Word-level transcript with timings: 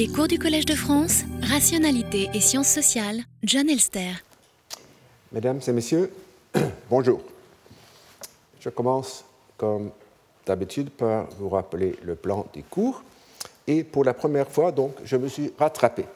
Les 0.00 0.08
cours 0.08 0.28
du 0.28 0.38
Collège 0.38 0.64
de 0.64 0.74
France, 0.74 1.24
Rationalité 1.42 2.30
et 2.32 2.40
Sciences 2.40 2.70
sociales, 2.70 3.20
John 3.42 3.68
Elster. 3.68 4.12
Mesdames 5.30 5.60
et 5.68 5.72
messieurs, 5.72 6.10
bonjour. 6.88 7.20
Je 8.60 8.70
commence 8.70 9.26
comme 9.58 9.90
d'habitude 10.46 10.88
par 10.88 11.28
vous 11.38 11.50
rappeler 11.50 11.96
le 12.02 12.14
plan 12.14 12.46
des 12.54 12.62
cours. 12.62 13.02
Et 13.66 13.84
pour 13.84 14.02
la 14.02 14.14
première 14.14 14.48
fois, 14.48 14.72
donc, 14.72 14.94
je 15.04 15.18
me 15.18 15.28
suis 15.28 15.52
rattrapé, 15.58 16.06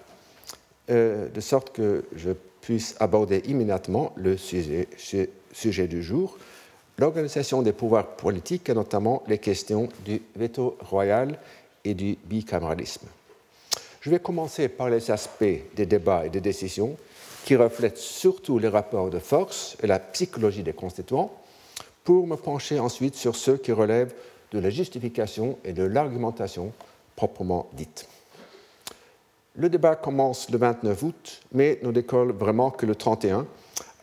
euh, 0.88 1.28
de 1.28 1.40
sorte 1.42 1.70
que 1.70 2.06
je 2.16 2.30
puisse 2.62 2.96
aborder 3.00 3.42
immédiatement 3.44 4.14
le 4.16 4.38
sujet, 4.38 4.88
sujet 5.52 5.88
du 5.88 6.02
jour, 6.02 6.38
l'organisation 6.96 7.60
des 7.60 7.74
pouvoirs 7.74 8.16
politiques 8.16 8.66
et 8.70 8.74
notamment 8.74 9.22
les 9.28 9.36
questions 9.36 9.90
du 10.06 10.22
veto 10.36 10.78
royal 10.80 11.38
et 11.84 11.92
du 11.92 12.16
bicaméralisme. 12.24 13.08
Je 14.04 14.10
vais 14.10 14.18
commencer 14.18 14.68
par 14.68 14.90
les 14.90 15.10
aspects 15.10 15.62
des 15.74 15.86
débats 15.86 16.26
et 16.26 16.28
des 16.28 16.42
décisions 16.42 16.94
qui 17.46 17.56
reflètent 17.56 17.96
surtout 17.96 18.58
les 18.58 18.68
rapports 18.68 19.08
de 19.08 19.18
force 19.18 19.78
et 19.82 19.86
la 19.86 19.98
psychologie 19.98 20.62
des 20.62 20.74
constituants, 20.74 21.32
pour 22.04 22.26
me 22.26 22.36
pencher 22.36 22.78
ensuite 22.78 23.14
sur 23.14 23.34
ceux 23.34 23.56
qui 23.56 23.72
relèvent 23.72 24.12
de 24.52 24.58
la 24.58 24.68
justification 24.68 25.58
et 25.64 25.72
de 25.72 25.84
l'argumentation 25.84 26.70
proprement 27.16 27.70
dite. 27.72 28.06
Le 29.56 29.70
débat 29.70 29.96
commence 29.96 30.50
le 30.50 30.58
29 30.58 31.02
août, 31.02 31.40
mais 31.52 31.78
ne 31.82 31.90
décolle 31.90 32.32
vraiment 32.32 32.70
que 32.70 32.84
le 32.84 32.96
31, 32.96 33.46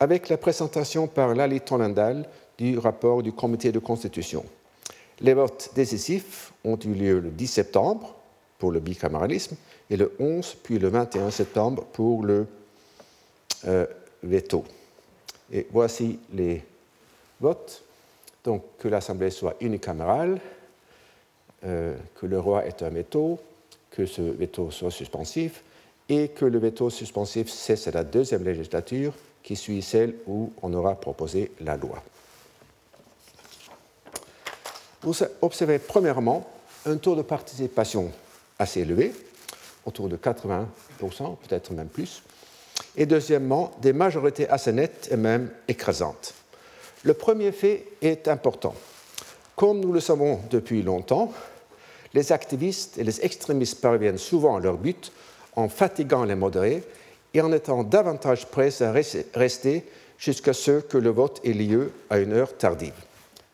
avec 0.00 0.28
la 0.28 0.36
présentation 0.36 1.06
par 1.06 1.32
Lali 1.32 1.60
Tonandal 1.60 2.28
du 2.58 2.76
rapport 2.76 3.22
du 3.22 3.30
comité 3.30 3.70
de 3.70 3.78
constitution. 3.78 4.44
Les 5.20 5.34
votes 5.34 5.70
décisifs 5.76 6.52
ont 6.64 6.78
eu 6.84 6.92
lieu 6.92 7.20
le 7.20 7.30
10 7.30 7.46
septembre 7.46 8.16
pour 8.58 8.72
le 8.72 8.80
bicaméralisme 8.80 9.56
et 9.90 9.96
le 9.96 10.12
11 10.18 10.56
puis 10.62 10.78
le 10.78 10.88
21 10.88 11.30
septembre 11.30 11.84
pour 11.92 12.24
le 12.24 12.46
euh, 13.66 13.86
veto. 14.22 14.64
Et 15.52 15.66
voici 15.70 16.18
les 16.32 16.62
votes. 17.40 17.82
Donc 18.44 18.64
que 18.78 18.88
l'Assemblée 18.88 19.30
soit 19.30 19.54
unicamérale, 19.60 20.40
euh, 21.64 21.96
que 22.16 22.26
le 22.26 22.40
roi 22.40 22.66
est 22.66 22.82
un 22.82 22.88
veto, 22.88 23.38
que 23.90 24.06
ce 24.06 24.22
veto 24.22 24.70
soit 24.70 24.90
suspensif 24.90 25.62
et 26.08 26.28
que 26.28 26.44
le 26.44 26.58
veto 26.58 26.90
suspensif 26.90 27.48
cesse 27.48 27.86
à 27.86 27.92
la 27.92 28.04
deuxième 28.04 28.44
législature 28.44 29.14
qui 29.42 29.56
suit 29.56 29.82
celle 29.82 30.14
où 30.26 30.52
on 30.62 30.72
aura 30.74 30.94
proposé 30.94 31.52
la 31.60 31.76
loi. 31.76 32.02
Vous 35.02 35.14
observez 35.40 35.78
premièrement 35.78 36.48
un 36.86 36.96
taux 36.96 37.16
de 37.16 37.22
participation 37.22 38.10
assez 38.58 38.80
élevé, 38.80 39.12
autour 39.86 40.08
de 40.08 40.16
80%, 40.16 40.66
peut-être 41.00 41.72
même 41.72 41.88
plus, 41.88 42.22
et 42.96 43.06
deuxièmement, 43.06 43.72
des 43.80 43.92
majorités 43.92 44.48
assez 44.48 44.72
nettes 44.72 45.08
et 45.10 45.16
même 45.16 45.50
écrasantes. 45.68 46.34
Le 47.04 47.14
premier 47.14 47.52
fait 47.52 47.86
est 48.00 48.28
important. 48.28 48.74
Comme 49.56 49.80
nous 49.80 49.92
le 49.92 50.00
savons 50.00 50.40
depuis 50.50 50.82
longtemps, 50.82 51.32
les 52.14 52.32
activistes 52.32 52.98
et 52.98 53.04
les 53.04 53.24
extrémistes 53.24 53.80
parviennent 53.80 54.18
souvent 54.18 54.56
à 54.56 54.60
leur 54.60 54.76
but 54.76 55.12
en 55.56 55.68
fatiguant 55.68 56.24
les 56.24 56.34
modérés 56.34 56.82
et 57.34 57.40
en 57.40 57.52
étant 57.52 57.82
davantage 57.82 58.46
prêts 58.46 58.82
à 58.82 58.92
rester 58.92 59.84
jusqu'à 60.18 60.52
ce 60.52 60.80
que 60.80 60.98
le 60.98 61.10
vote 61.10 61.40
ait 61.44 61.52
lieu 61.52 61.92
à 62.10 62.18
une 62.18 62.32
heure 62.32 62.56
tardive. 62.56 62.94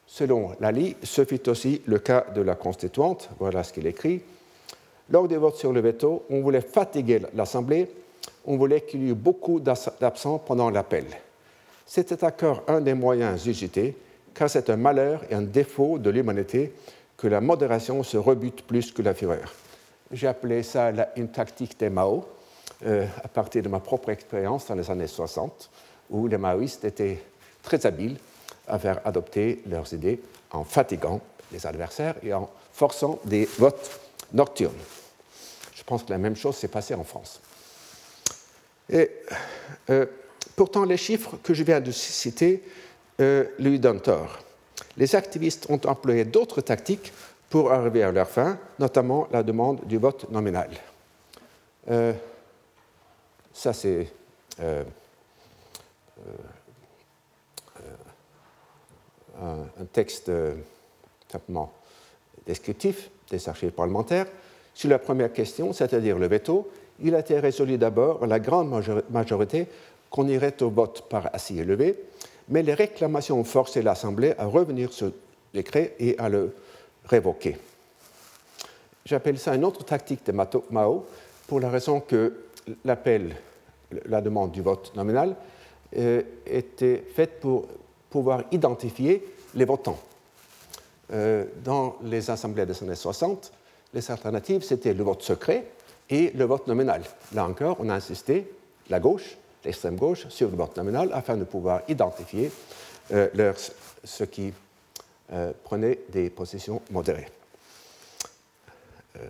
Selon 0.07 0.53
Lali, 0.61 0.97
ce 1.03 1.25
fut 1.25 1.49
aussi 1.49 1.83
le 1.87 1.99
cas 1.99 2.27
de 2.35 2.41
la 2.41 2.55
constituante. 2.55 3.31
Voilà 3.39 3.63
ce 3.63 3.73
qu'il 3.73 3.87
écrit. 3.87 4.23
Lors 5.11 5.27
des 5.27 5.37
votes 5.39 5.57
sur 5.57 5.73
le 5.73 5.81
veto, 5.81 6.25
on 6.29 6.41
voulait 6.41 6.61
fatiguer 6.61 7.23
l'Assemblée, 7.35 7.89
on 8.45 8.57
voulait 8.57 8.83
qu'il 8.83 9.03
y 9.03 9.11
eût 9.11 9.15
beaucoup 9.15 9.61
d'absents 9.61 10.39
pendant 10.39 10.71
l'appel. 10.71 11.07
C'était 11.87 12.23
encore 12.25 12.63
un 12.69 12.81
des 12.81 12.95
moyens 12.95 13.47
usités, 13.47 13.97
car 14.35 14.51
c'est 14.51 14.69
un 14.69 14.77
malheur 14.77 15.23
et 15.31 15.35
un 15.35 15.43
défaut 15.43 15.99
de 15.99 16.11
l'humanité 16.11 16.75
que 17.17 17.27
la 17.27 17.41
modération 17.41 18.03
se 18.03 18.19
rebute 18.19 18.63
plus 18.63 18.93
que 18.93 19.03
la 19.03 19.15
fureur. 19.15 19.53
J'ai 20.13 20.27
appelé 20.27 20.63
ça 20.63 20.93
une 21.17 21.29
tactique 21.29 21.79
des 21.79 21.91
Mao, 21.91 22.27
euh, 22.87 23.07
à 23.25 23.29
partir 23.29 23.63
de 23.63 23.69
ma 23.69 23.81
propre 23.81 24.11
expérience 24.11 24.67
dans 24.67 24.75
les 24.75 24.91
années 24.91 25.07
60, 25.07 25.71
où 26.11 26.29
les 26.29 26.39
maoïstes 26.39 26.85
étaient 26.85 27.23
très 27.63 27.85
habiles 27.87 28.17
à 28.67 28.79
faire 28.79 29.01
adopter 29.05 29.63
leurs 29.67 29.93
idées 29.93 30.21
en 30.51 30.65
fatiguant 30.65 31.21
les 31.51 31.67
adversaires 31.67 32.15
et 32.23 32.33
en 32.33 32.49
forçant 32.73 33.19
des 33.25 33.49
votes 33.59 34.01
nocturnes. 34.33 34.75
Je 35.89 35.91
pense 35.91 36.03
que 36.03 36.11
la 36.11 36.19
même 36.19 36.37
chose 36.37 36.55
s'est 36.55 36.69
passée 36.69 36.95
en 36.95 37.05
France. 37.05 37.41
Et 38.91 39.11
euh, 39.89 40.05
pourtant, 40.55 40.85
les 40.85 40.99
chiffres 40.99 41.39
que 41.43 41.55
je 41.55 41.63
viens 41.63 41.81
de 41.81 41.91
citer 41.91 42.63
lui 43.59 43.81
donnent 43.81 44.03
tort 44.03 44.39
les 44.99 45.15
activistes 45.15 45.67
ont 45.71 45.81
employé 45.87 46.25
d'autres 46.25 46.61
tactiques 46.61 47.13
pour 47.49 47.73
arriver 47.73 48.03
à 48.03 48.13
leur 48.13 48.29
fin, 48.29 48.59
notamment 48.79 49.29
la 49.33 49.43
demande 49.43 49.85
du 49.87 49.97
vote 49.97 50.31
nominal. 50.31 50.69
Euh, 51.91 52.13
ça, 53.53 53.73
c'est 53.73 54.13
euh, 54.61 54.85
un 59.41 59.85
texte 59.93 60.31
simplement 61.31 61.73
descriptif 62.45 63.09
des 63.31 63.49
archives 63.49 63.71
parlementaires. 63.71 64.27
Sur 64.79 64.91
la 64.91 65.01
première 65.01 65.33
question, 65.33 65.73
c'est-à-dire 65.73 66.21
le 66.21 66.29
veto, 66.29 66.71
il 67.01 67.13
a 67.17 67.19
été 67.19 67.41
résolu 67.41 67.79
d'abord 67.79 68.25
la 68.29 68.39
grande 68.39 68.71
majorité 69.11 69.67
qu'on 70.09 70.29
irait 70.29 70.63
au 70.63 70.71
vote 70.71 71.09
par 71.09 71.35
assis 71.35 71.59
élevé, 71.59 71.99
mais 72.49 72.63
les 72.63 72.75
réclamations 72.75 73.41
ont 73.41 73.45
forcé 73.45 73.83
l'Assemblée 73.83 74.35
à 74.39 74.47
revenir 74.47 74.93
sur 74.93 75.07
le 75.07 75.15
décret 75.53 75.97
et 75.99 76.17
à 76.17 76.29
le 76.29 76.55
révoquer. 77.07 77.57
J'appelle 79.05 79.41
ça 79.41 79.57
une 79.57 79.65
autre 79.65 79.85
tactique 79.85 80.25
de 80.25 80.31
Mao 80.31 81.07
pour 81.49 81.59
la 81.59 81.71
raison 81.71 81.99
que 81.99 82.45
l'appel, 82.85 83.35
la 84.07 84.21
demande 84.21 84.53
du 84.53 84.63
vote 84.63 84.95
nominal, 84.95 85.35
euh, 85.97 86.23
était 86.47 87.03
faite 87.17 87.41
pour 87.41 87.67
pouvoir 88.09 88.45
identifier 88.53 89.25
les 89.57 89.65
votants. 89.65 89.99
Euh, 91.11 91.47
dans 91.65 91.97
les 92.05 92.31
assemblées 92.31 92.65
des 92.65 92.81
années 92.85 92.95
60, 92.95 93.51
les 93.95 94.11
alternatives, 94.11 94.63
c'était 94.63 94.95
le 94.95 95.03
vote 95.03 95.23
secret 95.23 95.65
et 96.11 96.31
le 96.31 96.45
vote 96.45 96.67
nominal. 96.67 97.03
Là 97.35 97.45
encore, 97.45 97.77
on 97.81 97.89
a 97.89 97.95
insisté, 97.95 98.51
la 98.89 99.01
gauche, 99.01 99.37
l'extrême 99.65 99.97
gauche 99.97 100.29
sur 100.29 100.51
le 100.51 100.57
vote 100.57 100.77
nominal 100.77 101.11
afin 101.13 101.37
de 101.37 101.45
pouvoir 101.45 101.83
identifier 101.89 102.51
euh, 103.13 103.53
ceux 104.05 104.27
qui 104.27 104.53
euh, 105.33 105.53
prenaient 105.65 105.99
des 106.11 106.31
positions 106.31 106.81
modérées. 106.91 107.29
Euh, 109.17 109.27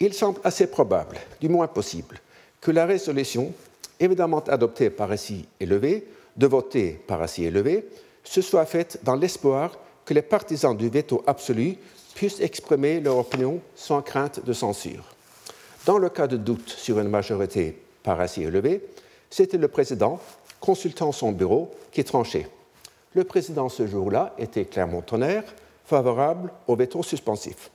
il 0.00 0.14
semble 0.14 0.40
assez 0.44 0.66
probable, 0.68 1.16
du 1.40 1.48
moins 1.48 1.66
possible, 1.66 2.20
que 2.60 2.70
la 2.70 2.86
résolution, 2.86 3.52
évidemment 3.98 4.44
adoptée 4.44 4.90
par 4.90 5.10
assis 5.10 5.46
élevé, 5.58 6.06
de 6.36 6.46
voter 6.46 6.92
par 7.06 7.20
assis 7.20 7.44
élevé, 7.44 7.86
se 8.22 8.40
soit 8.40 8.66
faite 8.66 9.00
dans 9.02 9.16
l'espoir 9.16 9.72
que 10.04 10.14
les 10.14 10.22
partisans 10.22 10.76
du 10.76 10.88
veto 10.88 11.22
absolu 11.26 11.76
puissent 12.18 12.40
exprimer 12.40 12.98
leur 12.98 13.16
opinion 13.16 13.60
sans 13.76 14.02
crainte 14.02 14.44
de 14.44 14.52
censure. 14.52 15.04
Dans 15.86 15.98
le 15.98 16.08
cas 16.08 16.26
de 16.26 16.36
doute 16.36 16.68
sur 16.68 16.98
une 16.98 17.08
majorité 17.08 17.80
par 18.02 18.20
assis 18.20 18.42
élevé, 18.42 18.84
c'était 19.30 19.56
le 19.56 19.68
président, 19.68 20.18
consultant 20.58 21.12
son 21.12 21.30
bureau, 21.30 21.72
qui 21.92 22.02
tranchait. 22.02 22.48
Le 23.14 23.22
président 23.22 23.68
ce 23.68 23.86
jour-là 23.86 24.34
était 24.36 24.64
Clermont-Tonnerre, 24.64 25.44
favorable 25.86 26.50
au 26.66 26.74
veto 26.74 27.04
suspensif. 27.04 27.70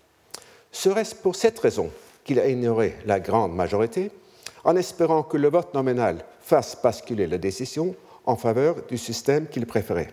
Serait-ce 0.73 1.15
pour 1.15 1.37
cette 1.37 1.59
raison 1.59 1.89
qu'il 2.25 2.37
a 2.37 2.49
ignoré 2.49 2.97
la 3.05 3.21
grande 3.21 3.55
majorité, 3.55 4.11
en 4.65 4.75
espérant 4.75 5.23
que 5.23 5.37
le 5.37 5.49
vote 5.49 5.73
nominal 5.73 6.17
fasse 6.41 6.77
basculer 6.83 7.27
la 7.27 7.37
décision 7.37 7.95
en 8.25 8.35
faveur 8.35 8.75
du 8.89 8.97
système 8.97 9.47
qu'il 9.47 9.65
préférait? 9.65 10.11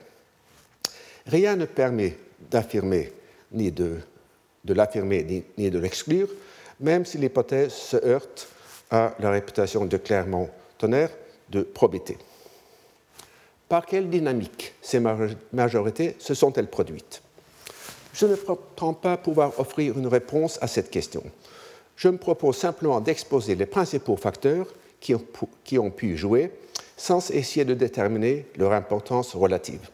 Rien 1.26 1.56
ne 1.56 1.64
permet 1.64 2.16
d'affirmer 2.48 3.12
ni 3.50 3.72
de, 3.72 3.98
l'affirmer 4.68 5.22
ni, 5.24 5.44
ni 5.58 5.70
de 5.70 5.78
l'exclure, 5.78 6.28
même 6.80 7.04
si 7.04 7.18
l'hypothèse 7.18 7.72
se 7.72 7.96
heurte 7.96 8.48
à 8.90 9.14
la 9.20 9.30
réputation 9.30 9.84
de 9.84 9.96
Clermont-Tonnerre 9.96 11.10
de 11.50 11.62
probité. 11.62 12.18
Par 13.68 13.86
quelle 13.86 14.10
dynamique 14.10 14.74
ces 14.82 15.00
majorités 15.52 16.16
se 16.18 16.34
sont-elles 16.34 16.68
produites? 16.70 17.22
Je 18.12 18.26
ne 18.26 18.34
prétends 18.34 18.94
pas 18.94 19.16
pouvoir 19.16 19.58
offrir 19.60 19.96
une 19.96 20.08
réponse 20.08 20.58
à 20.60 20.66
cette 20.66 20.90
question. 20.90 21.22
Je 21.94 22.08
me 22.08 22.18
propose 22.18 22.56
simplement 22.56 23.00
d'exposer 23.00 23.54
les 23.54 23.66
principaux 23.66 24.16
facteurs 24.16 24.66
qui 24.98 25.14
ont, 25.14 25.24
qui 25.62 25.78
ont 25.78 25.90
pu 25.90 26.16
jouer 26.16 26.50
sans 26.96 27.30
essayer 27.30 27.64
de 27.64 27.74
déterminer 27.74 28.46
leur 28.56 28.72
importance 28.72 29.34
relative. 29.34 29.88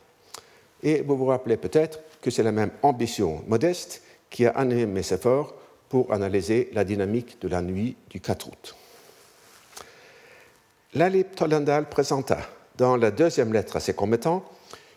Et 0.83 1.03
vous 1.03 1.17
vous 1.17 1.27
rappelez 1.27 1.57
peut-être 1.57 2.01
que 2.23 2.31
c'est 2.31 2.43
la 2.43 2.53
même 2.53 2.71
ambition 2.83 3.45
modeste 3.47 4.03
qui 4.31 4.47
a 4.47 4.51
animé 4.51 4.87
mes 4.87 5.13
efforts 5.13 5.55
pour 5.89 6.13
analyser 6.13 6.71
la 6.73 6.85
dynamique 6.85 7.41
de 7.41 7.49
la 7.49 7.63
nuit 7.63 7.97
du 8.11 8.21
4 8.21 8.49
août. 8.49 8.77
Lalip 10.95 11.35
Tollendal 11.35 11.89
présenta, 11.89 12.39
dans 12.77 12.97
la 12.97 13.11
deuxième 13.11 13.53
lettre 13.53 13.77
à 13.77 13.81
ses 13.81 13.95
commettants, 13.95 14.45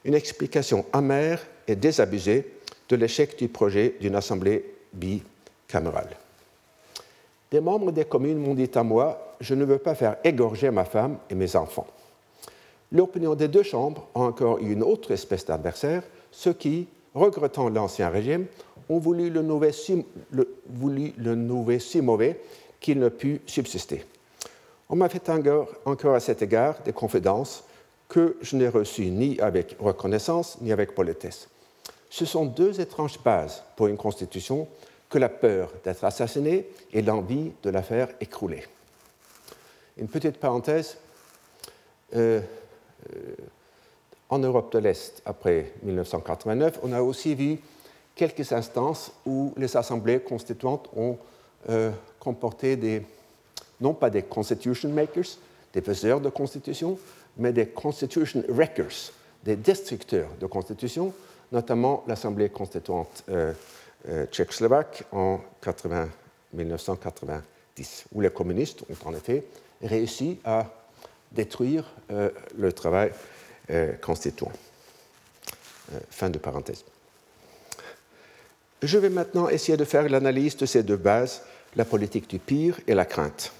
une 0.06 0.14
explication 0.14 0.86
amère 0.94 1.46
et 1.68 1.76
désabusée 1.76 2.54
de 2.88 2.96
l'échec 2.96 3.38
du 3.38 3.48
projet 3.48 3.96
d'une 4.00 4.16
assemblée 4.16 4.66
bicamérale. 4.94 6.16
Des 7.52 7.60
membres 7.60 7.92
des 7.92 8.06
communes 8.06 8.38
m'ont 8.38 8.56
dit 8.56 8.70
à 8.76 8.84
moi 8.84 9.36
Je 9.42 9.56
ne 9.56 9.66
veux 9.66 9.78
pas 9.78 9.96
faire 9.96 10.18
égorger 10.24 10.72
ma 10.72 10.86
femme 10.86 11.18
et 11.30 11.36
mes 11.36 11.56
enfants. 11.56 11.88
L'opinion 12.92 13.36
des 13.36 13.48
deux 13.48 13.64
chambres 13.64 14.08
a 14.16 14.20
encore 14.20 14.60
eu 14.60 14.72
une 14.72 14.84
autre 14.84 15.12
espèce 15.12 15.46
d'adversaire, 15.46 16.04
ceux 16.32 16.54
qui, 16.54 16.88
regrettant 17.14 17.70
l'ancien 17.70 18.10
régime, 18.10 18.46
ont 18.90 19.00
voulu 19.00 19.30
le 19.30 19.42
nouveau 19.42 19.72
si, 21.80 22.02
mauvais 22.02 22.42
qu'il 22.80 23.00
ne 23.00 23.10
put 23.10 23.42
subsister. 23.46 24.04
On 24.90 24.96
m'a 24.96 25.10
fait 25.10 25.30
encore, 25.30 25.70
encore 25.86 26.16
à 26.16 26.20
cet 26.20 26.42
égard 26.42 26.82
des 26.84 26.94
confidences 26.94 27.64
que 28.08 28.38
je 28.42 28.56
n'ai 28.56 28.68
reçues 28.68 29.12
ni 29.12 29.40
avec 29.40 29.76
reconnaissance 29.80 30.60
ni 30.62 30.72
avec 30.72 30.96
politesse. 30.96 31.48
Ce 32.10 32.26
sont 32.26 32.46
deux 32.46 32.82
étranges 32.82 33.22
bases 33.24 33.64
pour 33.76 33.88
une 33.88 33.98
constitution 33.98 34.68
que 35.10 35.20
la 35.20 35.30
peur 35.30 35.72
d'être 35.84 36.04
assassiné 36.04 36.68
et 36.92 37.02
l'envie 37.04 37.52
de 37.62 37.70
la 37.70 37.84
faire 37.84 38.10
écrouler. 38.20 38.66
Une 39.98 40.08
petite 40.08 40.38
parenthèse. 40.38 40.98
Euh, 42.16 42.42
euh, 43.14 43.36
en 44.30 44.40
Europe 44.40 44.72
de 44.74 44.80
l'Est, 44.80 45.22
après 45.26 45.74
1989, 45.84 46.80
on 46.84 46.94
a 46.94 47.02
aussi 47.02 47.34
vu 47.34 47.60
quelques 48.20 48.52
instances 48.52 49.14
où 49.26 49.54
les 49.56 49.78
assemblées 49.78 50.20
constituantes 50.20 50.90
ont 50.94 51.18
euh, 51.70 51.90
comporté 52.20 52.76
des, 52.76 53.02
non 53.80 53.94
pas 53.94 54.10
des 54.10 54.24
constitution 54.24 54.90
makers, 54.90 55.38
des 55.72 55.82
faiseurs 55.82 56.20
de 56.20 56.28
constitution, 56.28 57.00
mais 57.38 57.54
des 57.54 57.68
constitution 57.68 58.44
wreckers, 58.50 59.14
des 59.46 59.56
destructeurs 59.56 60.28
de 60.38 60.48
constitution, 60.48 61.14
notamment 61.54 62.04
l'Assemblée 62.08 62.50
constituante 62.50 63.24
euh, 63.30 63.54
tchécoslovaque 64.26 65.06
en 65.14 65.40
1990, 66.52 68.06
où 68.14 68.20
les 68.20 68.32
communistes 68.32 68.84
ont 68.90 69.10
en 69.10 69.14
effet 69.14 69.46
réussi 69.82 70.40
à 70.44 70.66
détruire 71.32 71.86
euh, 72.12 72.32
le 72.58 72.74
travail 72.74 73.14
euh, 73.70 73.94
constituant. 74.02 74.52
fin 76.10 76.30
de 76.30 76.38
parenthèse. 76.38 76.84
Je 78.82 78.98
vais 78.98 79.10
maintenant 79.10 79.50
essayer 79.50 79.78
de 79.78 79.84
faire 79.84 80.08
l'analyse 80.08 80.56
de 80.56 80.66
ces 80.66 80.84
deux 80.84 80.96
bases, 80.96 81.42
la 81.76 81.84
politique 81.84 82.30
du 82.30 82.40
pire 82.40 82.80
et 82.88 82.94
la 82.94 83.06
crainte. 83.06 83.52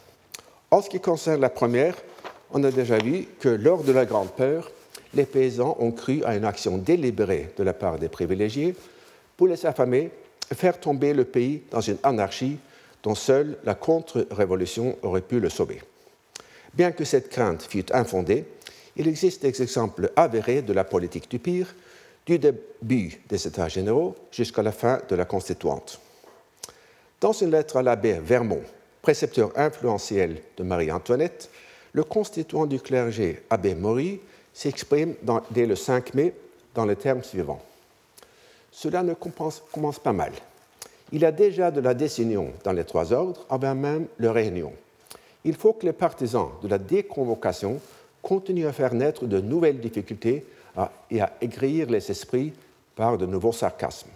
En 0.72 0.82
ce 0.82 0.90
qui 0.90 1.02
concerne 1.02 1.42
la 1.42 1.50
première, 1.50 1.96
on 2.52 2.64
a 2.64 2.72
déjà 2.72 2.98
vu 2.98 3.28
que 3.40 3.50
lors 3.50 3.84
de 3.84 3.92
la 3.92 4.06
Grande 4.06 4.32
Peur, 4.32 4.72
les 5.14 5.26
paysans 5.26 5.76
ont 5.80 5.92
cru 5.92 6.24
à 6.24 6.36
une 6.36 6.46
action 6.46 6.78
délibérée 6.78 7.52
de 7.58 7.64
la 7.64 7.74
part 7.74 8.00
des 8.00 8.08
privilégiés 8.08 8.76
pour 9.36 9.48
les 9.48 9.66
affamer 9.66 10.12
faire 10.54 10.80
tomber 10.80 11.14
le 11.14 11.26
pays 11.26 11.64
dans 11.70 11.82
une 11.82 11.98
anarchie 12.04 12.58
dont 13.04 13.16
seule 13.16 13.58
la 13.66 13.76
contre-révolution 13.76 14.98
aurait 15.04 15.22
pu 15.22 15.40
le 15.40 15.50
sauver. 15.50 15.82
Bien 16.74 16.92
que 16.92 17.04
cette 17.04 17.30
crainte 17.30 17.64
fût 17.64 17.92
infondée, 17.94 18.46
il 18.96 19.08
existe 19.08 19.42
des 19.42 19.62
exemples 19.62 20.12
avérés 20.16 20.62
de 20.62 20.74
la 20.74 20.84
politique 20.84 21.30
du 21.30 21.40
pire, 21.40 21.74
du 22.26 22.40
début 22.40 23.22
des 23.28 23.48
États 23.48 23.68
généraux 23.68 24.16
jusqu'à 24.32 24.62
la 24.62 24.72
fin 24.72 25.00
de 25.08 25.16
la 25.16 25.26
Constituante. 25.26 26.00
Dans 27.22 27.34
une 27.34 27.52
lettre 27.52 27.78
à 27.78 27.84
l'abbé 27.84 28.14
Vermont, 28.14 28.64
précepteur 29.02 29.52
influentiel 29.56 30.42
de 30.58 30.64
Marie-Antoinette, 30.64 31.50
le 31.94 32.04
constituant 32.04 32.66
du 32.66 32.80
clergé, 32.80 33.44
abbé 33.50 33.74
Maury, 33.74 34.20
s'exprime 34.54 35.16
dès 35.52 35.66
le 35.66 35.76
5 35.76 36.14
mai 36.14 36.34
dans 36.76 36.86
les 36.86 36.96
termes 36.96 37.24
suivants 37.24 37.62
cela 38.72 39.04
ne 39.04 39.14
commence 39.14 40.00
pas 40.00 40.14
mal. 40.14 40.32
Il 41.12 41.22
y 41.22 41.26
a 41.26 41.32
déjà 41.32 41.72
de 41.72 41.82
la 41.82 41.94
désunion 41.94 42.54
dans 42.64 42.72
les 42.72 42.84
trois 42.84 43.12
ordres 43.14 43.46
avant 43.50 43.76
même 43.76 44.08
leur 44.18 44.36
réunion. 44.36 44.72
Il 45.44 45.56
faut 45.56 45.74
que 45.74 45.86
les 45.86 45.94
partisans 45.94 46.50
de 46.62 46.68
la 46.68 46.78
déconvocation 46.78 47.80
continuent 48.22 48.68
à 48.68 48.74
faire 48.74 48.94
naître 48.94 49.26
de 49.26 49.42
nouvelles 49.42 49.80
difficultés 49.80 50.46
et 51.10 51.22
à 51.22 51.34
aigrir 51.42 51.90
les 51.90 52.12
esprits 52.12 52.54
par 52.96 53.18
de 53.18 53.26
nouveaux 53.26 53.54
sarcasmes. 53.54 54.10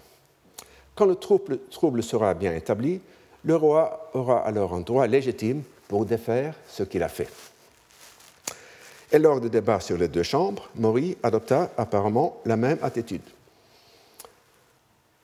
Quand 0.96 1.06
le 1.06 1.16
trouble, 1.16 1.60
trouble 1.72 2.04
sera 2.04 2.34
bien 2.34 2.54
établi, 2.54 3.02
le 3.44 3.56
roi 3.56 4.10
aura 4.14 4.46
alors 4.46 4.74
un 4.74 4.82
droit 4.82 5.08
légitime 5.08 5.64
pour 5.88 6.06
défaire 6.06 6.56
ce 6.68 6.84
qu'il 6.84 7.04
a 7.04 7.10
fait. 7.10 7.30
Et 9.12 9.20
lors 9.20 9.40
des 9.40 9.50
débats 9.50 9.80
sur 9.80 9.98
les 9.98 10.08
deux 10.08 10.24
chambres, 10.24 10.70
Maury 10.76 11.18
adopta 11.22 11.70
apparemment 11.78 12.42
la 12.46 12.58
même 12.58 12.80
attitude. 12.82 13.22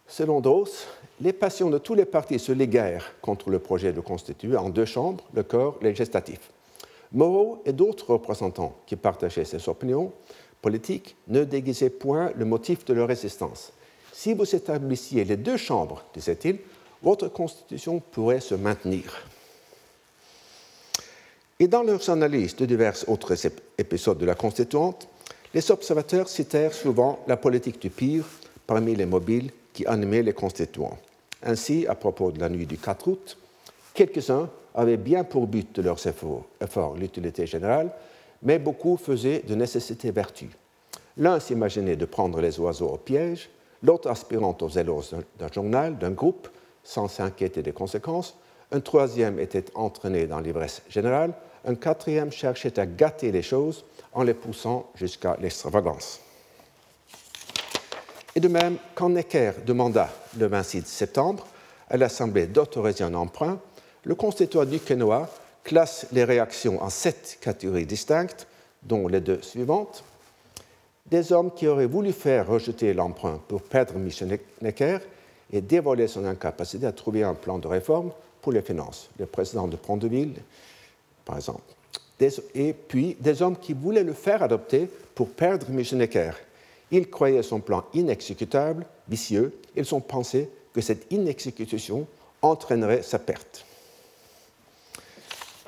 Selon 0.07 0.42
Doss, 0.42 0.88
les 1.21 1.33
passions 1.33 1.69
de 1.69 1.77
tous 1.77 1.95
les 1.95 2.06
partis 2.06 2.39
se 2.39 2.51
liguèrent 2.51 3.13
contre 3.21 3.50
le 3.50 3.59
projet 3.59 3.94
de 3.94 4.00
constituer 4.00 4.57
en 4.57 4.69
deux 4.69 4.85
chambres 4.85 5.24
le 5.33 5.44
corps 5.44 5.77
législatif. 5.81 6.39
Moreau 7.12 7.62
et 7.65 7.74
d'autres 7.74 8.13
représentants 8.13 8.75
qui 8.85 8.95
partageaient 8.95 9.45
ces 9.45 9.68
opinions 9.69 10.12
politiques 10.61 11.15
ne 11.27 11.44
déguisaient 11.44 11.89
point 11.89 12.31
le 12.35 12.45
motif 12.45 12.85
de 12.85 12.94
leur 12.94 13.07
résistance. 13.07 13.71
Si 14.11 14.33
vous 14.33 14.56
établissiez 14.56 15.23
les 15.23 15.38
deux 15.38 15.57
chambres, 15.57 16.03
disait-il, 16.13 16.59
votre 17.01 17.29
constitution 17.29 18.00
pourrait 18.00 18.41
se 18.41 18.56
maintenir. 18.56 19.25
Et 21.59 21.67
dans 21.67 21.83
leurs 21.83 22.09
analyses 22.09 22.56
de 22.56 22.65
divers 22.65 22.95
autres 23.07 23.35
épisodes 23.77 24.17
de 24.17 24.25
la 24.25 24.35
Constituante, 24.35 25.07
les 25.53 25.71
observateurs 25.71 26.29
citèrent 26.29 26.73
souvent 26.73 27.19
la 27.27 27.38
politique 27.38 27.81
du 27.81 27.89
pire 27.89 28.25
parmi 28.67 28.95
les 28.95 29.06
mobiles 29.06 29.51
qui 29.73 29.85
animaient 29.85 30.23
les 30.23 30.33
constituants. 30.33 30.97
Ainsi, 31.44 31.88
à 31.88 31.95
propos 31.95 32.31
de 32.31 32.39
la 32.39 32.50
nuit 32.50 32.65
du 32.65 32.77
4 32.77 33.07
août, 33.07 33.38
quelques-uns 33.94 34.50
avaient 34.75 34.97
bien 34.97 35.23
pour 35.23 35.47
but 35.47 35.75
de 35.75 35.81
leurs 35.81 36.06
efforts, 36.06 36.95
l'utilité 36.95 37.47
générale, 37.47 37.91
mais 38.44 38.59
beaucoup 38.59 38.97
faisaient 38.97 39.44
de 39.47 39.56
nécessité 39.56 40.12
vertu. 40.12 40.50
L'un 41.18 41.39
s'imaginait 41.39 41.95
de 41.95 42.06
prendre 42.06 42.39
les 42.41 42.59
oiseaux 42.59 42.88
au 42.88 42.97
piège, 42.97 43.50
l'autre 43.83 44.09
aspirant 44.09 44.57
aux 44.62 44.69
élos 44.69 45.03
d'un 45.38 45.51
journal, 45.51 45.97
d'un 45.97 46.12
groupe, 46.12 46.47
sans 46.83 47.07
s'inquiéter 47.07 47.62
des 47.62 47.74
conséquences, 47.74 48.36
un 48.71 48.80
troisième 48.80 49.39
était 49.39 49.65
entraîné 49.75 50.27
dans 50.27 50.39
l'ivresse 50.39 50.81
générale, 50.89 51.33
un 51.66 51.75
quatrième 51.75 52.31
cherchait 52.31 52.80
à 52.80 52.85
gâter 52.85 53.31
les 53.31 53.42
choses 53.42 53.83
en 54.13 54.23
les 54.23 54.33
poussant 54.33 54.90
jusqu'à 54.95 55.37
l'extravagance. 55.42 56.21
Et 58.35 58.40
de 58.40 58.47
même, 58.47 58.78
quand 58.95 59.09
Necker 59.09 59.54
demanda 59.66 60.09
le 60.37 60.47
26 60.47 60.85
septembre 60.85 61.47
à 61.90 61.97
l'Assemblée 61.97 62.47
d'autoriser 62.47 63.04
un 63.04 63.16
emprunt, 63.16 63.59
le 64.04 64.16
constituant 64.16 64.66
du 64.66 64.80
Quénois 64.80 65.28
classe 65.63 66.07
les 66.11 66.23
réactions 66.23 66.81
en 66.81 66.89
sept 66.89 67.37
catégories 67.42 67.85
distinctes, 67.85 68.47
dont 68.83 69.07
les 69.07 69.21
deux 69.21 69.42
suivantes. 69.42 70.04
Des 71.07 71.31
hommes 71.33 71.51
qui 71.54 71.68
auraient 71.68 71.85
voulu 71.85 72.11
faire 72.11 72.47
rejeter 72.47 72.94
l'emprunt 72.94 73.39
pour 73.47 73.61
perdre 73.61 73.95
Michel 73.95 74.39
Necker 74.61 74.99
et 75.51 75.61
dévoiler 75.61 76.07
son 76.07 76.25
incapacité 76.25 76.85
à 76.85 76.92
trouver 76.92 77.23
un 77.23 77.33
plan 77.33 77.57
de 77.57 77.68
réforme 77.68 78.11
pour 78.42 78.51
les 78.51 78.61
finances. 78.61 79.09
Le 79.18 79.25
président 79.25 79.68
de 79.68 79.75
Pont-de-Ville, 79.75 80.35
par 81.25 81.35
exemple. 81.35 81.61
et 82.54 82.73
puis 82.73 83.18
des 83.19 83.42
hommes 83.42 83.57
qui 83.57 83.73
voulaient 83.73 84.04
le 84.04 84.13
faire 84.13 84.44
adopter 84.44 84.89
pour 85.16 85.30
perdre 85.30 85.69
Michel 85.69 85.97
Necker 85.97 86.31
ils 86.92 87.09
croyaient 87.09 87.44
son 87.44 87.59
plan 87.59 87.83
inexécutable, 87.94 88.85
vicieux. 89.07 89.54
Ils 89.75 89.94
ont 89.94 90.01
pensé 90.01 90.49
que 90.73 90.81
cette 90.81 91.11
inexécution 91.11 92.07
entraînerait 92.42 93.04
sa 93.04 93.19
perte. 93.19 93.66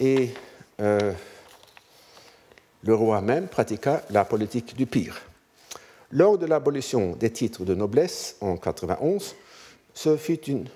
Et 0.01 0.31
euh, 0.81 1.13
le 2.83 2.95
roi 2.95 3.21
même 3.21 3.47
pratiqua 3.47 4.01
la 4.09 4.25
politique 4.25 4.75
du 4.75 4.87
pire. 4.87 5.21
Lors 6.11 6.39
de 6.39 6.47
l'abolition 6.47 7.15
des 7.15 7.29
titres 7.29 7.63
de 7.63 7.75
noblesse 7.75 8.35
en 8.41 8.57
91, 8.57 9.35
ce 9.93 10.17
fut 10.17 10.43
une, 10.45 10.67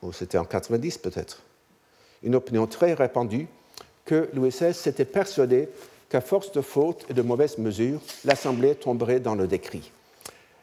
ou 0.00 0.12
c'était 0.12 0.38
en 0.38 0.44
90 0.44 0.98
peut-être, 0.98 1.42
une 2.22 2.36
opinion 2.36 2.68
très 2.68 2.94
répandue 2.94 3.48
que 4.04 4.30
Louis 4.32 4.50
XVI 4.50 4.72
s'était 4.72 5.04
persuadé 5.04 5.68
qu'à 6.08 6.20
force 6.20 6.52
de 6.52 6.60
fautes 6.60 7.04
et 7.10 7.14
de 7.14 7.22
mauvaises 7.22 7.58
mesures, 7.58 8.00
l'Assemblée 8.24 8.76
tomberait 8.76 9.18
dans 9.18 9.34
le 9.34 9.48
décrit. 9.48 9.90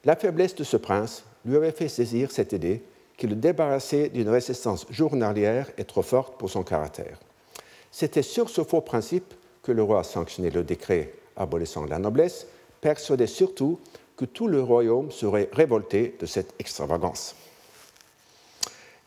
La 0.06 0.16
faiblesse 0.16 0.56
de 0.56 0.64
ce 0.64 0.78
prince 0.78 1.26
lui 1.46 1.58
avait 1.58 1.72
fait 1.72 1.90
saisir 1.90 2.32
cette 2.32 2.54
idée 2.54 2.82
qui 3.18 3.28
le 3.28 3.36
débarrassait 3.36 4.08
d'une 4.08 4.30
résistance 4.30 4.86
journalière 4.90 5.70
et 5.78 5.84
trop 5.84 6.02
forte 6.02 6.38
pour 6.40 6.50
son 6.50 6.64
caractère. 6.64 7.18
C'était 7.94 8.24
sur 8.24 8.50
ce 8.50 8.64
faux 8.64 8.82
principe 8.82 9.36
que 9.62 9.72
le 9.72 9.84
roi 9.84 10.04
sanctionnait 10.04 10.50
le 10.50 10.64
décret 10.64 11.14
abolissant 11.36 11.86
la 11.86 12.00
noblesse, 12.00 12.48
persuadé 12.82 13.28
surtout 13.28 13.80
que 14.18 14.26
tout 14.26 14.48
le 14.48 14.64
royaume 14.64 15.12
serait 15.12 15.48
révolté 15.54 16.16
de 16.20 16.26
cette 16.26 16.56
extravagance. 16.58 17.36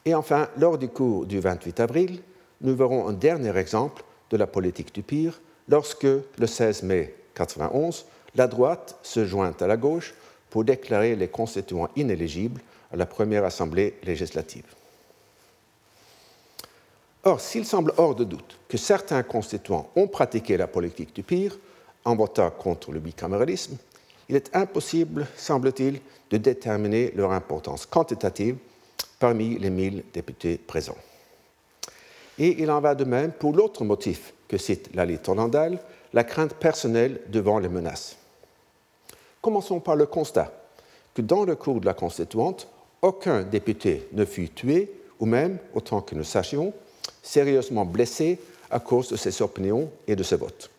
Et 0.04 0.14
enfin, 0.14 0.48
lors 0.56 0.78
du 0.78 0.88
cours 0.88 1.26
du 1.26 1.40
28 1.40 1.80
avril, 1.80 2.22
nous 2.60 2.76
verrons 2.76 3.08
un 3.08 3.12
dernier 3.12 3.56
exemple 3.56 4.04
de 4.30 4.36
la 4.36 4.46
politique 4.46 4.94
du 4.94 5.02
pire 5.02 5.40
lorsque, 5.68 6.04
le 6.04 6.46
16 6.46 6.84
mai 6.84 7.12
1991, 7.34 8.06
la 8.36 8.46
droite 8.46 9.00
se 9.02 9.24
joint 9.24 9.54
à 9.58 9.66
la 9.66 9.76
gauche 9.76 10.14
pour 10.48 10.62
déclarer 10.62 11.16
les 11.16 11.28
constituants 11.28 11.88
inéligibles 11.96 12.60
à 12.92 12.96
la 12.96 13.06
première 13.06 13.44
assemblée 13.44 13.98
législative. 14.04 14.64
Or, 17.26 17.40
s'il 17.40 17.66
semble 17.66 17.92
hors 17.96 18.14
de 18.14 18.22
doute 18.22 18.56
que 18.68 18.78
certains 18.78 19.24
constituants 19.24 19.90
ont 19.96 20.06
pratiqué 20.06 20.56
la 20.56 20.68
politique 20.68 21.12
du 21.12 21.24
pire 21.24 21.58
en 22.04 22.14
votant 22.14 22.52
contre 22.52 22.92
le 22.92 23.00
bicaméralisme, 23.00 23.76
il 24.28 24.36
est 24.36 24.54
impossible, 24.54 25.26
semble-t-il, 25.36 26.00
de 26.30 26.36
déterminer 26.36 27.10
leur 27.16 27.32
importance 27.32 27.84
quantitative 27.84 28.56
parmi 29.18 29.58
les 29.58 29.70
mille 29.70 30.04
députés 30.14 30.56
présents. 30.56 30.96
Et 32.38 32.62
il 32.62 32.70
en 32.70 32.80
va 32.80 32.94
de 32.94 33.02
même 33.02 33.32
pour 33.32 33.52
l'autre 33.52 33.82
motif 33.82 34.32
que 34.46 34.56
cite 34.56 34.94
Lali 34.94 35.18
Tornandal, 35.18 35.80
la 36.12 36.22
crainte 36.22 36.54
personnelle 36.54 37.22
devant 37.26 37.58
les 37.58 37.68
menaces. 37.68 38.16
Commençons 39.42 39.80
par 39.80 39.96
le 39.96 40.06
constat 40.06 40.52
que 41.12 41.22
dans 41.22 41.44
le 41.44 41.56
cours 41.56 41.80
de 41.80 41.86
la 41.86 41.94
Constituante, 41.94 42.68
aucun 43.02 43.42
député 43.42 44.06
ne 44.12 44.24
fut 44.24 44.50
tué 44.50 44.92
ou 45.18 45.26
même, 45.26 45.58
autant 45.74 46.02
que 46.02 46.14
nous 46.14 46.22
sachions, 46.22 46.72
sérieusement 47.26 47.84
blessé 47.84 48.38
à 48.70 48.78
cause 48.78 49.08
de 49.08 49.16
ses 49.16 49.42
opinions 49.42 49.90
et 50.06 50.16
de 50.16 50.22
ses 50.22 50.36
votes. 50.36 50.70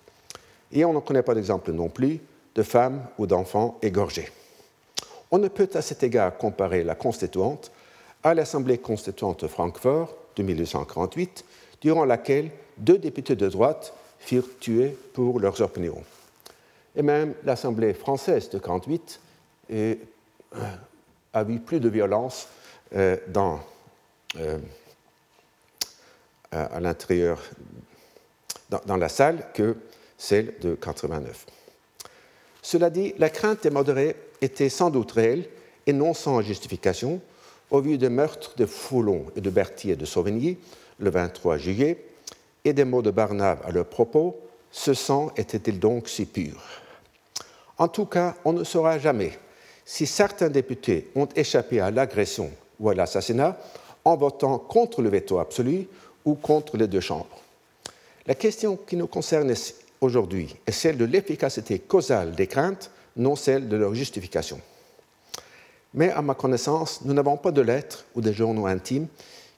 Et 0.72 0.86
on 0.86 0.94
ne 0.94 1.00
connaît 1.00 1.24
pas 1.24 1.36
d'exemple 1.36 1.72
non 1.72 1.90
plus 1.90 2.20
de 2.56 2.64
femmes 2.64 3.06
ou 3.18 3.28
d'enfants 3.28 3.78
égorgés. 3.82 4.30
On 5.30 5.38
ne 5.38 5.50
peut 5.50 5.70
à 5.74 5.82
cet 5.82 6.04
égard 6.04 6.38
comparer 6.38 6.84
la 6.84 6.96
Constituante 6.96 7.72
à 8.24 8.34
l'Assemblée 8.34 8.78
constituante 8.78 9.44
de 9.44 9.48
Francfort 9.48 10.16
de 10.36 10.44
1848, 10.44 11.46
durant 11.82 12.06
laquelle 12.06 12.50
deux 12.78 12.98
députés 12.98 13.36
de 13.36 13.48
droite 13.48 13.94
furent 14.20 14.58
tués 14.60 14.98
pour 15.14 15.40
leurs 15.40 15.62
opinions. 15.62 16.04
Et 16.96 17.02
même 17.04 17.34
l'Assemblée 17.44 17.94
française 17.94 18.50
de 18.50 18.58
1948 18.58 19.20
euh, 19.72 19.96
a 21.34 21.44
vu 21.44 21.60
plus 21.60 21.80
de 21.80 21.90
violence 21.90 22.48
euh, 22.96 23.18
dans, 23.28 23.60
à 26.52 26.80
l'intérieur, 26.80 27.42
dans, 28.70 28.82
dans, 28.86 28.98
la 28.98 29.10
salle 29.10 29.48
que 29.54 29.76
celle 30.18 30.54
de 30.62 30.76
89. 30.76 31.46
Cela 32.62 32.90
dit, 32.90 33.14
la 33.18 33.30
crainte 33.30 33.64
des 33.64 33.70
modérés 33.70 34.16
était 34.42 34.70
sans 34.70 34.90
doute 34.90 35.12
réelle 35.12 35.48
et 35.86 35.94
non 35.94 36.14
sans 36.14 36.42
justification 36.42 37.22
au 37.70 37.82
vu 37.82 37.98
des 37.98 38.10
meurtres 38.10 38.56
de 38.56 38.66
Foulon 38.66 39.26
et 39.36 39.42
de 39.42 39.50
Berthier 39.50 39.96
de 39.96 40.06
Sauvigny 40.06 40.58
le 41.00 41.10
23 41.10 41.58
juillet 41.58 42.06
et 42.64 42.74
des 42.74 42.86
mots 42.86 43.02
de 43.02 43.12
Barnave 43.12 43.62
à 43.66 43.72
leur 43.72 43.86
propos, 43.86 44.40
ce 44.72 44.94
sang 44.94 45.32
était-il 45.38 45.80
donc 45.80 46.10
si 46.10 46.26
pur? 46.26 46.62
En 47.78 47.88
tout 47.88 48.06
cas, 48.06 48.36
on 48.44 48.54
ne 48.54 48.64
saura 48.64 48.98
jamais 49.00 49.38
si 49.86 50.06
certains 50.06 50.50
députés 50.50 51.10
ont 51.16 51.28
échappé 51.36 51.80
à 51.80 51.92
l'agression 51.92 52.52
ou 52.80 52.90
à 52.90 52.96
l'assassinat 52.96 53.58
en 54.04 54.18
votant 54.18 54.58
contre 54.58 55.02
le 55.02 55.10
veto 55.10 55.40
absolu 55.40 55.88
ou 56.28 56.36
contre 56.36 56.76
les 56.76 56.88
deux 56.88 57.00
chambres. 57.00 57.42
La 58.28 58.36
question 58.36 58.76
qui 58.76 58.98
nous 58.98 59.08
concerne 59.08 59.54
aujourd'hui 60.02 60.54
est 60.68 60.74
celle 60.74 60.98
de 60.98 61.06
l'efficacité 61.06 61.80
causale 61.80 62.34
des 62.36 62.48
craintes, 62.48 62.92
non 63.16 63.38
celle 63.38 63.70
de 63.70 63.78
leur 63.78 63.96
justification. 63.96 64.60
Mais 65.94 66.12
à 66.12 66.22
ma 66.22 66.36
connaissance, 66.36 67.00
nous 67.06 67.14
n'avons 67.14 67.38
pas 67.38 67.52
de 67.52 67.62
lettres 67.62 68.06
ou 68.14 68.20
de 68.20 68.34
journaux 68.34 68.68
intimes 68.68 69.08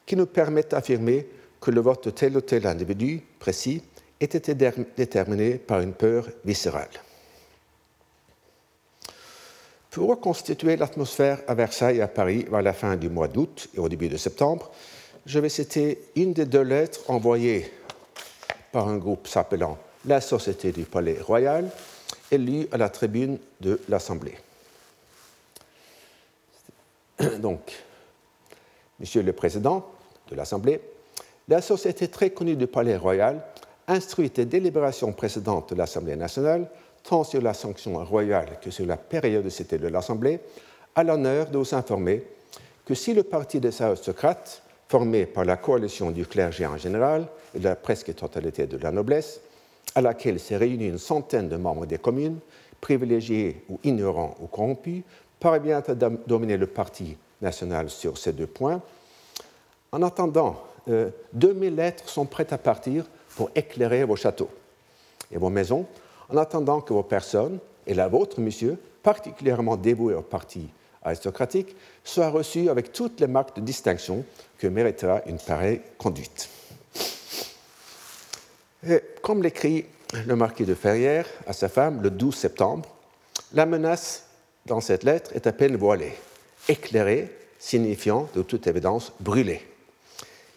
qui 0.05 0.15
nous 0.15 0.27
permettent 0.27 0.71
d'affirmer 0.71 1.27
que 1.59 1.71
le 1.71 1.81
vote 1.81 2.05
de 2.05 2.11
tel 2.11 2.37
ou 2.37 2.41
tel 2.41 2.67
individu 2.67 3.23
précis 3.39 3.81
ait 4.21 4.25
été 4.25 4.53
déterminé 4.53 5.55
par 5.55 5.81
une 5.81 5.93
peur 5.93 6.27
viscérale. 6.45 6.89
Pour 9.89 10.09
reconstituer 10.09 10.77
l'atmosphère 10.77 11.41
à 11.47 11.55
Versailles 11.55 11.97
et 11.97 12.01
à 12.03 12.07
Paris 12.07 12.45
vers 12.49 12.61
la 12.61 12.73
fin 12.73 12.95
du 12.95 13.09
mois 13.09 13.27
d'août 13.27 13.69
et 13.75 13.79
au 13.79 13.89
début 13.89 14.07
de 14.07 14.17
septembre, 14.17 14.69
je 15.29 15.37
vais 15.37 15.49
citer 15.49 16.01
une 16.15 16.33
des 16.33 16.45
deux 16.45 16.63
lettres 16.63 17.01
envoyées 17.07 17.71
par 18.71 18.87
un 18.87 18.97
groupe 18.97 19.27
s'appelant 19.27 19.77
la 20.05 20.21
Société 20.21 20.71
du 20.71 20.85
Palais 20.85 21.19
Royal 21.21 21.69
et 22.31 22.37
lue 22.39 22.67
à 22.71 22.77
la 22.77 22.89
tribune 22.89 23.37
de 23.61 23.79
l'Assemblée. 23.89 24.33
Donc, 27.39 27.59
Monsieur 28.99 29.21
le 29.21 29.31
Président 29.33 29.85
de 30.31 30.35
l'Assemblée, 30.35 30.81
la 31.47 31.61
société 31.61 32.07
très 32.07 32.31
connue 32.31 32.55
du 32.55 32.65
Palais 32.65 32.97
Royal 32.97 33.39
instruit 33.87 34.31
des 34.31 34.45
délibérations 34.45 35.13
précédentes 35.13 35.73
de 35.73 35.77
l'Assemblée 35.77 36.15
nationale, 36.15 36.67
tant 37.03 37.23
sur 37.23 37.41
la 37.41 37.53
sanction 37.53 38.03
royale 38.03 38.57
que 38.63 38.71
sur 38.71 38.87
la 38.87 38.97
périodicité 38.97 39.77
de 39.77 39.89
l'Assemblée, 39.89 40.39
à 40.95 41.03
l'honneur 41.03 41.51
de 41.51 41.59
vous 41.59 41.75
informer 41.75 42.23
que 42.83 42.95
si 42.95 43.13
le 43.13 43.21
parti 43.21 43.59
des 43.59 43.79
aristocrates, 43.79 44.63
formé 44.89 45.27
par 45.27 45.45
la 45.45 45.55
coalition 45.55 46.09
du 46.09 46.25
clergé 46.25 46.65
en 46.65 46.75
général 46.75 47.27
et 47.55 47.59
de 47.59 47.63
la 47.63 47.75
presque 47.75 48.13
totalité 48.15 48.65
de 48.65 48.77
la 48.77 48.91
noblesse, 48.91 49.39
à 49.93 50.01
laquelle 50.01 50.39
s'est 50.39 50.57
réunie 50.57 50.87
une 50.87 50.97
centaine 50.97 51.47
de 51.47 51.55
membres 51.57 51.85
des 51.85 51.99
communes, 51.99 52.39
privilégiés 52.81 53.63
ou 53.69 53.79
ignorants 53.83 54.35
ou 54.41 54.47
corrompus, 54.47 55.03
parvient 55.39 55.83
à 55.87 55.93
dominer 55.93 56.57
le 56.57 56.65
parti 56.65 57.15
national 57.41 57.89
sur 57.89 58.17
ces 58.17 58.33
deux 58.33 58.47
points. 58.47 58.81
En 59.91 60.01
attendant 60.01 60.63
2000 60.87 61.73
euh, 61.73 61.75
lettres 61.75 62.09
sont 62.09 62.25
prêtes 62.25 62.51
à 62.51 62.57
partir 62.57 63.05
pour 63.35 63.51
éclairer 63.55 64.03
vos 64.03 64.15
châteaux 64.15 64.49
et 65.31 65.37
vos 65.37 65.49
maisons, 65.49 65.85
en 66.29 66.37
attendant 66.37 66.81
que 66.81 66.93
vos 66.93 67.03
personnes, 67.03 67.59
et 67.85 67.93
la 67.93 68.07
vôtre, 68.07 68.39
monsieur, 68.41 68.77
particulièrement 69.03 69.77
dévouées 69.77 70.15
au 70.15 70.21
parti 70.21 70.67
aristocratique, 71.03 71.75
soient 72.09 72.29
reçues 72.29 72.69
avec 72.69 72.91
toutes 72.91 73.19
les 73.19 73.27
marques 73.27 73.55
de 73.55 73.61
distinction 73.61 74.25
que 74.57 74.67
méritera 74.67 75.21
une 75.25 75.37
pareille 75.37 75.81
conduite. 75.97 76.49
Comme 79.21 79.43
l'écrit 79.43 79.85
le 80.25 80.35
marquis 80.35 80.65
de 80.65 80.73
Ferrières 80.73 81.27
à 81.45 81.53
sa 81.53 81.69
femme 81.69 82.01
le 82.01 82.09
12 82.09 82.35
septembre, 82.35 82.89
la 83.53 83.65
menace 83.65 84.25
dans 84.65 84.81
cette 84.81 85.03
lettre 85.03 85.31
est 85.35 85.47
à 85.47 85.51
peine 85.51 85.75
voilée, 85.75 86.13
éclairée, 86.67 87.29
signifiant 87.59 88.29
de 88.35 88.41
toute 88.41 88.67
évidence 88.67 89.11
brûlée. 89.19 89.61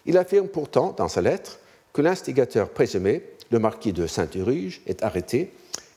Il 0.06 0.16
affirme 0.18 0.49
pourtant 0.49 0.94
dans 0.97 1.09
sa 1.09 1.21
lettre 1.21 1.59
que 1.92 2.02
l'instigateur 2.02 2.71
présumé, 2.71 3.23
le 3.50 3.59
marquis 3.59 3.92
de 3.92 4.06
Saint-Uruge, 4.06 4.82
est 4.87 5.02
arrêté 5.02 5.52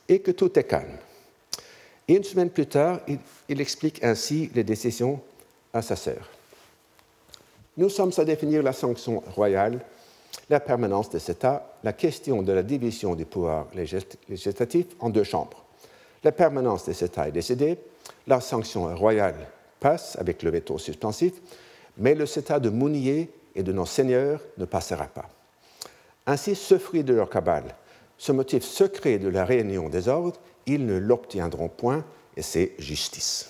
et 0.07 0.19
que 0.19 0.31
tout 0.31 0.57
est 0.59 0.63
calme. 0.63 0.97
Et 2.07 2.15
une 2.15 2.23
semaine 2.23 2.49
plus 2.49 2.67
tard, 2.67 2.99
il, 3.07 3.61
explique 3.61 4.03
ainsi 4.03 4.51
les 4.53 4.63
décisions 4.63 5.21
à 5.75 5.81
sa 5.81 5.95
sœur. 5.95 6.29
Nous 7.77 7.89
sommes 7.89 8.13
à 8.17 8.23
définir 8.23 8.63
la 8.63 8.71
sanction 8.71 9.21
royale, 9.35 9.81
la 10.49 10.59
permanence 10.59 11.09
de 11.09 11.19
cet 11.19 11.39
État, 11.39 11.77
la 11.83 11.93
question 11.93 12.41
de 12.41 12.53
la 12.53 12.63
division 12.63 13.15
du 13.15 13.25
pouvoir 13.25 13.67
législatif 13.75 14.87
en 14.99 15.09
deux 15.09 15.23
chambres. 15.23 15.65
La 16.23 16.31
permanence 16.31 16.85
de 16.85 16.93
cet 16.93 17.11
État 17.11 17.27
est 17.27 17.33
décidée, 17.33 17.77
la 18.25 18.39
sanction 18.39 18.95
royale 18.95 19.47
passe 19.79 20.15
avec 20.17 20.41
le 20.43 20.51
veto 20.51 20.77
suspensif, 20.77 21.33
mais 21.97 22.15
le 22.15 22.25
CETA 22.25 22.59
de 22.59 22.69
Mounier 22.69 23.29
et 23.53 23.63
de 23.63 23.73
nos 23.73 23.85
seigneurs 23.85 24.41
ne 24.57 24.65
passera 24.65 25.05
pas. 25.05 25.29
Ainsi, 26.25 26.55
ce 26.55 26.77
fruit 26.77 27.03
de 27.03 27.13
leur 27.13 27.29
cabale, 27.29 27.75
ce 28.17 28.31
motif 28.31 28.63
secret 28.63 29.17
de 29.17 29.27
la 29.27 29.45
réunion 29.45 29.89
des 29.89 30.07
ordres, 30.07 30.39
ils 30.65 30.85
ne 30.85 30.97
l'obtiendront 30.97 31.69
point, 31.69 32.03
et 32.37 32.41
c'est 32.41 32.73
justice. 32.79 33.49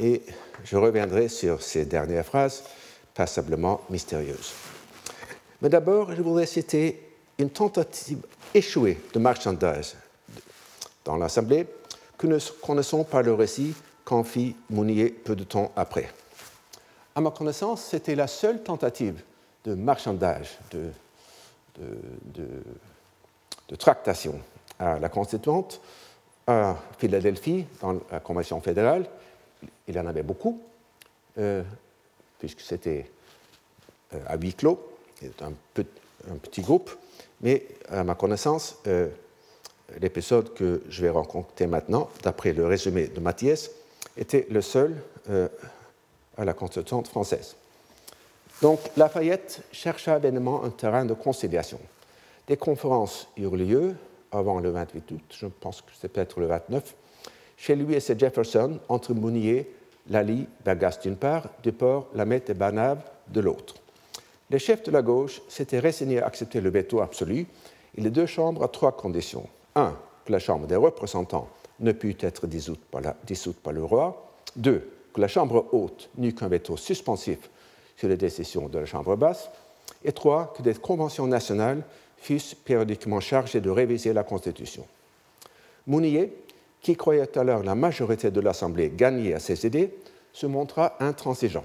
Et 0.00 0.22
je 0.64 0.76
reviendrai 0.76 1.28
sur 1.28 1.62
ces 1.62 1.84
dernières 1.84 2.26
phrases 2.26 2.64
passablement 3.14 3.80
mystérieuses. 3.90 4.52
Mais 5.62 5.68
d'abord, 5.68 6.14
je 6.14 6.22
voudrais 6.22 6.46
citer 6.46 7.00
une 7.38 7.50
tentative 7.50 8.22
échouée 8.52 9.00
de 9.12 9.18
marchandise 9.18 9.96
dans 11.04 11.16
l'Assemblée 11.16 11.66
que 12.18 12.26
nous 12.26 12.38
connaissons 12.62 13.04
par 13.04 13.22
le 13.22 13.34
récit 13.34 13.74
qu'en 14.04 14.24
fit 14.24 14.56
Mounier 14.68 15.10
peu 15.10 15.36
de 15.36 15.44
temps 15.44 15.72
après 15.76 16.08
à 17.14 17.20
ma 17.20 17.30
connaissance, 17.30 17.82
c'était 17.82 18.14
la 18.14 18.26
seule 18.26 18.62
tentative 18.62 19.22
de 19.64 19.74
marchandage, 19.74 20.58
de, 20.72 20.90
de, 22.34 23.76
tractation 23.76 24.40
à 24.78 24.98
la 24.98 25.08
constituante 25.08 25.80
à 26.46 26.76
Philadelphie, 26.98 27.66
dans 27.80 28.00
la 28.10 28.20
Convention 28.20 28.60
fédérale. 28.60 29.06
Il 29.88 29.98
en 29.98 30.06
avait 30.06 30.22
beaucoup, 30.22 30.60
euh, 31.38 31.62
puisque 32.38 32.60
c'était 32.60 33.10
euh, 34.14 34.18
à 34.26 34.36
huis 34.36 34.54
clos, 34.54 34.78
un, 35.40 35.52
un, 36.30 36.36
petit 36.36 36.60
groupe, 36.60 36.90
mais 37.40 37.66
à 37.88 38.04
ma 38.04 38.14
connaissance, 38.14 38.78
euh, 38.86 39.08
l'épisode 40.00 40.54
que 40.54 40.82
je 40.88 41.02
vais 41.02 41.10
raconter 41.10 41.66
maintenant, 41.66 42.08
d'après 42.22 42.52
le 42.52 42.66
résumé 42.66 43.08
de 43.08 43.20
Mathias, 43.20 43.70
était 44.16 44.46
le 44.50 44.60
seul 44.60 44.94
à 46.36 46.44
la 46.44 46.52
Constitution 46.52 47.02
française. 47.02 47.56
Donc 48.62 48.78
Lafayette 48.96 49.62
chercha 49.72 50.18
vainement 50.18 50.62
un 50.62 50.70
terrain 50.70 51.04
de 51.04 51.14
conciliation. 51.14 51.80
Des 52.46 52.56
conférences 52.56 53.28
eurent 53.36 53.56
lieu 53.56 53.96
avant 54.30 54.60
le 54.60 54.70
28 54.70 55.10
août, 55.10 55.22
je 55.30 55.46
pense 55.46 55.80
que 55.80 55.90
c'est 55.98 56.08
peut-être 56.08 56.40
le 56.40 56.46
29, 56.46 56.94
chez 57.56 57.76
lui 57.76 57.94
et 57.94 58.00
ses 58.00 58.18
Jefferson, 58.18 58.78
entre 58.88 59.14
Mounier, 59.14 59.70
Lally, 60.10 60.46
Bergas 60.64 60.98
d'une 61.02 61.16
part, 61.16 61.48
Duport, 61.62 62.08
Lamette 62.14 62.50
et 62.50 62.54
Barnave 62.54 63.02
de 63.28 63.40
l'autre. 63.40 63.74
Les 64.50 64.58
chefs 64.58 64.82
de 64.82 64.90
la 64.90 65.02
gauche 65.02 65.40
s'étaient 65.48 65.78
résignés 65.78 66.20
à 66.20 66.26
accepter 66.26 66.60
le 66.60 66.70
veto 66.70 67.00
absolu 67.00 67.46
et 67.96 68.00
les 68.00 68.10
deux 68.10 68.26
chambres 68.26 68.62
à 68.62 68.68
trois 68.68 68.92
conditions. 68.92 69.48
Un, 69.74 69.96
que 70.24 70.32
la 70.32 70.38
Chambre 70.38 70.66
des 70.66 70.76
représentants 70.76 71.48
ne 71.80 71.92
pût 71.92 72.16
être 72.20 72.46
dissoute 72.46 72.80
par, 72.90 73.02
dissoute 73.26 73.56
par 73.56 73.72
le 73.72 73.84
roi. 73.84 74.30
Deux, 74.56 74.90
que 75.12 75.20
la 75.20 75.28
Chambre 75.28 75.66
haute 75.72 76.10
n'eût 76.16 76.34
qu'un 76.34 76.48
veto 76.48 76.76
suspensif 76.76 77.38
sur 77.96 78.08
les 78.08 78.16
décisions 78.16 78.68
de 78.68 78.78
la 78.78 78.86
Chambre 78.86 79.16
basse. 79.16 79.48
Et 80.04 80.12
trois, 80.12 80.52
que 80.56 80.62
des 80.62 80.74
conventions 80.74 81.26
nationales 81.26 81.82
fussent 82.18 82.54
périodiquement 82.54 83.20
chargées 83.20 83.60
de 83.60 83.70
réviser 83.70 84.12
la 84.12 84.24
Constitution. 84.24 84.86
Mounier, 85.86 86.32
qui 86.84 86.96
croyait 86.96 87.38
alors 87.38 87.62
la 87.62 87.74
majorité 87.74 88.30
de 88.30 88.40
l'Assemblée 88.40 88.92
gagner 88.94 89.32
à 89.32 89.40
ses 89.40 89.66
idées, 89.66 89.94
se 90.34 90.46
montra 90.46 90.96
intransigeant. 91.00 91.64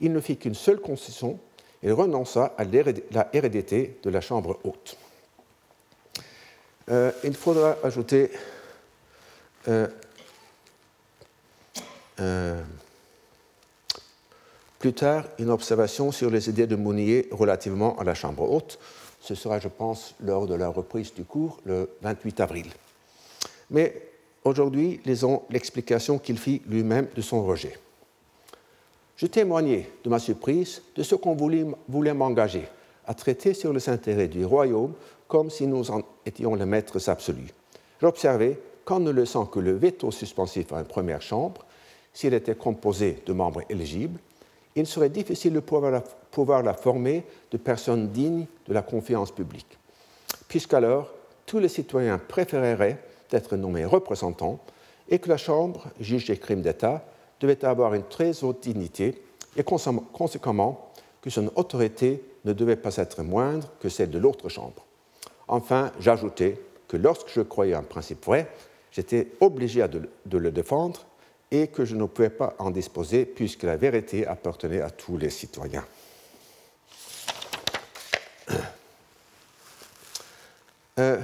Il 0.00 0.12
ne 0.12 0.20
fit 0.20 0.38
qu'une 0.38 0.54
seule 0.54 0.80
concession, 0.80 1.38
il 1.82 1.92
renonça 1.92 2.54
à 2.56 2.64
la 2.64 3.28
hérédité 3.34 3.98
de 4.02 4.10
la 4.10 4.22
Chambre 4.22 4.58
haute. 4.64 4.96
Euh, 6.88 7.12
il 7.22 7.34
faudra 7.34 7.76
ajouter 7.84 8.30
euh, 9.68 9.86
euh, 12.20 12.62
plus 14.78 14.94
tard 14.94 15.24
une 15.38 15.50
observation 15.50 16.12
sur 16.12 16.30
les 16.30 16.48
idées 16.48 16.66
de 16.66 16.76
Mounier 16.76 17.28
relativement 17.30 17.98
à 17.98 18.04
la 18.04 18.14
Chambre 18.14 18.50
haute. 18.50 18.78
Ce 19.20 19.34
sera, 19.34 19.58
je 19.58 19.68
pense, 19.68 20.14
lors 20.24 20.46
de 20.46 20.54
la 20.54 20.68
reprise 20.68 21.12
du 21.12 21.24
cours 21.24 21.60
le 21.66 21.90
28 22.00 22.40
avril. 22.40 22.66
Mais 23.68 24.09
aujourd'hui, 24.44 25.00
lisons 25.04 25.42
l'explication 25.50 26.18
qu'il 26.18 26.38
fit 26.38 26.62
lui-même 26.66 27.08
de 27.14 27.20
son 27.20 27.44
rejet. 27.44 27.78
Je 29.16 29.26
témoignais 29.26 29.90
de 30.02 30.08
ma 30.08 30.18
surprise 30.18 30.80
de 30.96 31.02
ce 31.02 31.14
qu'on 31.14 31.34
voulait 31.34 32.14
m'engager 32.14 32.66
à 33.06 33.14
traiter 33.14 33.54
sur 33.54 33.72
les 33.72 33.88
intérêts 33.88 34.28
du 34.28 34.44
royaume 34.44 34.94
comme 35.28 35.50
si 35.50 35.66
nous 35.66 35.90
en 35.90 36.02
étions 36.24 36.54
les 36.54 36.64
maîtres 36.64 37.08
absolus. 37.08 37.52
J'observais 38.00 38.58
qu'en 38.84 39.00
ne 39.00 39.10
laissant 39.10 39.46
que 39.46 39.60
le 39.60 39.72
veto 39.72 40.10
suspensif 40.10 40.72
à 40.72 40.78
une 40.78 40.86
première 40.86 41.22
chambre, 41.22 41.64
s'il 42.12 42.34
était 42.34 42.54
composé 42.54 43.22
de 43.26 43.32
membres 43.32 43.62
éligibles, 43.68 44.18
il 44.74 44.86
serait 44.86 45.10
difficile 45.10 45.52
de 45.52 45.60
pouvoir 45.60 45.92
la, 45.92 46.00
pouvoir 46.00 46.62
la 46.62 46.74
former 46.74 47.24
de 47.50 47.56
personnes 47.58 48.08
dignes 48.08 48.46
de 48.66 48.72
la 48.72 48.82
confiance 48.82 49.30
publique, 49.30 49.78
puisqu'alors 50.48 51.12
tous 51.46 51.58
les 51.58 51.68
citoyens 51.68 52.18
préféreraient 52.18 52.98
d'être 53.30 53.56
nommés 53.56 53.84
représentants 53.84 54.60
et 55.08 55.18
que 55.18 55.28
la 55.28 55.36
Chambre, 55.36 55.86
juge 56.00 56.26
des 56.26 56.36
crimes 56.36 56.62
d'État, 56.62 57.04
devait 57.40 57.64
avoir 57.64 57.94
une 57.94 58.04
très 58.04 58.44
haute 58.44 58.62
dignité 58.62 59.22
et 59.56 59.64
conséquemment 59.64 60.92
que 61.22 61.30
son 61.30 61.50
autorité 61.56 62.22
ne 62.44 62.52
devait 62.52 62.76
pas 62.76 62.96
être 62.96 63.22
moindre 63.22 63.68
que 63.80 63.88
celle 63.88 64.10
de 64.10 64.18
l'autre 64.18 64.48
Chambre. 64.48 64.86
Enfin, 65.48 65.92
j'ajoutais 65.98 66.60
que 66.86 66.96
lorsque 66.96 67.28
je 67.28 67.40
croyais 67.40 67.74
un 67.74 67.82
principe 67.82 68.24
vrai, 68.24 68.50
j'étais 68.92 69.32
obligé 69.40 69.86
de 69.88 70.38
le 70.38 70.50
défendre 70.50 71.06
et 71.50 71.68
que 71.68 71.84
je 71.84 71.96
ne 71.96 72.04
pouvais 72.04 72.30
pas 72.30 72.54
en 72.58 72.70
disposer 72.70 73.24
puisque 73.24 73.64
la 73.64 73.76
vérité 73.76 74.26
appartenait 74.26 74.80
à 74.80 74.90
tous 74.90 75.16
les 75.16 75.30
citoyens. 75.30 75.84
Euh, 80.98 81.18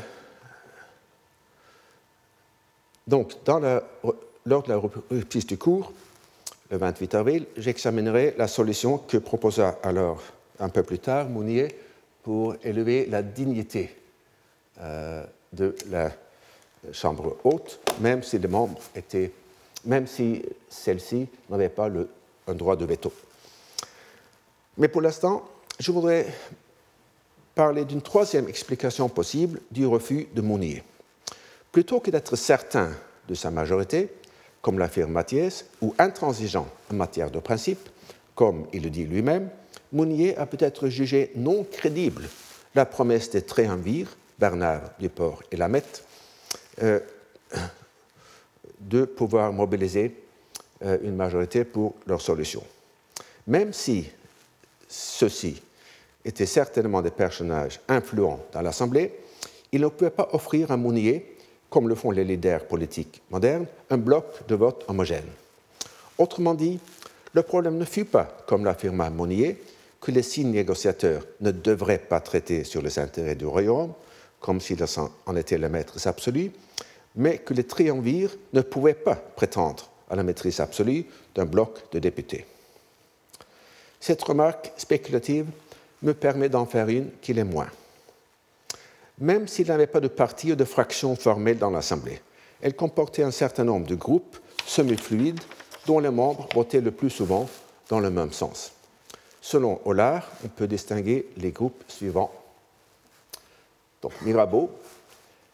donc, 3.07 3.35
lors 4.45 4.63
de 4.63 4.69
la 4.69 4.77
reprise 4.77 5.47
du 5.47 5.59
cours, 5.59 5.93
le 6.71 6.79
28 6.79 7.15
avril, 7.15 7.47
j'examinerai 7.57 8.35
la 8.37 8.49
solution 8.49 8.99
que 8.99 9.19
proposa 9.19 9.79
alors, 9.83 10.21
un 10.59 10.69
peu 10.69 10.83
plus 10.83 10.99
tard, 10.99 11.29
Mounier 11.29 11.69
pour 12.23 12.57
élever 12.65 13.07
la 13.07 13.23
dignité 13.23 13.95
euh, 14.81 15.25
de 15.53 15.77
la 15.89 16.11
Chambre 16.93 17.37
haute, 17.45 17.81
même 18.01 18.23
si 18.23 18.39
les 18.39 18.49
membres 18.49 18.81
étaient, 18.95 19.33
même 19.85 20.07
si 20.07 20.43
celle-ci 20.69 21.29
n'avait 21.49 21.69
pas 21.69 21.89
un 22.49 22.55
droit 22.55 22.77
de 22.77 22.85
veto. 22.85 23.13
Mais 24.79 24.89
pour 24.89 25.03
l'instant, 25.03 25.49
je 25.79 25.93
voudrais 25.93 26.27
parler 27.55 27.85
d'une 27.85 28.03
troisième 28.03 28.49
explication 28.49 29.09
possible 29.09 29.61
du 29.71 29.87
refus 29.87 30.27
de 30.35 30.41
Mounier. 30.43 30.83
Plutôt 31.77 32.01
que 32.01 32.11
d'être 32.11 32.37
certain 32.37 32.89
de 33.29 33.35
sa 33.35 33.51
majorité, 33.51 34.09
comme 34.63 34.79
l'affirme 34.79 35.13
Mathias, 35.13 35.67
ou 35.83 35.95
intransigeant 35.99 36.67
en 36.91 36.95
matière 36.95 37.31
de 37.31 37.39
principe, 37.39 37.91
comme 38.35 38.67
il 38.73 38.83
le 38.83 38.89
dit 38.89 39.05
lui-même, 39.05 39.51
Mounier 39.93 40.35
a 40.39 40.47
peut-être 40.47 40.89
jugé 40.89 41.33
non 41.37 41.67
crédible 41.71 42.31
la 42.75 42.87
promesse 42.87 43.29
des 43.29 43.43
triumvirs, 43.43 44.09
Bernard 44.39 44.85
Duport 44.99 45.43
et 45.53 45.59
Lamette, 45.59 46.03
euh, 46.83 46.99
de 48.81 49.05
pouvoir 49.05 49.53
mobiliser 49.53 50.17
euh, 50.83 50.97
une 51.03 51.17
majorité 51.17 51.65
pour 51.65 51.95
leur 52.07 52.23
solution. 52.23 52.63
Même 53.47 53.75
si 53.75 54.09
ceux-ci 54.89 55.61
étaient 56.25 56.47
certainement 56.47 57.03
des 57.03 57.11
personnages 57.11 57.81
influents 57.87 58.41
dans 58.51 58.63
l'Assemblée, 58.63 59.13
ils 59.73 59.83
ne 59.83 59.89
pouvaient 59.89 60.09
pas 60.09 60.31
offrir 60.33 60.71
à 60.71 60.79
Mounier 60.79 61.36
comme 61.71 61.89
le 61.89 61.95
font 61.95 62.11
les 62.11 62.25
leaders 62.25 62.67
politiques 62.67 63.23
modernes, 63.31 63.67
un 63.91 63.99
bloc 63.99 64.47
de 64.49 64.55
vote 64.55 64.85
homogène. 64.89 65.29
Autrement 66.19 66.55
dit, 66.55 66.79
le 67.33 67.43
problème 67.43 67.77
ne 67.77 67.85
fut 67.85 68.05
pas, 68.05 68.37
comme 68.47 68.65
l'affirma 68.65 69.11
Monnier, 69.11 69.61
que 70.01 70.11
les 70.11 70.23
six 70.23 70.45
négociateurs 70.45 71.27
ne 71.41 71.51
devraient 71.51 71.99
pas 71.99 72.21
traiter 72.21 72.65
sur 72.65 72.83
les 72.83 72.99
intérêts 72.99 73.35
du 73.35 73.47
royaume, 73.47 73.93
comme 74.41 74.61
s'ils 74.61 74.85
en 75.27 75.37
étaient 75.37 75.59
les 75.59 75.69
maîtres 75.69 76.07
absolus, 76.07 76.53
mais 77.17 77.39
que 77.39 77.55
les 77.55 77.65
triumvirs 77.65 78.37
ne 78.53 78.61
pouvaient 78.61 78.95
pas 78.95 79.17
prétendre 79.17 79.91
à 80.09 80.17
la 80.17 80.23
maîtrise 80.23 80.61
absolue 80.61 81.07
d'un 81.35 81.47
bloc 81.47 81.91
de 81.93 81.99
députés. 81.99 82.47
Cette 83.99 84.23
remarque 84.23 84.73
spéculative 84.77 85.47
me 86.03 86.15
permet 86.15 86.49
d'en 86.49 86.67
faire 86.67 86.89
une 86.89 87.11
qui 87.21 87.33
l'est 87.33 87.45
moins 87.45 87.69
même 89.19 89.49
s'il 89.49 89.69
n'avait 89.69 89.87
pas 89.87 90.01
de 90.01 90.09
parti 90.09 90.53
ou 90.53 90.57
de 90.57 90.65
fraction 90.65 91.17
formelle 91.17 91.59
dans 91.59 91.71
l'Assemblée. 91.71 92.21
Elle 92.61 92.77
comportait 92.77 93.23
un 93.23 93.31
certain 93.31 93.65
nombre 93.65 93.87
de 93.87 93.95
groupes 93.95 94.39
semi-fluides 94.67 95.41
dont 95.87 96.01
les 96.01 96.11
membres 96.11 96.49
votaient 96.55 96.81
le 96.81 96.91
plus 96.91 97.11
souvent 97.11 97.49
dans 97.89 98.01
le 98.01 98.11
même 98.11 98.33
sens. 98.33 98.73
Selon 99.41 99.81
Hollard, 99.85 100.29
on 100.45 100.49
peut 100.49 100.67
distinguer 100.67 101.29
les 101.37 101.53
groupes 101.53 101.85
suivants. 101.87 102.33
Donc 104.03 104.13
Mirabeau, 104.23 104.71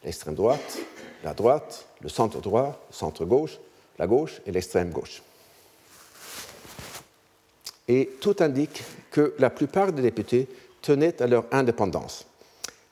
l'extrême 0.03 0.35
droite, 0.35 0.79
la 1.23 1.33
droite, 1.33 1.87
le 2.01 2.09
centre 2.09 2.41
droit, 2.41 2.83
le 2.89 2.95
centre 2.95 3.25
gauche, 3.25 3.59
la 3.99 4.07
gauche 4.07 4.41
et 4.45 4.51
l'extrême 4.51 4.89
gauche. 4.89 5.21
Et 7.87 8.11
tout 8.19 8.35
indique 8.39 8.83
que 9.11 9.35
la 9.37 9.49
plupart 9.49 9.91
des 9.91 10.01
députés 10.01 10.47
tenaient 10.81 11.21
à 11.21 11.27
leur 11.27 11.45
indépendance 11.51 12.25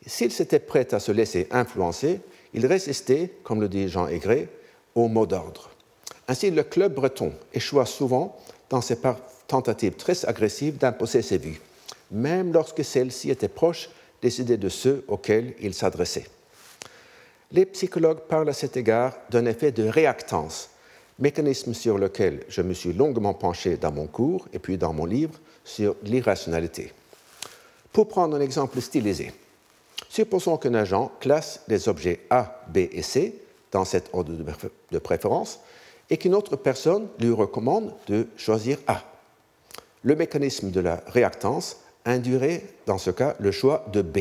S'ils 0.05 0.41
étaient 0.41 0.59
prêts 0.59 0.93
à 0.93 0.99
se 0.99 1.11
laisser 1.11 1.47
influencer, 1.51 2.21
ils 2.53 2.65
résistaient, 2.65 3.31
comme 3.43 3.61
le 3.61 3.69
dit 3.69 3.87
Jean 3.87 4.07
Aigret, 4.07 4.49
au 4.95 5.07
mot 5.07 5.25
d'ordre. 5.25 5.69
Ainsi, 6.27 6.51
le 6.51 6.63
club 6.63 6.93
breton 6.93 7.33
échoua 7.53 7.85
souvent 7.85 8.37
dans 8.69 8.81
ses 8.81 8.97
tentatives 9.47 9.95
très 9.95 10.25
agressives 10.25 10.77
d'imposer 10.77 11.21
ses 11.21 11.37
vues, 11.37 11.61
même 12.09 12.51
lorsque 12.53 12.83
celles-ci 12.83 13.29
étaient 13.29 13.47
proches 13.47 13.89
des 14.21 14.41
idées 14.41 14.57
de 14.57 14.69
ceux 14.69 15.03
auxquels 15.07 15.53
il 15.59 15.73
s'adressait. 15.73 16.25
Les 17.51 17.65
psychologues 17.65 18.21
parlent 18.29 18.49
à 18.49 18.53
cet 18.53 18.77
égard 18.77 19.17
d'un 19.29 19.45
effet 19.45 19.71
de 19.71 19.83
réactance, 19.83 20.69
mécanisme 21.19 21.73
sur 21.73 21.97
lequel 21.97 22.43
je 22.47 22.61
me 22.61 22.73
suis 22.73 22.93
longuement 22.93 23.33
penché 23.33 23.77
dans 23.77 23.91
mon 23.91 24.07
cours 24.07 24.47
et 24.53 24.59
puis 24.59 24.77
dans 24.77 24.93
mon 24.93 25.05
livre 25.05 25.39
sur 25.63 25.95
l'irrationalité. 26.03 26.93
Pour 27.91 28.07
prendre 28.07 28.37
un 28.37 28.41
exemple 28.41 28.79
stylisé, 28.79 29.33
Supposons 30.09 30.57
qu'un 30.57 30.73
agent 30.73 31.11
classe 31.19 31.61
les 31.67 31.87
objets 31.87 32.21
A, 32.29 32.63
B 32.67 32.77
et 32.77 33.01
C 33.01 33.35
dans 33.71 33.85
cet 33.85 34.09
ordre 34.13 34.33
de 34.91 34.99
préférence 34.99 35.59
et 36.09 36.17
qu'une 36.17 36.35
autre 36.35 36.57
personne 36.57 37.07
lui 37.19 37.31
recommande 37.31 37.93
de 38.07 38.27
choisir 38.35 38.77
A. 38.87 39.01
Le 40.03 40.15
mécanisme 40.15 40.71
de 40.71 40.81
la 40.81 41.01
réactance 41.07 41.77
induirait 42.05 42.63
dans 42.85 42.97
ce 42.97 43.11
cas 43.11 43.35
le 43.39 43.51
choix 43.51 43.85
de 43.93 44.01
B. 44.01 44.19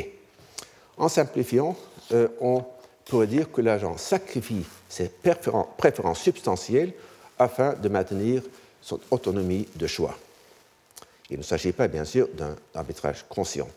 En 0.96 1.08
simplifiant, 1.08 1.76
euh, 2.12 2.28
on 2.40 2.62
pourrait 3.06 3.26
dire 3.26 3.50
que 3.50 3.60
l'agent 3.60 3.96
sacrifie 3.96 4.64
ses 4.88 5.08
préférences 5.08 6.20
substantielles 6.20 6.92
afin 7.38 7.72
de 7.72 7.88
maintenir 7.88 8.42
son 8.82 9.00
autonomie 9.10 9.66
de 9.74 9.86
choix. 9.86 10.16
Il 11.30 11.38
ne 11.38 11.42
s'agit 11.42 11.72
pas, 11.72 11.88
bien 11.88 12.04
sûr, 12.04 12.28
d'un 12.34 12.54
arbitrage 12.74 13.24
conscient. 13.28 13.68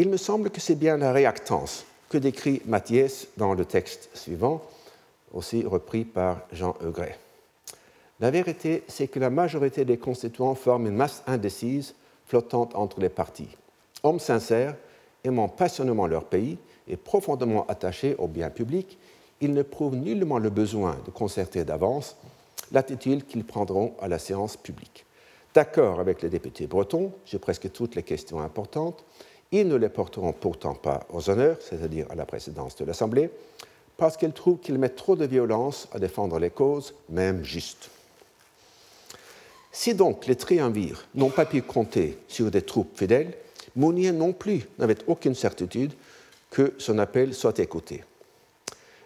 Il 0.00 0.08
me 0.10 0.16
semble 0.16 0.50
que 0.50 0.60
c'est 0.60 0.76
bien 0.76 0.96
la 0.96 1.10
réactance 1.10 1.84
que 2.08 2.18
décrit 2.18 2.62
Mathias 2.66 3.26
dans 3.36 3.52
le 3.52 3.64
texte 3.64 4.10
suivant, 4.14 4.62
aussi 5.34 5.66
repris 5.66 6.04
par 6.04 6.42
Jean 6.52 6.76
Eugret. 6.84 7.18
La 8.20 8.30
vérité, 8.30 8.84
c'est 8.86 9.08
que 9.08 9.18
la 9.18 9.28
majorité 9.28 9.84
des 9.84 9.98
constituants 9.98 10.54
forment 10.54 10.86
une 10.86 10.94
masse 10.94 11.24
indécise 11.26 11.96
flottante 12.28 12.76
entre 12.76 13.00
les 13.00 13.08
partis. 13.08 13.48
Hommes 14.04 14.20
sincères, 14.20 14.76
aimant 15.24 15.48
passionnément 15.48 16.06
leur 16.06 16.26
pays 16.26 16.58
et 16.86 16.96
profondément 16.96 17.66
attachés 17.66 18.14
au 18.18 18.28
bien 18.28 18.50
public, 18.50 18.98
ils 19.40 19.52
ne 19.52 19.62
prouvent 19.62 19.96
nullement 19.96 20.38
le 20.38 20.50
besoin 20.50 20.96
de 21.06 21.10
concerter 21.10 21.64
d'avance 21.64 22.14
l'attitude 22.70 23.26
qu'ils 23.26 23.44
prendront 23.44 23.94
à 24.00 24.06
la 24.06 24.20
séance 24.20 24.56
publique. 24.56 25.04
D'accord 25.54 25.98
avec 25.98 26.22
les 26.22 26.28
députés 26.28 26.68
bretons 26.68 27.10
sur 27.24 27.40
presque 27.40 27.72
toutes 27.72 27.96
les 27.96 28.04
questions 28.04 28.38
importantes, 28.38 29.04
ils 29.52 29.66
ne 29.66 29.76
les 29.76 29.88
porteront 29.88 30.32
pourtant 30.32 30.74
pas 30.74 31.06
aux 31.10 31.30
honneurs, 31.30 31.58
c'est-à-dire 31.60 32.06
à 32.10 32.14
la 32.14 32.26
présidence 32.26 32.76
de 32.76 32.84
l'Assemblée, 32.84 33.30
parce 33.96 34.16
qu'ils 34.16 34.32
trouvent 34.32 34.58
qu'ils 34.58 34.78
mettent 34.78 34.96
trop 34.96 35.16
de 35.16 35.26
violence 35.26 35.88
à 35.92 35.98
défendre 35.98 36.38
les 36.38 36.50
causes, 36.50 36.94
même 37.08 37.44
justes. 37.44 37.90
Si 39.72 39.94
donc 39.94 40.26
les 40.26 40.36
triumvirs 40.36 41.06
n'ont 41.14 41.30
pas 41.30 41.46
pu 41.46 41.62
compter 41.62 42.18
sur 42.28 42.50
des 42.50 42.62
troupes 42.62 42.96
fidèles, 42.96 43.32
Mounier 43.76 44.12
non 44.12 44.32
plus 44.32 44.66
n'avait 44.78 44.98
aucune 45.06 45.34
certitude 45.34 45.92
que 46.50 46.74
son 46.78 46.98
appel 46.98 47.34
soit 47.34 47.58
écouté. 47.58 48.02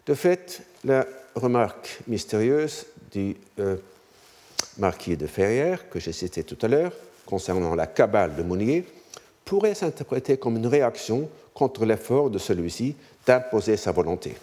De 0.06 0.14
fait, 0.14 0.62
la 0.84 1.06
remarque 1.34 2.00
mystérieuse 2.06 2.86
du 3.10 3.36
euh, 3.58 3.76
marquis 4.78 5.16
de 5.16 5.26
Ferrières, 5.26 5.88
que 5.90 6.00
j'ai 6.00 6.12
cité 6.12 6.42
tout 6.42 6.58
à 6.62 6.68
l'heure, 6.68 6.92
concernant 7.26 7.74
la 7.74 7.86
cabale 7.86 8.34
de 8.36 8.42
Mounier, 8.42 8.84
pourrait 9.52 9.74
s'interpréter 9.74 10.38
comme 10.38 10.56
une 10.56 10.66
réaction 10.66 11.28
contre 11.52 11.84
l'effort 11.84 12.30
de 12.30 12.38
celui-ci 12.38 12.96
d'imposer 13.26 13.76
sa 13.76 13.92
volonté. 13.92 14.34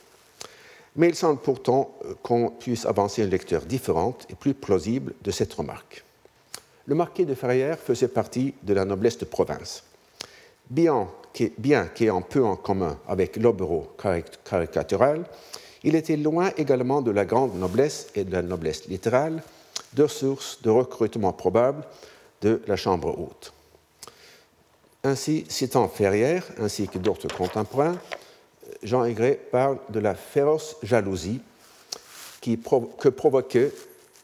Mais 0.97 1.09
il 1.09 1.15
semble 1.15 1.39
pourtant 1.39 1.95
euh, 2.05 2.13
qu'on 2.21 2.51
puisse 2.51 2.85
avancer 2.85 3.23
une 3.23 3.31
lecture 3.31 3.61
différente 3.61 4.27
et 4.29 4.35
plus 4.35 4.53
plausible 4.53 5.15
de 5.23 5.31
cette 5.31 5.51
remarque. 5.51 6.03
Le 6.85 6.93
marquis 6.93 7.25
de 7.25 7.33
Ferrières 7.33 7.79
faisait 7.79 8.07
partie 8.07 8.53
de 8.61 8.71
la 8.75 8.85
noblesse 8.85 9.17
de 9.17 9.25
province. 9.25 9.83
Bien 10.69 11.07
qu'ayant 11.33 12.21
peu 12.21 12.45
en 12.45 12.55
commun 12.55 12.99
avec 13.07 13.35
l'obéro 13.37 13.87
caricatural, 14.45 15.23
il 15.83 15.95
était 15.95 16.17
loin 16.17 16.51
également 16.55 17.01
de 17.01 17.09
la 17.09 17.25
grande 17.25 17.55
noblesse 17.55 18.09
et 18.13 18.25
de 18.25 18.31
la 18.31 18.43
noblesse 18.43 18.87
littérale, 18.87 19.41
deux 19.93 20.07
sources 20.07 20.61
de 20.61 20.69
recrutement 20.69 21.33
probable 21.33 21.83
de 22.43 22.61
la 22.67 22.75
Chambre 22.75 23.19
haute. 23.19 23.53
Ainsi, 25.03 25.45
citant 25.47 25.87
Ferrière 25.87 26.45
ainsi 26.59 26.87
que 26.87 26.97
d'autres 26.97 27.33
contemporains, 27.33 27.97
Jean 28.83 29.05
Aigret 29.05 29.39
parle 29.51 29.77
de 29.89 29.99
la 29.99 30.13
féroce 30.13 30.75
jalousie 30.83 31.41
que 32.41 33.09
provoquaient 33.09 33.71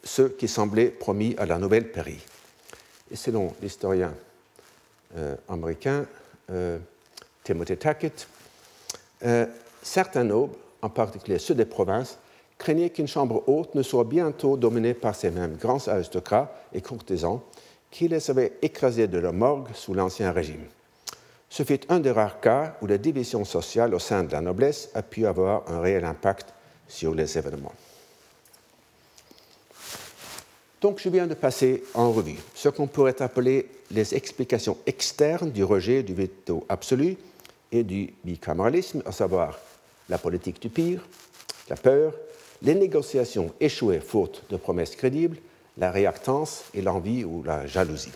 ceux 0.03 0.29
qui 0.29 0.47
semblaient 0.47 0.87
promis 0.87 1.35
à 1.37 1.45
la 1.45 1.57
nouvelle 1.57 1.91
pairie. 1.91 2.21
Et 3.11 3.15
selon 3.15 3.53
l'historien 3.61 4.13
euh, 5.17 5.35
américain 5.49 6.05
euh, 6.51 6.77
Timothy 7.43 7.77
Tackett, 7.77 8.27
euh, 9.23 9.45
certains 9.81 10.23
nobles, 10.23 10.55
en 10.81 10.89
particulier 10.89 11.39
ceux 11.39 11.55
des 11.55 11.65
provinces, 11.65 12.17
craignaient 12.57 12.89
qu'une 12.89 13.07
chambre 13.07 13.43
haute 13.47 13.75
ne 13.75 13.83
soit 13.83 14.03
bientôt 14.03 14.57
dominée 14.57 14.93
par 14.93 15.15
ces 15.15 15.31
mêmes 15.31 15.55
grands 15.55 15.85
aristocrates 15.87 16.53
et 16.73 16.81
courtisans 16.81 17.41
qui 17.95 18.09
les 18.09 18.29
avaient 18.29 18.51
écrasés 18.61 19.07
de 19.07 19.17
leur 19.17 19.31
morgue 19.31 19.69
sous 19.73 19.93
l'Ancien 19.93 20.33
Régime. 20.33 20.65
Ce 21.49 21.63
fut 21.63 21.79
un 21.87 22.01
des 22.01 22.11
rares 22.11 22.41
cas 22.41 22.75
où 22.81 22.87
la 22.87 22.97
division 22.97 23.45
sociale 23.45 23.95
au 23.95 23.99
sein 23.99 24.25
de 24.25 24.33
la 24.33 24.41
noblesse 24.41 24.89
a 24.93 25.01
pu 25.01 25.25
avoir 25.25 25.63
un 25.71 25.79
réel 25.79 26.03
impact 26.03 26.53
sur 26.89 27.15
les 27.15 27.37
événements. 27.37 27.71
Donc 30.81 30.99
je 30.99 31.07
viens 31.07 31.25
de 31.25 31.35
passer 31.35 31.85
en 31.93 32.11
revue 32.11 32.35
ce 32.53 32.67
qu'on 32.67 32.87
pourrait 32.87 33.21
appeler 33.21 33.69
les 33.89 34.13
explications 34.13 34.77
externes 34.85 35.51
du 35.51 35.63
rejet 35.63 36.03
du 36.03 36.13
veto 36.13 36.65
absolu 36.67 37.15
et 37.71 37.83
du 37.83 38.13
bicaméralisme, 38.25 39.03
à 39.05 39.13
savoir 39.13 39.57
la 40.09 40.17
politique 40.17 40.61
du 40.61 40.67
pire, 40.67 41.07
la 41.69 41.77
peur, 41.77 42.13
les 42.61 42.75
négociations 42.75 43.53
échouées 43.61 44.01
faute 44.01 44.43
de 44.49 44.57
promesses 44.57 44.97
crédibles, 44.97 45.37
la 45.77 45.91
réactance 45.91 46.63
et 46.73 46.81
l'envie 46.81 47.23
ou 47.23 47.43
la 47.43 47.67
jalousie. 47.67 48.11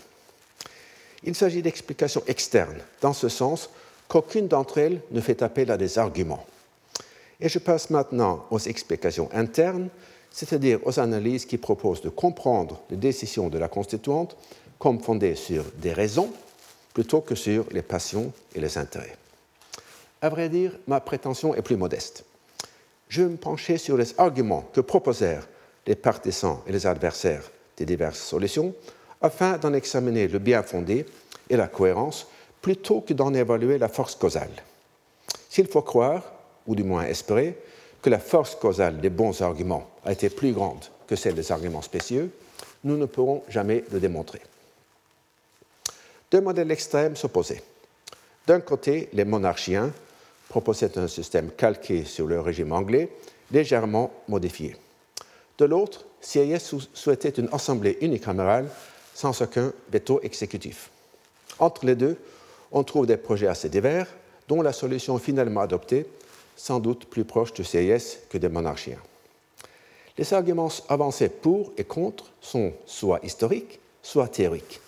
Il 1.22 1.34
s'agit 1.34 1.62
d'explications 1.62 2.22
externes, 2.26 2.80
dans 3.00 3.12
ce 3.12 3.28
sens 3.28 3.70
qu'aucune 4.08 4.48
d'entre 4.48 4.78
elles 4.78 5.00
ne 5.10 5.20
fait 5.20 5.42
appel 5.42 5.70
à 5.70 5.76
des 5.76 5.98
arguments. 5.98 6.44
Et 7.40 7.48
je 7.48 7.58
passe 7.58 7.90
maintenant 7.90 8.46
aux 8.50 8.58
explications 8.58 9.28
internes, 9.32 9.88
c'est-à-dire 10.30 10.78
aux 10.84 10.98
analyses 11.00 11.46
qui 11.46 11.58
proposent 11.58 12.02
de 12.02 12.08
comprendre 12.08 12.80
les 12.90 12.96
décisions 12.96 13.48
de 13.48 13.58
la 13.58 13.68
constituante 13.68 14.36
comme 14.78 15.00
fondées 15.00 15.34
sur 15.34 15.64
des 15.76 15.92
raisons 15.92 16.30
plutôt 16.94 17.20
que 17.20 17.34
sur 17.34 17.66
les 17.70 17.82
passions 17.82 18.32
et 18.54 18.60
les 18.60 18.78
intérêts. 18.78 19.16
À 20.22 20.28
vrai 20.28 20.48
dire, 20.48 20.78
ma 20.86 21.00
prétention 21.00 21.54
est 21.54 21.62
plus 21.62 21.76
modeste. 21.76 22.24
Je 23.08 23.22
vais 23.22 23.28
me 23.28 23.36
pencher 23.36 23.78
sur 23.78 23.96
les 23.96 24.18
arguments 24.18 24.68
que 24.72 24.80
proposèrent 24.80 25.46
les 25.86 25.96
partisans 25.96 26.58
et 26.66 26.72
les 26.72 26.86
adversaires 26.86 27.50
des 27.76 27.84
diverses 27.84 28.20
solutions 28.20 28.74
afin 29.20 29.58
d'en 29.58 29.72
examiner 29.72 30.28
le 30.28 30.38
bien 30.38 30.62
fondé 30.62 31.06
et 31.48 31.56
la 31.56 31.68
cohérence 31.68 32.26
plutôt 32.60 33.00
que 33.00 33.14
d'en 33.14 33.34
évaluer 33.34 33.78
la 33.78 33.88
force 33.88 34.14
causale. 34.14 34.50
S'il 35.48 35.66
faut 35.66 35.82
croire, 35.82 36.22
ou 36.66 36.74
du 36.74 36.84
moins 36.84 37.04
espérer, 37.04 37.58
que 38.02 38.10
la 38.10 38.18
force 38.18 38.54
causale 38.54 39.00
des 39.00 39.10
bons 39.10 39.42
arguments 39.42 39.90
a 40.04 40.12
été 40.12 40.30
plus 40.30 40.52
grande 40.52 40.84
que 41.06 41.16
celle 41.16 41.34
des 41.34 41.52
arguments 41.52 41.82
spécieux, 41.82 42.30
nous 42.84 42.96
ne 42.96 43.06
pourrons 43.06 43.42
jamais 43.48 43.84
le 43.92 44.00
démontrer. 44.00 44.40
Deux 46.30 46.40
modèles 46.40 46.70
extrêmes 46.70 47.16
s'opposaient. 47.16 47.62
D'un 48.46 48.60
côté, 48.60 49.08
les 49.12 49.24
monarchiens 49.24 49.92
proposaient 50.48 50.98
un 50.98 51.08
système 51.08 51.50
calqué 51.50 52.04
sur 52.04 52.26
le 52.26 52.40
régime 52.40 52.72
anglais, 52.72 53.10
légèrement 53.50 54.12
modifié. 54.28 54.76
De 55.60 55.66
l'autre, 55.66 56.06
CIS 56.22 56.88
souhaitait 56.94 57.28
une 57.28 57.50
assemblée 57.52 57.98
unicamérale 58.00 58.66
sans 59.14 59.42
aucun 59.42 59.74
veto 59.92 60.18
exécutif. 60.22 60.88
Entre 61.58 61.84
les 61.84 61.94
deux, 61.94 62.16
on 62.72 62.82
trouve 62.82 63.06
des 63.06 63.18
projets 63.18 63.46
assez 63.46 63.68
divers, 63.68 64.06
dont 64.48 64.62
la 64.62 64.72
solution 64.72 65.18
finalement 65.18 65.60
adoptée, 65.60 66.06
sans 66.56 66.80
doute 66.80 67.04
plus 67.04 67.26
proche 67.26 67.52
du 67.52 67.62
CIS 67.62 68.20
que 68.30 68.38
des 68.38 68.48
monarchiens. 68.48 69.02
Les 70.16 70.32
arguments 70.32 70.72
avancés 70.88 71.28
pour 71.28 71.74
et 71.76 71.84
contre 71.84 72.30
sont 72.40 72.72
soit 72.86 73.20
historiques, 73.22 73.80
soit 74.02 74.28
théoriques. 74.28 74.80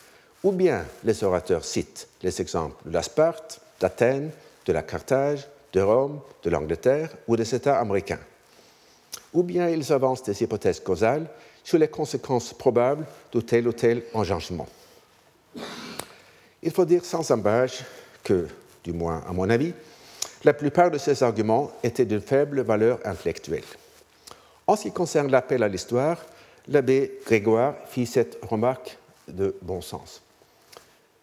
Ou 0.43 0.53
bien 0.53 0.87
les 1.05 1.23
orateurs 1.23 1.67
citent 1.67 2.09
les 2.23 2.41
exemples 2.41 2.83
de 2.87 2.95
la 2.95 3.03
Sparte, 3.03 3.61
d'Athènes, 3.79 4.31
de 4.65 4.73
la 4.73 4.83
Carthage, 4.83 5.47
de 5.75 5.83
Rome, 5.83 6.21
de 6.43 6.49
l'Angleterre 6.49 7.11
ou 7.29 7.37
des 7.37 7.55
États 7.55 7.79
américains. 7.79 8.21
Ou 9.33 9.43
bien 9.43 9.69
ils 9.69 9.93
avancent 9.93 10.23
des 10.23 10.43
hypothèses 10.43 10.81
causales 10.81 11.27
sur 11.65 11.79
les 11.79 11.89
conséquences 11.89 12.53
probables 12.53 13.07
de 13.33 13.41
tel 13.41 13.69
ou 13.69 13.73
tel 13.73 14.03
engagement. 14.15 14.67
Il 16.63 16.71
faut 16.71 16.85
dire 16.85 17.05
sans 17.05 17.29
embâche 17.31 17.83
que, 18.23 18.47
du 18.85 18.93
moins 18.93 19.23
à 19.29 19.33
mon 19.33 19.49
avis, 19.49 19.73
la 20.45 20.53
plupart 20.53 20.91
de 20.91 20.99
ces 20.99 21.23
arguments 21.23 21.71
étaient 21.83 22.05
d'une 22.05 22.21
faible 22.21 22.63
valeur 22.63 22.99
intellectuelle. 23.05 23.65
En 24.67 24.77
ce 24.77 24.83
qui 24.83 24.93
concerne 24.93 25.31
l'appel 25.31 25.63
à 25.63 25.69
l'histoire, 25.69 26.19
l'abbé 26.69 27.21
Grégoire 27.25 27.75
fit 27.87 28.07
cette 28.07 28.39
remarque 28.45 28.99
de 29.29 29.57
bon 29.63 29.81
sens. 29.81 30.23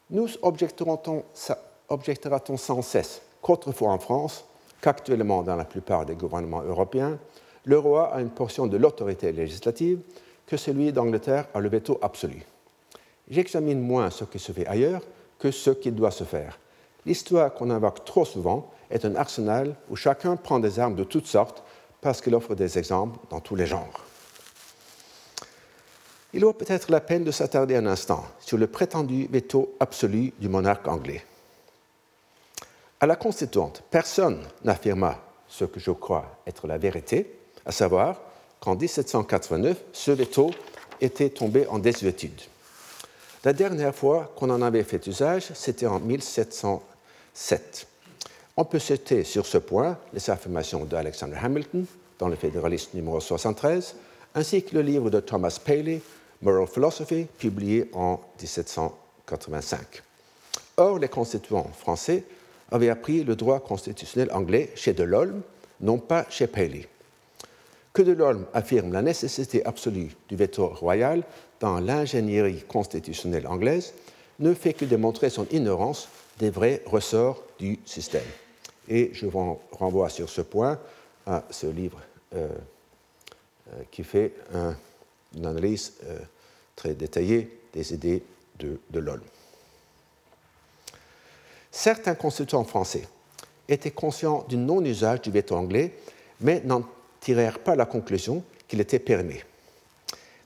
Nous 0.10 0.30
objectera-t-on 0.42 2.58
sans 2.58 2.82
cesse 2.82 3.22
qu'autrefois 3.42 3.92
en 3.92 4.00
France, 4.00 4.46
qu'actuellement 4.82 5.44
dans 5.44 5.56
la 5.56 5.66
plupart 5.66 6.06
des 6.06 6.16
gouvernements 6.16 6.64
européens, 6.64 7.20
le 7.66 7.78
roi 7.78 8.14
a 8.14 8.22
une 8.22 8.30
portion 8.30 8.68
de 8.68 8.78
l'autorité 8.78 9.32
législative 9.32 10.00
que 10.46 10.58
celui 10.58 10.92
d'Angleterre 10.92 11.48
a 11.54 11.60
le 11.60 11.70
veto 11.70 12.00
absolu. 12.02 12.44
J'examine 13.30 13.80
moins 13.80 14.10
ce 14.10 14.24
qui 14.24 14.40
se 14.40 14.52
fait 14.52 14.66
ailleurs 14.66 15.02
que 15.38 15.52
ce 15.52 15.70
qui 15.70 15.92
doit 15.92 16.12
se 16.12 16.24
faire. 16.24 16.60
L'histoire 17.06 17.54
qu'on 17.54 17.70
invoque 17.70 18.04
trop 18.04 18.26
souvent 18.26 18.72
est 18.90 19.06
un 19.06 19.16
arsenal 19.16 19.76
où 19.90 19.96
chacun 19.96 20.36
prend 20.36 20.60
des 20.60 20.80
armes 20.80 20.96
de 20.96 21.04
toutes 21.04 21.28
sortes 21.28 21.64
parce 22.02 22.22
qu'il 22.22 22.36
offre 22.36 22.56
des 22.56 22.78
exemples 22.78 23.20
dans 23.30 23.40
tous 23.40 23.56
les 23.56 23.66
genres. 23.66 24.06
Il 26.34 26.42
vaut 26.46 26.54
peut-être 26.54 26.92
la 26.92 27.02
peine 27.02 27.24
de 27.24 27.32
s'attarder 27.32 27.76
un 27.76 27.88
instant 27.88 28.24
sur 28.40 28.58
le 28.58 28.68
prétendu 28.68 29.28
veto 29.32 29.76
absolu 29.80 30.34
du 30.40 30.50
monarque 30.50 30.88
anglais. 30.88 31.26
À 33.00 33.08
la 33.08 33.16
constituante, 33.16 33.84
personne 33.90 34.42
n'affirma 34.64 35.18
ce 35.48 35.66
que 35.66 35.80
je 35.80 35.92
crois 35.92 36.42
être 36.46 36.68
la 36.68 36.78
vérité, 36.78 37.39
à 37.70 37.72
savoir 37.72 38.20
qu'en 38.60 38.76
1789, 38.76 39.78
ce 39.94 40.10
veto 40.10 40.50
était 41.00 41.30
tombé 41.30 41.68
en 41.68 41.78
désuétude. 41.78 42.42
La 43.44 43.54
dernière 43.54 43.94
fois 43.94 44.34
qu'on 44.36 44.50
en 44.50 44.64
avait 44.64 44.84
fait 44.84 45.06
usage, 45.06 45.52
c'était 45.54 45.86
en 45.86 46.00
1707. 46.00 47.88
On 48.58 48.66
peut 48.66 48.80
citer 48.80 49.24
sur 49.24 49.46
ce 49.46 49.60
point 49.60 50.00
les 50.14 50.30
affirmations 50.32 50.84
d'Alexander 50.84 51.38
Hamilton 51.40 51.86
dans 52.18 52.28
le 52.28 52.36
Fédéraliste 52.36 52.96
numéro 52.96 53.20
73, 53.20 53.96
ainsi 54.34 54.64
que 54.64 54.74
le 54.74 54.82
livre 54.82 55.12
de 55.12 55.20
Thomas 55.20 55.60
Paley, 55.64 56.02
Moral 56.42 56.66
Philosophy, 56.66 57.28
publié 57.38 57.88
en 57.94 58.20
1785. 58.42 60.02
Or, 60.78 60.98
les 60.98 61.08
constituants 61.08 61.70
français 61.78 62.24
avaient 62.72 62.90
appris 62.90 63.24
le 63.24 63.36
droit 63.36 63.60
constitutionnel 63.60 64.32
anglais 64.34 64.72
chez 64.74 64.94
Delolme, 64.94 65.44
non 65.82 66.00
pas 66.00 66.26
chez 66.32 66.48
Paley. 66.48 66.88
Que 68.00 68.04
Delolme 68.04 68.46
affirme 68.54 68.94
la 68.94 69.02
nécessité 69.02 69.66
absolue 69.66 70.16
du 70.30 70.38
veto 70.38 70.68
royal 70.68 71.22
dans 71.60 71.82
l'ingénierie 71.82 72.64
constitutionnelle 72.66 73.46
anglaise 73.46 73.94
ne 74.40 74.54
fait 74.54 74.72
que 74.72 74.86
démontrer 74.86 75.30
son 75.30 75.46
ignorance 75.52 76.08
des 76.38 76.50
vrais 76.50 76.82
ressorts 76.86 77.44
du 77.60 77.78
système. 77.84 78.24
Et 78.88 79.10
je 79.12 79.26
vous 79.26 79.60
renvoie 79.74 80.08
sur 80.08 80.30
ce 80.30 80.40
point 80.40 80.80
à 81.26 81.44
ce 81.50 81.68
livre 81.68 82.00
euh, 82.36 82.48
euh, 83.68 83.82
qui 83.92 84.06
fait 84.06 84.32
une 85.36 85.46
analyse 85.46 85.96
euh, 86.06 86.20
très 86.78 86.94
détaillée 86.94 87.60
des 87.74 87.94
idées 87.94 88.24
de, 88.60 88.80
de 88.92 89.00
l'OLM. 89.02 89.20
Certains 91.70 92.16
consultants 92.16 92.64
français 92.64 93.06
étaient 93.68 93.92
conscients 93.92 94.46
du 94.48 94.56
non-usage 94.56 95.20
du 95.20 95.32
veto 95.32 95.54
anglais, 95.54 95.96
mais 96.40 96.62
n'en 96.64 96.86
tirèrent 97.20 97.60
pas 97.60 97.76
la 97.76 97.86
conclusion 97.86 98.44
qu'il 98.68 98.82
était 98.82 99.00
permis. 99.00 99.42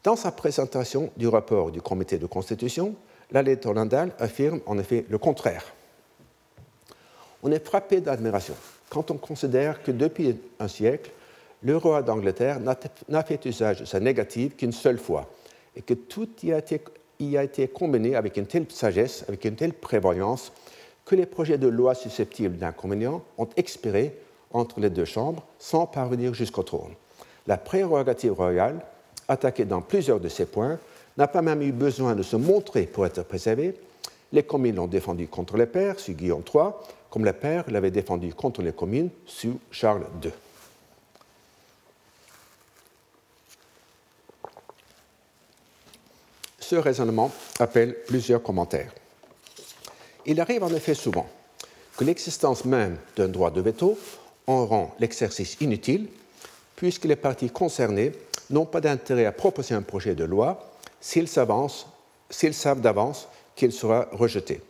Dans 0.04 0.16
sa 0.16 0.32
présentation 0.32 1.12
du 1.18 1.28
rapport 1.28 1.72
du 1.72 1.82
comité 1.82 2.18
de 2.18 2.26
constitution, 2.26 2.96
la 3.32 3.42
lettre 3.42 3.74
Landal 3.74 4.12
affirme 4.20 4.60
en 4.66 4.78
effet 4.78 5.06
le 5.10 5.18
contraire 5.18 5.74
on 7.44 7.52
est 7.52 7.64
frappé 7.64 8.00
d'admiration 8.02 8.56
quand 8.90 9.12
on 9.12 9.18
considère 9.18 9.84
que 9.84 9.92
depuis 9.92 10.40
un 10.60 10.68
siècle, 10.68 11.12
le 11.62 11.78
roi 11.78 12.02
d'Angleterre 12.02 12.60
n'a 12.60 13.24
fait 13.24 13.46
usage 13.46 13.82
de 13.82 13.86
sa 13.86 14.00
négative 14.00 14.56
qu'une 14.56 14.72
seule 14.72 15.00
fois, 15.00 15.30
et 15.76 15.82
que 15.82 15.94
tout 15.94 16.30
y 16.44 16.54
a, 16.54 16.60
été, 16.60 16.82
y 17.20 17.36
a 17.38 17.44
été 17.44 17.68
combiné 17.68 18.16
avec 18.16 18.38
une 18.38 18.46
telle 18.46 18.66
sagesse, 18.70 19.26
avec 19.28 19.46
une 19.46 19.56
telle 19.56 19.74
prévoyance, 19.74 20.52
que 21.06 21.16
les 21.16 21.26
projets 21.26 21.58
de 21.58 21.68
loi 21.68 21.96
susceptibles 21.96 22.58
d'inconvénients 22.58 23.24
ont 23.38 23.50
expiré 23.58 24.16
entre 24.54 24.80
les 24.80 24.90
deux 24.90 25.06
chambres 25.06 25.44
sans 25.60 25.86
parvenir 25.86 26.34
jusqu'au 26.34 26.64
trône. 26.64 26.94
La 27.48 27.58
prérogative 27.58 28.34
royale, 28.34 28.80
attaquée 29.28 29.66
dans 29.66 29.82
plusieurs 29.82 30.20
de 30.20 30.30
ces 30.30 30.46
points, 30.46 30.80
n'a 31.18 31.28
pas 31.28 31.42
même 31.42 31.62
eu 31.62 31.72
besoin 31.72 32.16
de 32.16 32.24
se 32.24 32.36
montrer 32.36 32.84
pour 32.84 33.06
être 33.06 33.24
préservée. 33.24 33.76
Les 34.32 34.44
communes 34.44 34.76
l'ont 34.76 34.88
défendue 34.88 35.28
contre 35.28 35.58
les 35.58 35.66
pères, 35.66 36.00
sous 36.00 36.14
Guillaume 36.14 36.44
III, 36.54 36.70
comme 37.10 37.26
le 37.26 37.34
père 37.34 37.66
l'avait 37.70 37.92
défendu 37.92 38.34
contre 38.34 38.62
les 38.62 38.72
communes 38.72 39.10
sous 39.26 39.60
Charles 39.70 40.06
II. 40.24 40.32
Ce 46.60 46.76
raisonnement 46.76 47.30
appelle 47.60 47.96
plusieurs 48.08 48.42
commentaires. 48.42 48.92
Il 50.26 50.40
arrive 50.40 50.64
en 50.64 50.74
effet 50.74 50.96
souvent 50.96 51.28
que 51.98 52.04
l'existence 52.04 52.66
même 52.66 52.98
d'un 53.16 53.28
droit 53.28 53.52
de 53.52 53.62
veto 53.62 53.98
en 54.48 54.66
rend 54.66 54.96
l'exercice 55.00 55.58
inutile, 55.62 56.08
puisque 56.76 57.06
les 57.06 57.16
partis 57.16 57.50
concernés 57.50 58.12
n'ont 58.50 58.66
pas 58.66 58.82
d'intérêt 58.82 59.26
à 59.26 59.32
proposer 59.32 59.74
un 59.74 59.82
projet 59.82 60.16
de 60.16 60.24
loi 60.24 60.72
s'ils 61.00 61.28
savent 61.28 62.82
d'avance 62.82 63.28
qu'il 63.56 63.72
sera 63.72 64.08
rejeté. 64.12 64.62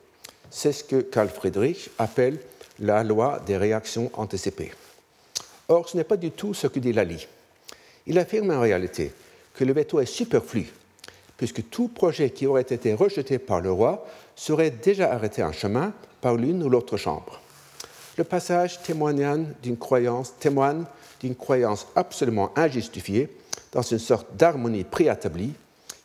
C'est 0.49 0.71
ce 0.71 0.83
que 0.83 1.01
Carl 1.01 1.29
Friedrich 1.29 1.89
appelle 1.97 2.39
la 2.79 3.03
loi 3.03 3.41
des 3.45 3.57
réactions 3.57 4.11
anticipées. 4.13 4.71
Or, 5.67 5.87
ce 5.87 5.97
n'est 5.97 6.03
pas 6.03 6.17
du 6.17 6.31
tout 6.31 6.53
ce 6.53 6.67
que 6.67 6.79
dit 6.79 6.93
Lally. 6.93 7.27
Il 8.05 8.19
affirme 8.19 8.51
en 8.51 8.59
réalité 8.59 9.13
que 9.53 9.63
le 9.63 9.73
veto 9.73 9.99
est 9.99 10.05
superflu, 10.05 10.67
puisque 11.37 11.69
tout 11.69 11.87
projet 11.87 12.31
qui 12.31 12.45
aurait 12.47 12.61
été 12.61 12.93
rejeté 12.93 13.39
par 13.39 13.61
le 13.61 13.71
roi 13.71 14.05
serait 14.35 14.71
déjà 14.71 15.11
arrêté 15.11 15.43
en 15.43 15.51
chemin 15.51 15.93
par 16.21 16.35
l'une 16.35 16.63
ou 16.63 16.69
l'autre 16.69 16.97
chambre. 16.97 17.39
Le 18.17 18.23
passage 18.23 18.81
témoigne 18.83 19.47
d'une 19.61 19.77
croyance, 19.77 20.33
témoigne 20.39 20.83
d'une 21.19 21.35
croyance 21.35 21.87
absolument 21.95 22.51
injustifiée 22.55 23.29
dans 23.71 23.81
une 23.81 23.99
sorte 23.99 24.27
d'harmonie 24.35 24.83
préétablie 24.83 25.53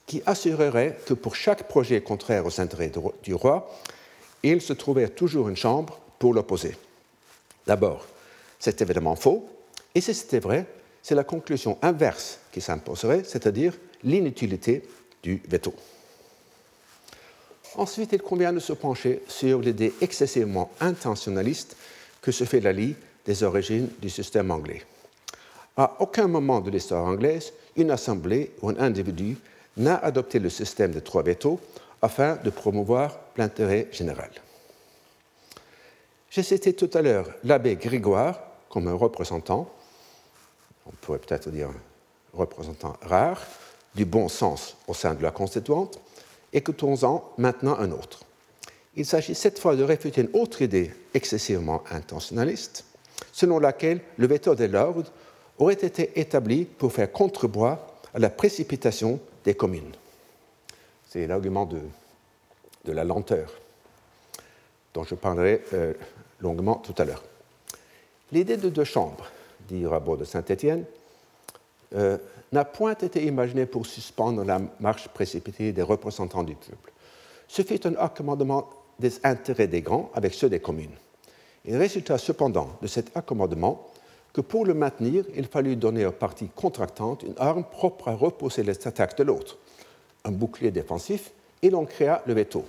qui 0.06 0.22
assurerait 0.24 0.98
que 1.04 1.12
pour 1.12 1.36
chaque 1.36 1.68
projet 1.68 2.00
contraire 2.00 2.46
aux 2.46 2.60
intérêts 2.60 2.90
du 3.22 3.34
roi, 3.34 3.70
il 4.42 4.62
se 4.62 4.72
trouvait 4.72 5.08
toujours 5.08 5.50
une 5.50 5.56
chambre 5.56 5.98
pour 6.18 6.32
l'opposer. 6.32 6.76
D'abord, 7.66 8.06
c'est 8.58 8.80
évidemment 8.80 9.16
faux, 9.16 9.46
et 9.94 10.00
si 10.00 10.14
c'était 10.14 10.38
vrai, 10.38 10.64
c'est 11.02 11.14
la 11.14 11.24
conclusion 11.24 11.76
inverse 11.82 12.38
qui 12.52 12.62
s'imposerait, 12.62 13.24
c'est-à-dire 13.24 13.74
l'inutilité 14.02 14.82
du 15.22 15.42
veto. 15.46 15.74
Ensuite, 17.74 18.12
il 18.12 18.22
convient 18.22 18.52
de 18.52 18.60
se 18.60 18.72
pencher 18.72 19.22
sur 19.28 19.60
l'idée 19.60 19.92
excessivement 20.00 20.70
intentionnaliste 20.80 21.76
que 22.28 22.32
se 22.32 22.44
fait 22.44 22.60
Lali 22.60 22.94
des 23.24 23.42
origines 23.42 23.88
du 24.02 24.10
système 24.10 24.50
anglais. 24.50 24.82
À 25.78 25.96
aucun 26.00 26.28
moment 26.28 26.60
de 26.60 26.70
l'histoire 26.70 27.06
anglaise, 27.06 27.54
une 27.74 27.90
assemblée 27.90 28.50
ou 28.60 28.68
un 28.68 28.76
individu 28.76 29.38
n'a 29.78 29.96
adopté 29.96 30.38
le 30.38 30.50
système 30.50 30.90
de 30.90 31.00
trois 31.00 31.22
veto 31.22 31.58
afin 32.02 32.36
de 32.36 32.50
promouvoir 32.50 33.18
l'intérêt 33.38 33.88
général. 33.92 34.28
J'ai 36.28 36.42
cité 36.42 36.74
tout 36.74 36.90
à 36.92 37.00
l'heure 37.00 37.30
l'abbé 37.44 37.76
Grégoire 37.76 38.38
comme 38.68 38.88
un 38.88 38.94
représentant, 38.94 39.72
on 40.84 40.90
pourrait 41.00 41.20
peut-être 41.20 41.48
dire 41.48 41.68
un 41.70 42.38
représentant 42.38 42.98
rare, 43.00 43.40
du 43.94 44.04
bon 44.04 44.28
sens 44.28 44.76
au 44.86 44.92
sein 44.92 45.14
de 45.14 45.22
la 45.22 45.30
constituante. 45.30 45.98
Écoutons-en 46.52 47.32
maintenant 47.38 47.78
un 47.78 47.90
autre. 47.90 48.27
Il 48.96 49.06
s'agit 49.06 49.34
cette 49.34 49.58
fois 49.58 49.76
de 49.76 49.82
réfuter 49.82 50.22
une 50.22 50.30
autre 50.40 50.62
idée 50.62 50.90
excessivement 51.14 51.82
intentionnaliste, 51.90 52.84
selon 53.32 53.58
laquelle 53.58 54.00
le 54.16 54.26
veto 54.26 54.54
de 54.54 54.64
l'ordre 54.64 55.10
aurait 55.58 55.74
été 55.74 56.18
établi 56.18 56.64
pour 56.64 56.92
faire 56.92 57.10
contrepoids 57.10 57.98
à 58.14 58.18
la 58.18 58.30
précipitation 58.30 59.20
des 59.44 59.54
communes. 59.54 59.92
C'est 61.08 61.26
l'argument 61.26 61.66
de, 61.66 61.80
de, 62.84 62.92
la 62.92 63.04
lenteur 63.04 63.52
dont 64.94 65.04
je 65.04 65.14
parlerai 65.14 65.62
euh, 65.72 65.94
longuement 66.40 66.76
tout 66.76 66.94
à 66.98 67.04
l'heure. 67.04 67.24
L'idée 68.32 68.56
de 68.56 68.68
deux 68.68 68.84
chambres, 68.84 69.30
dit 69.68 69.86
Rabot 69.86 70.16
de 70.16 70.24
Saint-Étienne, 70.24 70.84
euh, 71.94 72.18
n'a 72.52 72.64
point 72.64 72.94
été 72.96 73.24
imaginée 73.24 73.66
pour 73.66 73.86
suspendre 73.86 74.44
la 74.44 74.60
marche 74.80 75.08
précipitée 75.08 75.72
des 75.72 75.82
représentants 75.82 76.42
du 76.42 76.54
peuple. 76.54 76.92
Ce 77.46 77.62
fut 77.62 77.86
un 77.86 77.94
accommodement 77.96 78.68
des 78.98 79.12
intérêts 79.24 79.66
des 79.66 79.82
grands 79.82 80.10
avec 80.14 80.34
ceux 80.34 80.48
des 80.48 80.60
communes. 80.60 80.94
Il 81.64 81.76
résulta 81.76 82.18
cependant 82.18 82.70
de 82.82 82.86
cet 82.86 83.16
accommodement 83.16 83.86
que 84.32 84.40
pour 84.40 84.64
le 84.64 84.74
maintenir, 84.74 85.24
il 85.34 85.46
fallut 85.46 85.76
donner 85.76 86.06
aux 86.06 86.12
parties 86.12 86.48
contractantes 86.54 87.22
une 87.22 87.34
arme 87.38 87.64
propre 87.64 88.08
à 88.08 88.14
repousser 88.14 88.62
les 88.62 88.86
attaques 88.86 89.16
de 89.18 89.24
l'autre, 89.24 89.58
un 90.24 90.30
bouclier 90.30 90.70
défensif, 90.70 91.32
et 91.62 91.70
l'on 91.70 91.84
créa 91.84 92.22
le 92.26 92.34
veto. 92.34 92.64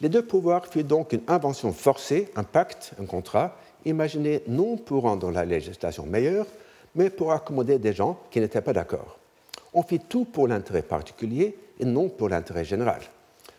Les 0.00 0.08
deux 0.08 0.24
pouvoirs 0.24 0.66
furent 0.66 0.84
donc 0.84 1.12
une 1.12 1.22
invention 1.26 1.72
forcée, 1.72 2.30
un 2.36 2.44
pacte, 2.44 2.92
un 3.00 3.06
contrat, 3.06 3.56
imaginé 3.84 4.42
non 4.46 4.76
pour 4.76 5.02
rendre 5.02 5.30
la 5.30 5.44
législation 5.44 6.06
meilleure, 6.06 6.46
mais 6.94 7.10
pour 7.10 7.32
accommoder 7.32 7.78
des 7.78 7.92
gens 7.92 8.18
qui 8.30 8.40
n'étaient 8.40 8.60
pas 8.60 8.72
d'accord. 8.72 9.18
On 9.74 9.82
fit 9.82 9.98
tout 9.98 10.24
pour 10.24 10.48
l'intérêt 10.48 10.82
particulier 10.82 11.56
et 11.80 11.84
non 11.84 12.08
pour 12.08 12.28
l'intérêt 12.28 12.64
général. 12.64 13.00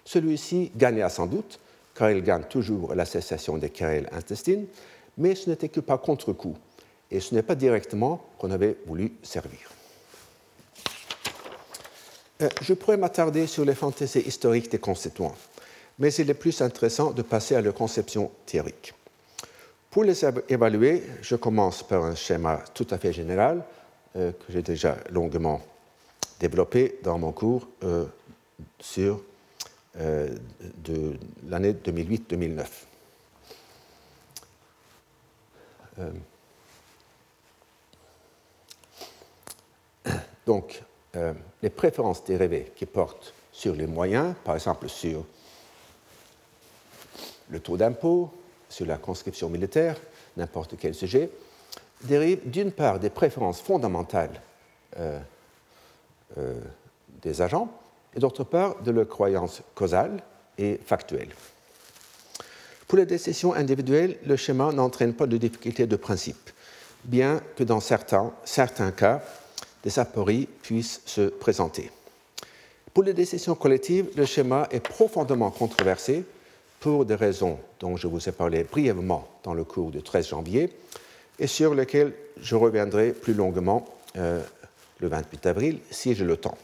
Celui-ci 0.05 0.71
gagna 0.75 1.09
sans 1.09 1.27
doute, 1.27 1.59
car 1.99 2.09
il 2.11 2.23
gagne 2.23 2.43
toujours 2.43 2.95
la 2.95 3.05
cessation 3.05 3.57
des 3.57 3.69
querelles 3.69 4.09
intestines, 4.13 4.65
mais 5.17 5.35
ce 5.35 5.49
n'était 5.49 5.69
que 5.69 5.81
par 5.81 5.99
contre-coup, 6.01 6.55
et 7.11 7.19
ce 7.19 7.35
n'est 7.35 7.43
pas 7.43 7.55
directement 7.55 8.25
qu'on 8.37 8.51
avait 8.51 8.77
voulu 8.87 9.11
servir. 9.21 9.69
Euh, 12.41 12.49
je 12.61 12.73
pourrais 12.73 12.95
m'attarder 12.97 13.45
sur 13.45 13.65
les 13.65 13.75
fantaisies 13.75 14.25
historiques 14.25 14.71
des 14.71 14.79
constituants 14.79 15.35
mais 15.99 16.13
il 16.13 16.29
est 16.29 16.33
plus 16.33 16.61
intéressant 16.61 17.11
de 17.11 17.21
passer 17.21 17.55
à 17.55 17.61
leur 17.61 17.73
conception 17.73 18.31
théorique. 18.45 18.93
Pour 19.91 20.03
les 20.03 20.23
évaluer, 20.47 21.03
je 21.21 21.35
commence 21.35 21.83
par 21.83 22.05
un 22.05 22.15
schéma 22.15 22.63
tout 22.73 22.87
à 22.89 22.97
fait 22.97 23.11
général 23.11 23.63
euh, 24.15 24.31
que 24.31 24.53
j'ai 24.53 24.61
déjà 24.61 24.97
longuement 25.11 25.61
développé 26.39 26.99
dans 27.03 27.17
mon 27.19 27.31
cours 27.31 27.67
euh, 27.83 28.05
sur 28.79 29.21
de 29.95 31.17
l'année 31.47 31.73
2008-2009. 31.73 32.65
donc, 40.45 40.81
euh, 41.15 41.33
les 41.61 41.69
préférences 41.69 42.23
dérivées 42.23 42.71
qui 42.75 42.85
portent 42.85 43.33
sur 43.51 43.75
les 43.75 43.87
moyens, 43.87 44.35
par 44.43 44.55
exemple 44.55 44.89
sur 44.89 45.25
le 47.49 47.59
taux 47.59 47.77
d'impôt, 47.77 48.31
sur 48.69 48.85
la 48.85 48.97
conscription 48.97 49.49
militaire, 49.49 49.97
n'importe 50.37 50.75
quel 50.79 50.93
sujet, 50.93 51.29
dérivent 52.01 52.47
d'une 52.49 52.71
part 52.71 52.99
des 52.99 53.09
préférences 53.09 53.61
fondamentales 53.61 54.41
euh, 54.97 55.19
euh, 56.37 56.61
des 57.21 57.41
agents 57.41 57.71
et 58.15 58.19
d'autre 58.19 58.43
part 58.43 58.81
de 58.81 58.91
leurs 58.91 59.07
croyances 59.07 59.61
causales 59.75 60.21
et 60.57 60.79
factuelles. 60.85 61.33
Pour 62.87 62.97
les 62.97 63.05
décisions 63.05 63.53
individuelles, 63.53 64.17
le 64.25 64.35
schéma 64.35 64.71
n'entraîne 64.71 65.13
pas 65.13 65.27
de 65.27 65.37
difficultés 65.37 65.85
de 65.85 65.95
principe, 65.95 66.49
bien 67.03 67.41
que 67.55 67.63
dans 67.63 67.79
certains, 67.79 68.33
certains 68.45 68.91
cas, 68.91 69.21
des 69.83 69.99
apories 69.99 70.47
puissent 70.63 71.01
se 71.05 71.29
présenter. 71.29 71.91
Pour 72.93 73.03
les 73.03 73.13
décisions 73.13 73.55
collectives, 73.55 74.09
le 74.15 74.25
schéma 74.25 74.67
est 74.71 74.79
profondément 74.79 75.51
controversé 75.51 76.25
pour 76.79 77.05
des 77.05 77.15
raisons 77.15 77.59
dont 77.79 77.95
je 77.95 78.07
vous 78.07 78.27
ai 78.27 78.31
parlé 78.31 78.63
brièvement 78.63 79.27
dans 79.43 79.53
le 79.53 79.63
cours 79.63 79.91
du 79.91 80.01
13 80.01 80.29
janvier 80.29 80.69
et 81.37 81.47
sur 81.47 81.75
lesquelles 81.75 82.13
je 82.41 82.55
reviendrai 82.55 83.11
plus 83.11 83.33
longuement 83.33 83.85
euh, 84.17 84.41
le 84.99 85.07
28 85.07 85.45
avril 85.45 85.79
si 85.91 86.15
j'ai 86.15 86.25
le 86.25 86.37
temps. 86.37 86.57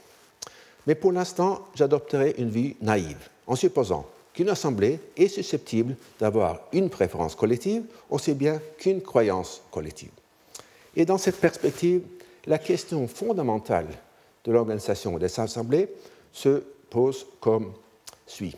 Mais 0.87 0.95
pour 0.95 1.11
l'instant, 1.11 1.67
j'adopterai 1.75 2.35
une 2.37 2.49
vue 2.49 2.75
naïve 2.81 3.29
en 3.47 3.55
supposant 3.55 4.05
qu'une 4.33 4.49
assemblée 4.49 4.99
est 5.15 5.27
susceptible 5.27 5.95
d'avoir 6.19 6.59
une 6.73 6.89
préférence 6.89 7.35
collective 7.35 7.83
aussi 8.09 8.33
bien 8.33 8.59
qu'une 8.77 9.01
croyance 9.01 9.61
collective. 9.71 10.11
Et 10.95 11.05
dans 11.05 11.17
cette 11.17 11.39
perspective, 11.39 12.01
la 12.45 12.57
question 12.57 13.07
fondamentale 13.07 13.87
de 14.43 14.51
l'organisation 14.51 15.17
des 15.17 15.39
assemblées 15.39 15.89
se 16.31 16.63
pose 16.89 17.25
comme 17.39 17.73
suit. 18.27 18.55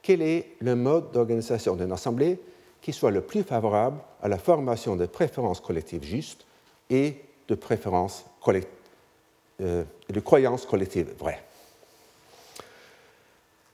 Quel 0.00 0.22
est 0.22 0.56
le 0.60 0.74
mode 0.76 1.12
d'organisation 1.12 1.76
d'une 1.76 1.92
assemblée 1.92 2.38
qui 2.80 2.92
soit 2.92 3.10
le 3.10 3.22
plus 3.22 3.42
favorable 3.42 3.98
à 4.22 4.28
la 4.28 4.38
formation 4.38 4.96
de 4.96 5.06
préférences 5.06 5.60
collectives 5.60 6.04
justes 6.04 6.44
et 6.90 7.16
de 7.48 7.54
préférences 7.54 8.24
euh, 9.60 9.84
de 10.08 10.20
croyances 10.20 10.66
collectives 10.66 11.14
vraies 11.18 11.42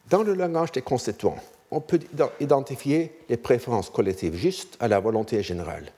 Dans 0.09 0.23
le 0.23 0.35
langage 0.35 0.73
des 0.73 0.83
constituants, 0.83 1.39
on 1.71 1.81
peut 1.81 2.01
identifier 2.41 3.13
les 3.29 3.37
préférences 3.37 3.91
collectives 3.91 4.35
justes 4.35 4.77
à 4.81 4.89
la 4.89 5.01
volonté 5.01 5.43
générale. 5.43 5.93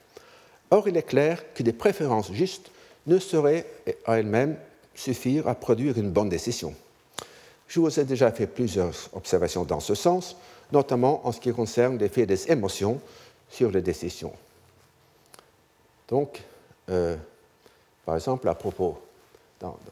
Or, 0.69 0.87
il 0.87 0.97
est 0.97 1.03
clair 1.03 1.53
que 1.53 1.63
des 1.63 1.73
préférences 1.73 2.31
justes 2.31 2.71
ne 3.07 3.19
saurait 3.19 3.65
à 4.05 4.19
elle-même 4.19 4.57
suffire 4.95 5.47
à 5.47 5.55
produire 5.55 5.97
une 5.97 6.11
bonne 6.11 6.29
décision. 6.29 6.73
Je 7.67 7.79
vous 7.79 7.99
ai 7.99 8.05
déjà 8.05 8.31
fait 8.31 8.47
plusieurs 8.47 8.93
observations 9.13 9.63
dans 9.63 9.79
ce 9.79 9.95
sens, 9.95 10.37
notamment 10.71 11.25
en 11.25 11.31
ce 11.31 11.39
qui 11.39 11.51
concerne 11.51 11.97
l'effet 11.97 12.25
des 12.25 12.51
émotions 12.51 13.01
sur 13.49 13.71
les 13.71 13.81
décisions. 13.81 14.33
Donc, 16.07 16.41
euh, 16.89 17.15
par 18.05 18.15
exemple, 18.15 18.47
à 18.47 18.55
propos, 18.55 18.99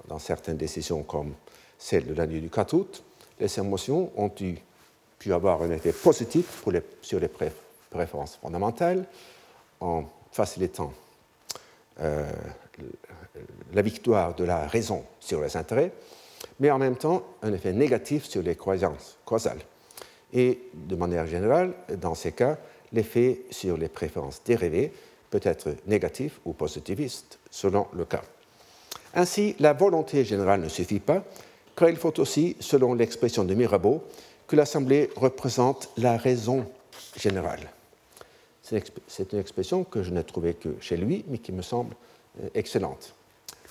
dans, 0.08 0.20
certaines 0.20 0.58
décisions 0.58 1.04
comme 1.04 1.34
celle 1.78 2.06
de 2.06 2.14
la 2.14 2.28
nuit 2.28 2.42
du 2.42 2.50
4 2.50 2.74
août, 2.74 3.04
les 3.40 3.60
émotions 3.60 4.12
ont 4.16 4.30
pu 4.30 5.34
avoir 5.34 5.62
un 5.62 5.72
effet 5.72 5.94
positif 5.94 6.64
sur 7.02 7.20
les 7.20 7.30
préférences 7.90 8.38
fondamentales 8.42 9.06
en 9.80 10.04
facilitant 10.32 10.94
euh, 12.00 12.30
la 13.74 13.82
victoire 13.82 14.36
de 14.36 14.44
la 14.44 14.68
raison 14.68 15.04
sur 15.20 15.42
les 15.42 15.56
intérêts, 15.58 15.92
mais 16.60 16.72
en 16.72 16.78
même 16.78 16.96
temps 16.96 17.24
un 17.42 17.54
effet 17.54 17.74
négatif 17.74 18.26
sur 18.26 18.42
les 18.42 18.56
croyances 18.56 19.18
causales. 19.26 19.62
Et 20.34 20.70
de 20.74 20.96
manière 20.96 21.28
générale, 21.28 21.74
dans 21.98 22.16
ces 22.16 22.32
cas, 22.32 22.58
l'effet 22.94 23.42
sur 23.50 23.78
les 23.78 23.90
préférences 23.90 24.42
dérivées 24.46 24.94
peut 25.30 25.42
être 25.44 25.76
négatif 25.88 26.40
ou 26.46 26.54
positiviste, 26.54 27.40
selon 27.50 27.88
le 27.94 28.06
cas. 28.06 28.22
Ainsi, 29.14 29.56
la 29.60 29.74
volonté 29.74 30.24
générale 30.24 30.62
ne 30.62 30.70
suffit 30.70 31.00
pas, 31.00 31.24
car 31.76 31.90
il 31.90 31.98
faut 31.98 32.18
aussi, 32.20 32.56
selon 32.60 32.94
l'expression 32.94 33.44
de 33.44 33.54
Mirabeau, 33.54 34.04
que 34.48 34.56
l'Assemblée 34.56 35.10
représente 35.16 35.90
la 35.98 36.18
raison 36.18 36.66
générale. 37.18 37.72
C'est 39.08 39.34
une 39.34 39.40
expression 39.40 39.84
que 39.84 40.04
je 40.04 40.12
n'ai 40.12 40.24
trouvée 40.24 40.54
que 40.54 40.76
chez 40.80 40.96
lui, 40.96 41.26
mais 41.28 41.40
qui 41.40 41.52
me 41.52 41.62
semble 41.62 41.96
euh, 42.42 42.48
excellente. 42.54 43.14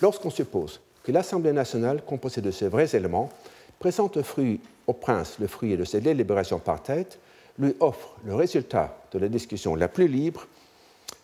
Lorsqu'on 0.03 0.31
suppose 0.31 0.81
que 1.03 1.13
l'Assemblée 1.13 1.53
nationale, 1.53 2.03
composée 2.05 2.41
de 2.41 2.51
ces 2.51 2.69
vrais 2.69 2.95
éléments, 2.95 3.31
présente 3.79 4.19
au, 4.87 4.93
prince 4.93 5.39
le 5.39 5.47
fruit 5.47 5.77
de 5.77 5.85
ses 5.85 6.01
délibérations 6.01 6.59
par 6.59 6.83
tête, 6.83 7.19
lui 7.59 7.75
offre 7.81 8.17
le 8.25 8.35
résultat 8.35 8.99
de 9.13 9.19
la 9.19 9.29
discussion 9.29 9.75
la 9.75 9.89
plus 9.89 10.09
libre 10.09 10.47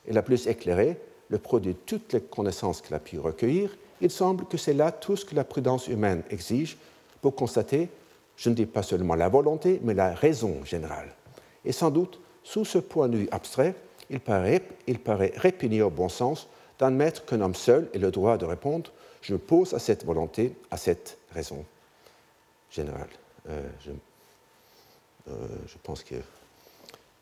et 0.07 0.13
la 0.13 0.23
plus 0.23 0.47
éclairée, 0.47 0.97
le 1.29 1.39
produit 1.39 1.73
de 1.73 1.79
toutes 1.85 2.13
les 2.13 2.21
connaissances 2.21 2.81
qu'il 2.81 2.95
a 2.95 2.99
pu 2.99 3.19
recueillir, 3.19 3.77
il 4.01 4.11
semble 4.11 4.45
que 4.47 4.57
c'est 4.57 4.75
là 4.75 4.93
tout 4.93 5.17
ce 5.17 5.25
que 5.25 5.35
la 5.35 5.45
prudence 5.45 5.89
humaine 5.89 6.23
exige 6.31 6.77
pour 7.21 7.35
constater, 7.35 7.89
je 8.37 8.51
ne 8.51 8.55
dis 8.55 8.67
pas 8.67 8.83
seulement 8.83 9.15
la 9.15 9.29
volonté, 9.29 9.81
mais 9.83 9.95
la 9.95 10.15
raison 10.15 10.65
générale. 10.65 11.13
Et 11.65 11.73
sans 11.73 11.91
doute, 11.91 12.21
sous 12.45 12.65
ce 12.65 12.79
point 12.79 13.09
de 13.09 13.17
vue 13.17 13.29
abstrait, 13.31 13.75
il 14.11 14.21
paraît, 14.21 14.63
il 14.87 14.99
paraît 15.01 15.33
au 15.81 15.91
bon 15.91 16.09
sens 16.09 16.49
d'admettre 16.79 17.25
qu'un 17.25 17.41
homme 17.41 17.55
seul 17.55 17.89
ait 17.93 17.99
le 17.99 18.11
droit 18.11 18.37
de 18.37 18.45
répondre 18.45 18.91
Je 19.23 19.35
pose 19.35 19.75
à 19.75 19.79
cette 19.79 20.05
volonté, 20.05 20.55
à 20.71 20.77
cette 20.77 21.19
raison 21.33 21.65
générale. 22.71 23.09
Euh, 23.49 23.63
euh, 25.29 25.47
je, 25.67 25.77
pense 25.83 26.05
qu'il 26.05 26.23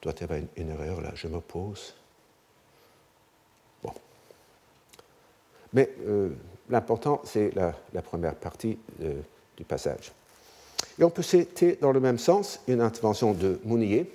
doit 0.02 0.12
y 0.20 0.24
avoir 0.24 0.40
une, 0.56 0.70
erreur 0.70 1.00
là. 1.00 1.12
Je 1.14 1.28
m'oppose. 1.28 1.94
Bon. 3.82 3.92
Mais 5.72 5.88
euh, 6.06 6.30
l'important, 6.70 7.20
c'est 7.24 7.52
la, 7.54 8.02
première 8.02 8.34
partie 8.34 8.78
du 8.98 9.64
passage. 9.64 10.12
Et 10.98 11.04
on 11.04 11.10
peut 11.10 11.22
citer 11.22 11.78
dans 11.80 11.92
le 11.92 12.00
même 12.00 12.18
sens 12.18 12.60
une 12.68 12.80
intervention 12.80 13.32
de 13.32 13.60
Mounier. 13.64 14.10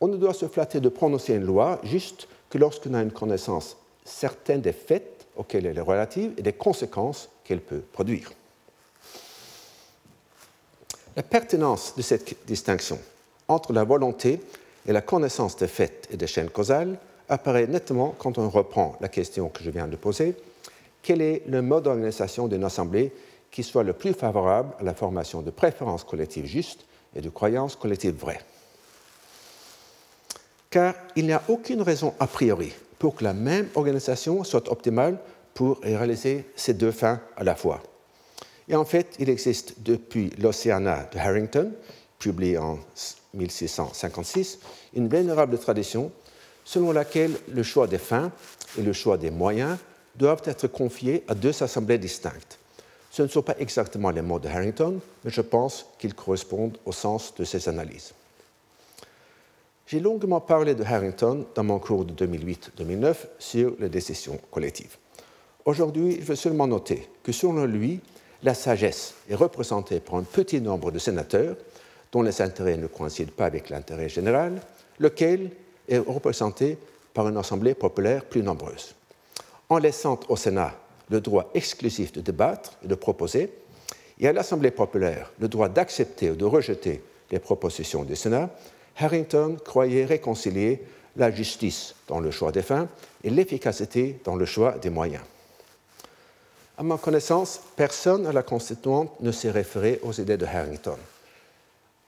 On 0.00 0.08
ne 0.08 0.16
doit 0.16 0.34
se 0.34 0.46
flatter 0.46 0.80
de 0.80 0.88
prononcer 0.88 1.34
une 1.34 1.44
loi 1.44 1.80
juste 1.84 2.28
que 2.50 2.58
lorsqu'on 2.58 2.94
a 2.94 3.02
une 3.02 3.12
connaissance 3.12 3.76
certains 4.04 4.58
des 4.58 4.72
faits 4.72 5.26
auxquels 5.36 5.66
elle 5.66 5.78
est 5.78 5.82
relative 5.82 6.32
et 6.36 6.42
des 6.42 6.52
conséquences 6.52 7.28
qu'elle 7.44 7.60
peut 7.60 7.82
produire. 7.92 8.32
La 11.16 11.22
pertinence 11.22 11.94
de 11.96 12.02
cette 12.02 12.46
distinction 12.46 12.98
entre 13.48 13.72
la 13.72 13.84
volonté 13.84 14.40
et 14.86 14.92
la 14.92 15.00
connaissance 15.00 15.56
des 15.56 15.66
faits 15.66 16.08
et 16.10 16.16
des 16.16 16.26
chaînes 16.26 16.50
causales 16.50 16.98
apparaît 17.28 17.66
nettement 17.66 18.14
quand 18.18 18.38
on 18.38 18.48
reprend 18.48 18.96
la 19.00 19.08
question 19.08 19.48
que 19.48 19.62
je 19.62 19.70
viens 19.70 19.88
de 19.88 19.96
poser. 19.96 20.34
Quel 21.02 21.22
est 21.22 21.42
le 21.46 21.62
mode 21.62 21.84
d'organisation 21.84 22.48
d'une 22.48 22.64
assemblée 22.64 23.12
qui 23.50 23.62
soit 23.62 23.82
le 23.82 23.92
plus 23.92 24.12
favorable 24.12 24.74
à 24.78 24.82
la 24.82 24.94
formation 24.94 25.42
de 25.42 25.50
préférences 25.50 26.04
collectives 26.04 26.46
justes 26.46 26.84
et 27.14 27.20
de 27.20 27.28
croyances 27.28 27.76
collectives 27.76 28.16
vraies? 28.16 28.40
Car 30.70 30.94
il 31.16 31.26
n'y 31.26 31.32
a 31.32 31.42
aucune 31.48 31.82
raison 31.82 32.14
a 32.20 32.26
priori 32.26 32.72
pour 32.98 33.14
que 33.14 33.24
la 33.24 33.32
même 33.32 33.68
organisation 33.74 34.44
soit 34.44 34.68
optimale 34.68 35.18
pour 35.54 35.80
réaliser 35.80 36.44
ces 36.56 36.74
deux 36.74 36.92
fins 36.92 37.20
à 37.36 37.44
la 37.44 37.54
fois. 37.54 37.82
Et 38.68 38.76
en 38.76 38.84
fait, 38.84 39.16
il 39.18 39.30
existe 39.30 39.76
depuis 39.78 40.30
l'Océana 40.38 41.08
de 41.12 41.18
Harrington, 41.18 41.72
publié 42.18 42.58
en 42.58 42.78
1656, 43.34 44.58
une 44.94 45.08
vénérable 45.08 45.58
tradition 45.58 46.12
selon 46.64 46.92
laquelle 46.92 47.32
le 47.50 47.62
choix 47.62 47.86
des 47.86 47.98
fins 47.98 48.30
et 48.78 48.82
le 48.82 48.92
choix 48.92 49.16
des 49.16 49.30
moyens 49.30 49.78
doivent 50.18 50.42
être 50.44 50.66
confiés 50.66 51.24
à 51.28 51.34
deux 51.34 51.62
assemblées 51.62 51.98
distinctes. 51.98 52.58
Ce 53.10 53.22
ne 53.22 53.28
sont 53.28 53.42
pas 53.42 53.56
exactement 53.58 54.10
les 54.10 54.20
mots 54.20 54.38
de 54.38 54.48
Harrington, 54.48 55.00
mais 55.24 55.30
je 55.30 55.40
pense 55.40 55.86
qu'ils 55.98 56.14
correspondent 56.14 56.76
au 56.84 56.92
sens 56.92 57.34
de 57.34 57.44
ces 57.44 57.68
analyses. 57.68 58.12
J'ai 59.86 60.00
longuement 60.00 60.40
parlé 60.40 60.74
de 60.74 60.84
Harrington 60.84 61.46
dans 61.54 61.64
mon 61.64 61.78
cours 61.78 62.04
de 62.04 62.26
2008-2009 62.26 63.16
sur 63.38 63.72
les 63.78 63.88
décisions 63.88 64.38
collectives. 64.50 64.96
Aujourd'hui, 65.64 66.18
je 66.20 66.26
veux 66.26 66.36
seulement 66.36 66.66
noter 66.66 67.08
que 67.22 67.32
selon 67.32 67.64
lui, 67.64 68.00
la 68.42 68.54
sagesse 68.54 69.14
est 69.30 69.34
représentée 69.34 70.00
par 70.00 70.16
un 70.16 70.24
petit 70.24 70.60
nombre 70.60 70.90
de 70.90 70.98
sénateurs 70.98 71.56
dont 72.12 72.22
les 72.22 72.40
intérêts 72.42 72.76
ne 72.76 72.86
coïncident 72.86 73.32
pas 73.34 73.46
avec 73.46 73.70
l'intérêt 73.70 74.08
général, 74.08 74.60
lequel 74.98 75.50
est 75.88 75.98
représenté 75.98 76.76
par 77.14 77.28
une 77.28 77.36
assemblée 77.36 77.74
populaire 77.74 78.24
plus 78.24 78.42
nombreuse. 78.42 78.94
En 79.68 79.78
laissant 79.78 80.18
au 80.28 80.36
Sénat 80.36 80.74
le 81.10 81.20
droit 81.20 81.50
exclusif 81.54 82.12
de 82.12 82.20
débattre 82.20 82.72
et 82.84 82.88
de 82.88 82.94
proposer, 82.94 83.52
et 84.20 84.28
à 84.28 84.32
l'Assemblée 84.32 84.70
populaire 84.70 85.32
le 85.38 85.48
droit 85.48 85.68
d'accepter 85.68 86.30
ou 86.30 86.36
de 86.36 86.44
rejeter 86.44 87.02
les 87.30 87.38
propositions 87.38 88.04
du 88.04 88.16
Sénat, 88.16 88.50
Harrington 88.98 89.56
croyait 89.64 90.04
réconcilier 90.04 90.82
la 91.16 91.30
justice 91.30 91.94
dans 92.06 92.20
le 92.20 92.30
choix 92.30 92.52
des 92.52 92.62
fins 92.62 92.88
et 93.22 93.30
l'efficacité 93.30 94.20
dans 94.24 94.36
le 94.36 94.44
choix 94.44 94.72
des 94.78 94.90
moyens. 94.90 95.22
À 96.76 96.82
ma 96.82 96.96
connaissance, 96.96 97.60
personne 97.76 98.26
à 98.26 98.32
la 98.32 98.42
constituante 98.42 99.20
ne 99.20 99.32
s'est 99.32 99.50
référé 99.50 100.00
aux 100.02 100.12
idées 100.12 100.36
de 100.36 100.46
Harrington. 100.46 100.96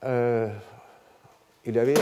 Euh, 0.03 0.47
il 1.65 1.75
y 1.75 1.79
avait 1.79 1.97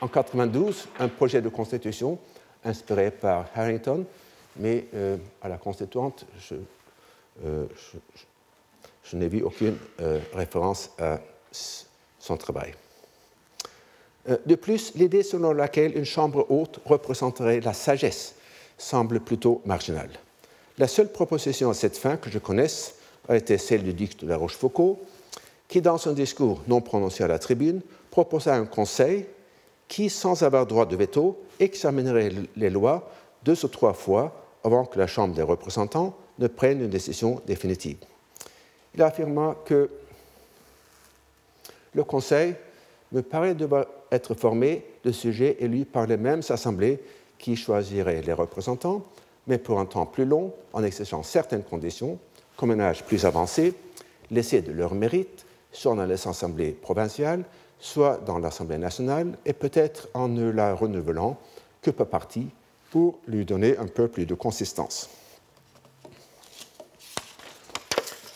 en 0.00 0.06
1992 0.06 0.88
un 0.98 1.08
projet 1.08 1.40
de 1.40 1.48
constitution 1.48 2.18
inspiré 2.64 3.10
par 3.10 3.46
Harrington, 3.54 4.04
mais 4.56 4.86
euh, 4.94 5.16
à 5.42 5.48
la 5.48 5.58
constituante, 5.58 6.26
je, 6.38 6.54
euh, 7.44 7.66
je 9.04 9.16
n'ai 9.16 9.28
vu 9.28 9.42
aucune 9.42 9.76
référence 10.34 10.90
à 10.98 11.18
son 12.18 12.36
travail. 12.36 12.74
De 14.46 14.54
plus, 14.54 14.94
l'idée 14.94 15.22
selon 15.22 15.52
laquelle 15.52 15.96
une 15.96 16.04
chambre 16.04 16.46
haute 16.50 16.78
représenterait 16.84 17.60
la 17.60 17.72
sagesse 17.72 18.34
semble 18.78 19.20
plutôt 19.20 19.62
marginale. 19.64 20.10
La 20.78 20.88
seule 20.88 21.10
proposition 21.10 21.70
à 21.70 21.74
cette 21.74 21.96
fin 21.96 22.16
que 22.16 22.30
je 22.30 22.38
connaisse 22.38 22.94
a 23.28 23.36
été 23.36 23.58
celle 23.58 23.82
du 23.82 23.92
duc 23.92 24.18
de 24.18 24.26
la 24.26 24.36
Rochefoucauld, 24.36 24.96
qui, 25.68 25.80
dans 25.80 25.98
son 25.98 26.12
discours 26.12 26.62
non 26.66 26.80
prononcé 26.80 27.22
à 27.22 27.28
la 27.28 27.38
tribune, 27.38 27.80
proposa 28.10 28.54
un 28.54 28.66
conseil 28.66 29.26
qui, 29.88 30.10
sans 30.10 30.42
avoir 30.42 30.66
droit 30.66 30.86
de 30.86 30.96
veto, 30.96 31.38
examinerait 31.58 32.32
les 32.56 32.70
lois 32.70 33.10
deux 33.44 33.64
ou 33.64 33.68
trois 33.68 33.92
fois 33.92 34.32
avant 34.64 34.84
que 34.84 34.98
la 34.98 35.06
Chambre 35.06 35.34
des 35.34 35.42
représentants 35.42 36.14
ne 36.38 36.46
prenne 36.46 36.82
une 36.82 36.90
décision 36.90 37.40
définitive. 37.46 37.98
Il 38.94 39.02
affirma 39.02 39.56
que 39.64 39.90
le 41.94 42.04
Conseil 42.04 42.54
me 43.12 43.22
paraît 43.22 43.54
devoir 43.54 43.86
être 44.12 44.34
formé 44.34 44.84
de 45.04 45.12
sujets 45.12 45.56
élus 45.60 45.84
par 45.84 46.06
les 46.06 46.16
mêmes 46.16 46.42
assemblées 46.48 47.00
qui 47.38 47.56
choisiraient 47.56 48.22
les 48.22 48.32
représentants 48.32 49.04
mais 49.46 49.58
pour 49.58 49.80
un 49.80 49.84
temps 49.86 50.06
plus 50.06 50.24
long, 50.24 50.52
en 50.72 50.84
exerçant 50.84 51.22
certaines 51.22 51.64
conditions, 51.64 52.18
comme 52.56 52.70
un 52.70 52.80
âge 52.80 53.04
plus 53.04 53.24
avancé, 53.24 53.74
laissés 54.30 54.62
de 54.62 54.72
leur 54.72 54.94
mérite, 54.94 55.44
soit 55.72 55.96
dans 55.96 56.04
les 56.04 56.28
assemblées 56.28 56.70
provinciales, 56.70 57.44
soit 57.78 58.18
dans 58.18 58.38
l'Assemblée 58.38 58.78
nationale, 58.78 59.36
et 59.44 59.52
peut-être 59.52 60.08
en 60.14 60.28
ne 60.28 60.50
la 60.50 60.74
renouvelant 60.74 61.36
que 61.82 61.90
par 61.90 62.06
partie 62.06 62.48
pour 62.90 63.18
lui 63.26 63.44
donner 63.44 63.76
un 63.78 63.86
peu 63.86 64.08
plus 64.08 64.26
de 64.26 64.34
consistance. 64.34 65.08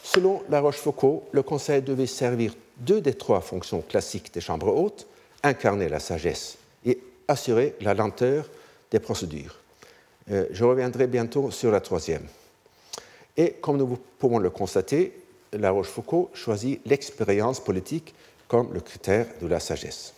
Selon 0.03 0.43
La 0.49 0.61
Rochefoucauld, 0.61 1.23
le 1.33 1.43
Conseil 1.43 1.83
devait 1.83 2.07
servir 2.07 2.55
deux 2.79 3.01
des 3.01 3.15
trois 3.15 3.41
fonctions 3.41 3.83
classiques 3.83 4.33
des 4.33 4.41
chambres 4.41 4.75
hautes, 4.75 5.07
incarner 5.43 5.89
la 5.89 5.99
sagesse 5.99 6.57
et 6.87 7.01
assurer 7.27 7.75
la 7.81 7.95
lenteur 7.95 8.49
des 8.91 9.01
procédures. 9.01 9.59
Euh, 10.31 10.47
je 10.53 10.65
reviendrai 10.65 11.07
bientôt 11.07 11.51
sur 11.51 11.71
la 11.71 11.81
troisième. 11.81 12.27
Et 13.37 13.55
comme 13.55 13.77
nous 13.77 13.99
pouvons 14.19 14.39
le 14.39 14.51
constater, 14.51 15.13
La 15.53 15.71
Rochefoucauld 15.71 16.29
choisit 16.35 16.81
l'expérience 16.87 17.59
politique 17.59 18.15
comme 18.47 18.73
le 18.73 18.81
critère 18.81 19.27
de 19.41 19.47
la 19.47 19.59
sagesse. 19.59 20.15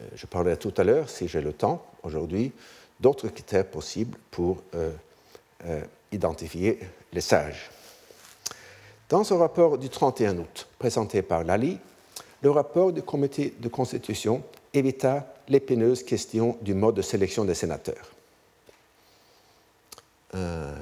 Euh, 0.00 0.08
je 0.14 0.26
parlerai 0.26 0.56
tout 0.56 0.74
à 0.76 0.84
l'heure, 0.84 1.08
si 1.08 1.26
j'ai 1.26 1.40
le 1.40 1.52
temps, 1.52 1.84
aujourd'hui, 2.02 2.52
d'autres 2.98 3.28
critères 3.28 3.66
possibles 3.66 4.18
pour 4.30 4.62
euh, 4.74 4.90
identifier 6.12 6.80
les 7.12 7.20
sages. 7.20 7.70
Dans 9.08 9.24
ce 9.24 9.34
rapport 9.34 9.78
du 9.78 9.88
31 9.88 10.38
août, 10.38 10.68
présenté 10.78 11.22
par 11.22 11.44
Lali, 11.44 11.78
le 12.42 12.50
rapport 12.50 12.92
du 12.92 13.02
comité 13.02 13.54
de 13.58 13.68
constitution 13.68 14.42
évita 14.72 15.34
l'épineuse 15.48 16.02
question 16.04 16.56
du 16.62 16.74
mode 16.74 16.94
de 16.94 17.02
sélection 17.02 17.44
des 17.44 17.54
sénateurs. 17.54 18.10
Euh, 20.34 20.72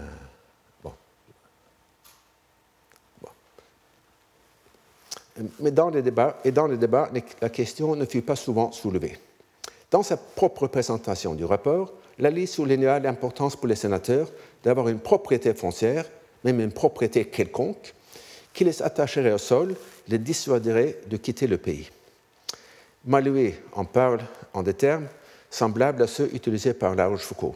Mais 5.60 5.70
dans 5.70 5.88
les 5.90 6.02
débats, 6.02 7.10
la 7.40 7.48
question 7.48 7.94
ne 7.94 8.04
fut 8.04 8.22
pas 8.22 8.36
souvent 8.36 8.72
soulevée. 8.72 9.16
Dans 9.90 10.02
sa 10.02 10.18
propre 10.18 10.66
présentation 10.66 11.34
du 11.34 11.46
rapport, 11.46 11.94
Lally 12.18 12.46
souligna 12.46 12.98
l'importance 12.98 13.56
pour 13.56 13.68
les 13.68 13.74
sénateurs 13.74 14.28
d'avoir 14.62 14.88
une 14.88 14.98
propriété 14.98 15.54
foncière, 15.54 16.04
même 16.44 16.60
une 16.60 16.72
propriété 16.72 17.24
quelconque, 17.24 17.94
qui 18.52 18.64
les 18.64 18.82
attacherait 18.82 19.32
au 19.32 19.38
sol 19.38 19.74
les 20.08 20.18
dissuaderait 20.18 20.98
de 21.06 21.16
quitter 21.16 21.46
le 21.46 21.56
pays. 21.56 21.88
Maloué 23.06 23.54
en 23.72 23.84
parle 23.86 24.20
en 24.52 24.62
des 24.62 24.74
termes 24.74 25.06
semblables 25.48 26.02
à 26.02 26.06
ceux 26.06 26.28
utilisés 26.34 26.74
par 26.74 26.94
La 26.94 27.06
Rochefoucauld. 27.06 27.54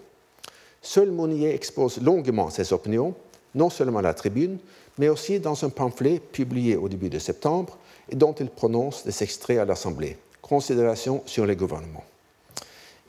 Seul 0.80 1.10
Monnier 1.10 1.54
expose 1.54 2.00
longuement 2.00 2.48
ses 2.48 2.72
opinions, 2.72 3.14
non 3.54 3.68
seulement 3.68 3.98
à 3.98 4.02
la 4.02 4.14
tribune, 4.14 4.58
mais 4.96 5.08
aussi 5.08 5.38
dans 5.38 5.62
un 5.64 5.68
pamphlet 5.68 6.18
publié 6.18 6.76
au 6.76 6.88
début 6.88 7.10
de 7.10 7.18
septembre 7.18 7.76
et 8.08 8.16
dont 8.16 8.32
il 8.32 8.48
prononce 8.48 9.04
des 9.04 9.22
extraits 9.22 9.58
à 9.58 9.64
l'Assemblée. 9.66 10.16
Considérations 10.40 11.22
sur 11.26 11.44
les 11.44 11.56
gouvernements. 11.56 12.04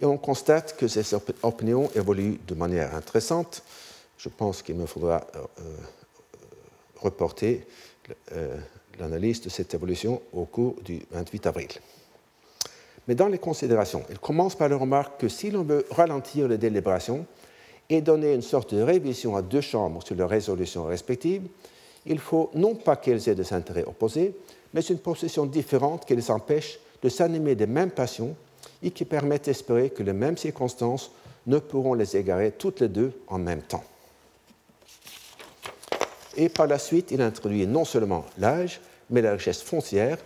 Et 0.02 0.06
on 0.06 0.18
constate 0.18 0.76
que 0.76 0.88
ces 0.88 1.16
opinions 1.44 1.90
évoluent 1.96 2.40
de 2.48 2.56
manière 2.56 2.96
intéressante. 2.96 3.64
Je 4.18 4.30
pense 4.30 4.62
qu'il 4.62 4.76
me 4.76 4.86
faudra 4.86 5.26
euh, 5.36 5.40
euh, 5.60 5.76
reporter 7.00 7.66
euh, 8.34 8.58
l'analyse 9.00 9.42
de 9.42 9.50
cette 9.50 9.74
évolution 9.74 10.22
au 10.34 10.46
cours 10.46 10.76
du 10.84 11.02
28 11.12 11.48
avril. 11.48 11.70
Mais 13.08 13.16
dans 13.16 13.28
les 13.28 13.38
considérations, 13.38 14.04
il 14.10 14.20
commence 14.20 14.56
par 14.56 14.70
la 14.70 14.78
remarque 14.78 15.20
que 15.20 15.30
si 15.30 15.52
l'on 15.52 15.64
veut 15.64 15.86
ralentir 15.92 16.48
les 16.48 16.58
délibérations, 16.58 17.26
et 17.90 18.02
donner 18.02 18.34
une 18.34 18.42
sorte 18.42 18.74
de 18.74 18.82
révision 18.82 19.36
à 19.36 19.42
deux 19.42 19.62
chambres 19.62 20.04
sur 20.04 20.16
leurs 20.16 20.30
résolutions 20.30 20.86
respectives, 20.86 21.48
il 22.06 22.20
faut 22.20 22.50
non 22.54 22.76
pas 22.76 22.96
qu'elles 22.96 23.28
aient 23.30 23.36
des 23.36 23.54
intérêts 23.54 23.86
opposés, 23.86 24.36
mais 24.74 24.82
une 24.82 25.00
position 25.00 25.46
différente 25.46 26.06
qui 26.06 26.16
les 26.16 26.32
empêche 26.32 26.80
de 27.02 27.10
s'animer 27.10 27.56
des 27.56 27.68
mêmes 27.68 27.92
passions 27.92 28.36
et 28.82 28.92
qui 28.92 29.06
permettent 29.06 29.46
d'espérer 29.46 29.90
que 29.90 30.04
les 30.04 30.14
mêmes 30.14 30.38
circonstances 30.38 31.12
ne 31.48 31.60
pourront 31.60 31.94
les 31.94 32.16
égarer 32.16 32.52
toutes 32.52 32.80
les 32.80 32.88
deux 32.88 33.12
en 33.28 33.38
même 33.38 33.62
temps. 33.62 33.84
Et 36.36 36.50
par 36.50 36.68
la 36.68 36.80
suite, 36.80 37.12
il 37.12 37.22
introduit 37.22 37.68
non 37.68 37.86
seulement 37.86 38.26
l'âge, 38.38 38.82
mais 39.10 39.22
la 39.22 39.34
richesse 39.34 39.62
foncière 39.62 40.18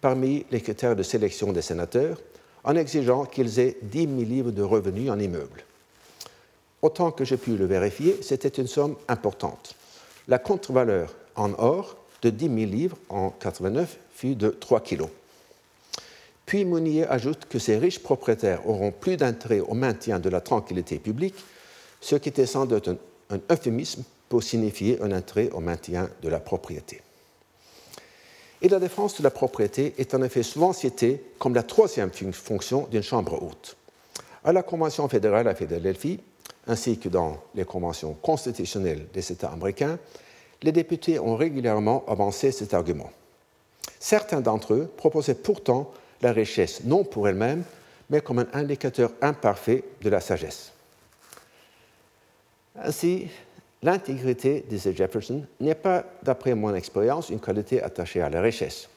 parmi 0.00 0.46
les 0.50 0.60
critères 0.60 0.94
de 0.94 1.02
sélection 1.02 1.52
des 1.52 1.62
sénateurs, 1.62 2.20
en 2.64 2.76
exigeant 2.76 3.24
qu'ils 3.24 3.58
aient 3.58 3.76
10 3.82 4.00
000 4.00 4.16
livres 4.20 4.50
de 4.50 4.62
revenus 4.62 5.10
en 5.10 5.18
immeubles. 5.18 5.64
Autant 6.82 7.10
que 7.10 7.24
j'ai 7.24 7.36
pu 7.36 7.56
le 7.56 7.66
vérifier, 7.66 8.18
c'était 8.22 8.48
une 8.48 8.66
somme 8.68 8.94
importante. 9.08 9.74
La 10.28 10.38
contre-valeur 10.38 11.14
en 11.34 11.52
or 11.54 11.96
de 12.22 12.30
10 12.30 12.44
000 12.46 12.56
livres 12.70 12.96
en 13.08 13.30
89 13.30 13.98
fut 14.14 14.36
de 14.36 14.50
3 14.50 14.80
kilos. 14.80 15.08
Puis 16.48 16.64
Mounier 16.64 17.06
ajoute 17.06 17.44
que 17.44 17.58
ces 17.58 17.76
riches 17.76 17.98
propriétaires 17.98 18.66
auront 18.66 18.90
plus 18.90 19.18
d'intérêt 19.18 19.60
au 19.60 19.74
maintien 19.74 20.18
de 20.18 20.30
la 20.30 20.40
tranquillité 20.40 20.98
publique, 20.98 21.34
ce 22.00 22.16
qui 22.16 22.30
était 22.30 22.46
sans 22.46 22.64
doute 22.64 22.88
un, 23.28 23.38
euphémisme 23.50 24.02
pour 24.30 24.42
signifier 24.42 24.98
un 25.02 25.12
intérêt 25.12 25.50
au 25.50 25.60
maintien 25.60 26.08
de 26.22 26.28
la 26.30 26.40
propriété. 26.40 27.02
Et 28.62 28.70
la 28.70 28.78
défense 28.78 29.18
de 29.18 29.22
la 29.22 29.30
propriété 29.30 29.92
est 29.98 30.14
en 30.14 30.22
effet 30.22 30.42
souvent 30.42 30.72
citée 30.72 31.22
comme 31.38 31.54
la 31.54 31.62
troisième 31.62 32.10
fonction 32.32 32.88
d'une 32.90 33.02
chambre 33.02 33.42
haute. 33.42 33.76
À 34.42 34.54
la 34.54 34.62
Convention 34.62 35.06
fédérale 35.06 35.48
à 35.48 35.54
Philadelphie, 35.54 36.18
ainsi 36.66 36.98
que 36.98 37.10
dans 37.10 37.36
les 37.54 37.66
conventions 37.66 38.14
constitutionnelles 38.14 39.06
des 39.12 39.32
États 39.32 39.52
américains, 39.52 39.98
les 40.62 40.72
députés 40.72 41.18
ont 41.18 41.36
régulièrement 41.36 42.06
avancé 42.08 42.52
cet 42.52 42.72
argument. 42.72 43.10
Certains 44.00 44.40
d'entre 44.40 44.72
eux 44.72 44.90
proposaient 44.96 45.34
pourtant 45.34 45.92
la 46.22 46.32
richesse 46.32 46.84
non 46.84 47.04
pour 47.04 47.28
elle-même, 47.28 47.64
mais 48.10 48.20
comme 48.20 48.38
un 48.40 48.48
indicateur 48.52 49.10
imparfait 49.20 49.84
de 50.02 50.08
la 50.08 50.20
sagesse. 50.20 50.72
Ainsi, 52.76 53.28
l'intégrité, 53.82 54.64
disait 54.68 54.94
Jefferson, 54.94 55.44
n'est 55.60 55.74
pas, 55.74 56.04
d'après 56.22 56.54
mon 56.54 56.74
expérience, 56.74 57.30
une 57.30 57.40
qualité 57.40 57.82
attachée 57.82 58.20
à 58.20 58.30
la 58.30 58.40
richesse. 58.40 58.88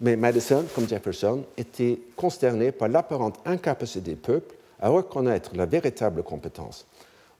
Mais 0.00 0.16
Madison, 0.16 0.64
comme 0.74 0.88
Jefferson, 0.88 1.44
était 1.56 1.98
consterné 2.16 2.72
par 2.72 2.88
l'apparente 2.88 3.38
incapacité 3.44 4.10
des 4.10 4.16
peuples 4.16 4.54
à 4.80 4.88
reconnaître 4.88 5.52
la 5.54 5.66
véritable 5.66 6.22
compétence 6.24 6.86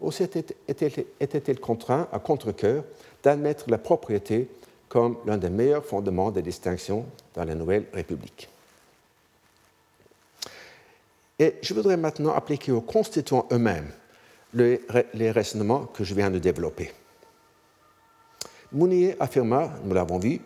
aussi 0.02 0.24
était-il 0.24 1.60
contraint 1.60 2.08
à 2.12 2.18
contre-coeur 2.18 2.84
d'admettre 3.22 3.70
la 3.70 3.78
propriété 3.78 4.48
comme 4.88 5.16
l'un 5.24 5.38
des 5.38 5.48
meilleurs 5.48 5.84
fondements 5.84 6.30
des 6.30 6.42
distinctions 6.42 7.06
dans 7.34 7.44
la 7.44 7.54
Nouvelle 7.54 7.86
République. 7.94 8.48
Et 11.42 11.56
je 11.60 11.74
voudrais 11.74 11.96
maintenant 11.96 12.32
appliquer 12.34 12.70
aux 12.70 12.80
constituants 12.80 13.48
eux-mêmes 13.50 13.90
les, 14.54 14.80
raisonnements 15.32 15.86
que 15.86 16.04
je 16.04 16.14
viens 16.14 16.30
de 16.30 16.38
développer. 16.38 16.92
Mounier 18.70 19.16
affirma, 19.18 19.72
nous 19.82 19.92
l'avons 19.92 20.20
vu, 20.20 20.40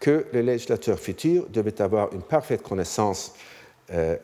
que 0.00 0.26
les 0.32 0.42
législateurs 0.42 0.98
futurs 0.98 1.46
devaient 1.50 1.80
avoir 1.80 2.12
une 2.12 2.22
parfaite 2.22 2.64
connaissance 2.64 3.34
euh, 3.92 4.16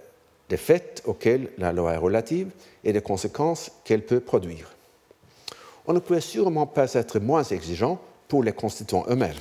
des 0.49 0.57
faits 0.57 1.01
auxquels 1.07 1.51
la 1.59 1.73
loi 1.73 1.93
est 1.93 1.99
relative 1.99 2.51
et 2.83 2.93
des 2.93 3.03
conséquences 3.03 3.71
qu'elle 3.85 4.05
peut 4.05 4.19
produire. 4.19 4.75
on 5.87 5.93
ne 5.93 6.01
pouvait 6.01 6.21
sûrement 6.21 6.67
pas 6.67 6.93
être 6.95 7.21
moins 7.21 7.45
exigeant 7.45 8.01
pour 8.27 8.43
les 8.43 8.53
constituants 8.53 9.07
eux-mêmes. 9.09 9.39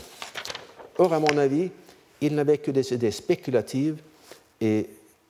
Or, 1.00 1.14
à 1.14 1.20
mon 1.20 1.36
avis, 1.36 1.72
ils 2.22 2.36
n'avaient 2.36 2.60
que 2.60 2.70
des 2.70 2.94
idées 2.94 3.10
spéculatives 3.10 4.04
et 4.62 4.88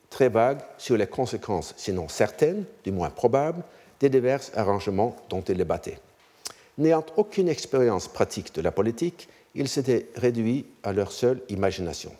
très 0.09 0.29
vagues 0.29 0.61
sur 0.77 0.97
les 0.97 1.07
conséquences, 1.07 1.73
sinon 1.77 2.07
certaines, 2.07 2.65
du 2.83 2.91
moins 2.91 3.09
probables, 3.09 3.63
des 3.99 4.09
divers 4.09 4.41
arrangements 4.55 5.15
dont 5.29 5.41
ils 5.41 5.57
débattaient. 5.57 5.99
N'ayant 6.77 7.05
aucune 7.17 7.49
expérience 7.49 8.07
pratique 8.07 8.53
de 8.55 8.61
la 8.61 8.71
politique, 8.71 9.27
ils 9.55 9.67
s'étaient 9.67 10.07
réduits 10.15 10.65
à 10.83 10.93
leur 10.93 11.11
seule 11.11 11.41
imagination. 11.49 12.11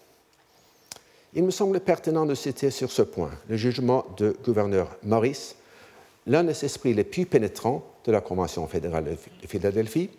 Il 1.33 1.43
me 1.43 1.51
semble 1.51 1.79
pertinent 1.79 2.25
de 2.25 2.35
citer 2.35 2.71
sur 2.71 2.91
ce 2.91 3.03
point 3.03 3.31
le 3.47 3.55
jugement 3.55 4.05
de 4.17 4.35
gouverneur 4.43 4.97
Maurice, 5.03 5.55
l'un 6.25 6.43
des 6.43 6.65
esprits 6.65 6.93
les 6.93 7.03
plus 7.03 7.25
pénétrants 7.25 7.85
de 8.03 8.11
la 8.11 8.21
Convention 8.21 8.67
fédérale 8.67 9.05
de 9.05 9.47
Philadelphie, 9.47 10.09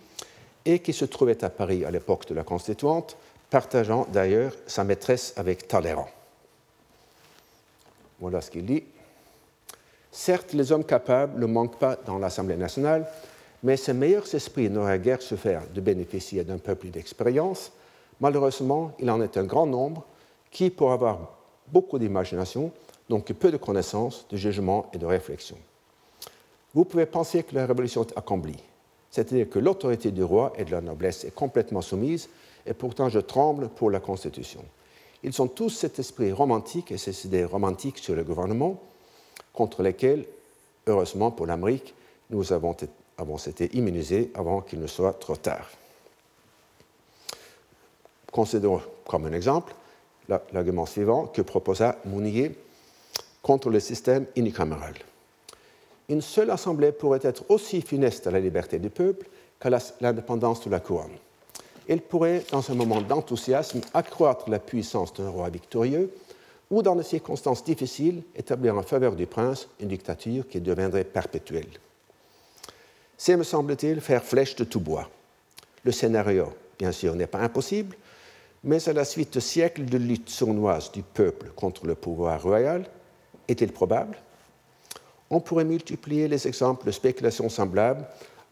et 0.64 0.78
qui 0.78 0.92
se 0.92 1.04
trouvait 1.04 1.42
à 1.44 1.50
Paris 1.50 1.84
à 1.84 1.90
l'époque 1.90 2.26
de 2.28 2.34
la 2.34 2.44
Constituante, 2.44 3.16
partageant 3.50 4.06
d'ailleurs 4.12 4.54
sa 4.66 4.84
maîtresse 4.84 5.34
avec 5.36 5.66
Talleyrand. 5.66 6.08
Voilà 8.20 8.40
ce 8.40 8.50
qu'il 8.50 8.66
dit. 8.66 8.84
Certes, 10.12 10.52
les 10.52 10.72
hommes 10.72 10.84
capables 10.84 11.40
ne 11.40 11.46
manquent 11.46 11.78
pas 11.78 11.96
dans 11.96 12.18
l'Assemblée 12.18 12.56
nationale, 12.56 13.08
mais 13.62 13.76
ces 13.76 13.92
meilleurs 13.92 14.32
esprits 14.34 14.68
n'auraient 14.68 14.98
guère 14.98 15.22
faire 15.22 15.62
de 15.72 15.80
bénéficier 15.80 16.44
d'un 16.44 16.58
peu 16.58 16.74
plus 16.74 16.90
d'expérience. 16.90 17.72
Malheureusement, 18.20 18.92
il 18.98 19.10
en 19.10 19.22
est 19.22 19.36
un 19.36 19.44
grand 19.44 19.66
nombre 19.66 20.04
qui, 20.50 20.70
pour 20.70 20.92
avoir 20.92 21.36
beaucoup 21.68 21.98
d'imagination, 21.98 22.72
n'ont 23.08 23.20
que 23.20 23.32
peu 23.32 23.50
de 23.50 23.56
connaissances, 23.56 24.26
de 24.28 24.36
jugement 24.36 24.90
et 24.92 24.98
de 24.98 25.06
réflexion. 25.06 25.56
Vous 26.74 26.84
pouvez 26.84 27.06
penser 27.06 27.42
que 27.42 27.54
la 27.54 27.66
révolution 27.66 28.02
est 28.04 28.16
accomplie, 28.16 28.62
c'est-à-dire 29.10 29.48
que 29.48 29.58
l'autorité 29.58 30.10
du 30.10 30.22
roi 30.22 30.52
et 30.56 30.64
de 30.64 30.70
la 30.70 30.80
noblesse 30.80 31.24
est 31.24 31.34
complètement 31.34 31.82
soumise, 31.82 32.28
et 32.66 32.74
pourtant 32.74 33.08
je 33.08 33.18
tremble 33.18 33.68
pour 33.68 33.90
la 33.90 34.00
Constitution. 34.00 34.64
Ils 35.22 35.42
ont 35.42 35.48
tous 35.48 35.70
cet 35.70 35.98
esprit 35.98 36.32
romantique 36.32 36.92
et 36.92 36.98
ces 36.98 37.26
idées 37.26 37.44
romantiques 37.44 37.98
sur 37.98 38.14
le 38.14 38.24
gouvernement, 38.24 38.80
contre 39.52 39.82
lesquelles, 39.82 40.24
heureusement 40.86 41.30
pour 41.30 41.46
l'Amérique, 41.46 41.94
nous 42.30 42.52
avons, 42.52 42.72
été 42.72 43.76
immunisés 43.76 44.30
avant 44.34 44.60
qu'il 44.62 44.80
ne 44.80 44.86
soit 44.86 45.12
trop 45.14 45.36
tard. 45.36 45.68
Considérons 48.32 48.80
comme 49.06 49.26
un 49.26 49.32
exemple 49.32 49.74
l'argument 50.52 50.86
suivant 50.86 51.26
que 51.26 51.42
proposa 51.42 51.96
Mounier 52.04 52.56
contre 53.42 53.68
le 53.68 53.80
système 53.80 54.26
unicaméral. 54.36 54.94
Une 56.08 56.20
seule 56.20 56.50
assemblée 56.50 56.92
pourrait 56.92 57.20
être 57.22 57.44
aussi 57.48 57.82
funeste 57.82 58.26
à 58.26 58.30
la 58.30 58.40
liberté 58.40 58.78
du 58.78 58.90
peuple 58.90 59.26
qu'à 59.58 59.70
l'indépendance 60.00 60.64
de 60.64 60.70
la 60.70 60.80
couronne. 60.80 61.16
Elle 61.88 62.00
pourrait, 62.00 62.44
dans 62.50 62.70
un 62.70 62.74
moment 62.74 63.00
d'enthousiasme, 63.00 63.80
accroître 63.94 64.48
la 64.48 64.58
puissance 64.58 65.12
d'un 65.14 65.28
roi 65.28 65.50
victorieux 65.50 66.12
ou, 66.70 66.82
dans 66.82 66.94
des 66.94 67.02
circonstances 67.02 67.64
difficiles, 67.64 68.22
établir 68.36 68.76
en 68.76 68.82
faveur 68.82 69.16
du 69.16 69.26
prince 69.26 69.68
une 69.80 69.88
dictature 69.88 70.46
qui 70.48 70.60
deviendrait 70.60 71.04
perpétuelle. 71.04 71.70
C'est, 73.16 73.36
me 73.36 73.42
semble-t-il, 73.42 74.00
faire 74.00 74.24
flèche 74.24 74.56
de 74.56 74.64
tout 74.64 74.80
bois. 74.80 75.08
Le 75.84 75.92
scénario, 75.92 76.52
bien 76.78 76.92
sûr, 76.92 77.14
n'est 77.14 77.26
pas 77.26 77.40
impossible, 77.40 77.96
mais 78.62 78.88
à 78.88 78.92
la 78.92 79.04
suite 79.04 79.34
de 79.34 79.40
siècles 79.40 79.86
de 79.86 79.98
lutte 79.98 80.30
sournoise 80.30 80.92
du 80.92 81.02
peuple 81.02 81.50
contre 81.56 81.86
le 81.86 81.94
pouvoir 81.94 82.42
royal, 82.42 82.86
est-il 83.48 83.72
probable? 83.72 84.16
On 85.30 85.40
pourrait 85.40 85.64
multiplier 85.64 86.28
les 86.28 86.46
exemples 86.46 86.86
de 86.86 86.90
spéculations 86.90 87.48
semblables 87.48 88.06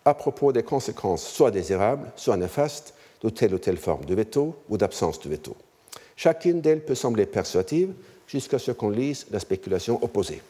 à 0.05 0.15
propos 0.15 0.53
des 0.53 0.63
conséquences 0.63 1.27
soit 1.27 1.51
désirables, 1.51 2.11
soit 2.17 2.37
néfastes 2.37 2.95
de 3.23 3.29
telle 3.31 3.55
ou 3.55 3.59
telle 3.59 3.77
forme 3.77 4.05
de 4.05 4.15
veto 4.15 4.55
ou 4.69 4.77
d'absence 4.77 5.21
de 5.21 5.29
veto. 5.29 5.57
Chacune 6.17 6.61
d'elles 6.61 6.85
peut 6.85 6.95
sembler 6.95 7.27
persuasive 7.27 7.93
jusqu'à 8.27 8.59
ce 8.59 8.73
qu'on 8.73 8.91
lise 8.91 9.27
la 9.31 9.41
spéculation 9.41 10.03
opposée. 10.03 10.43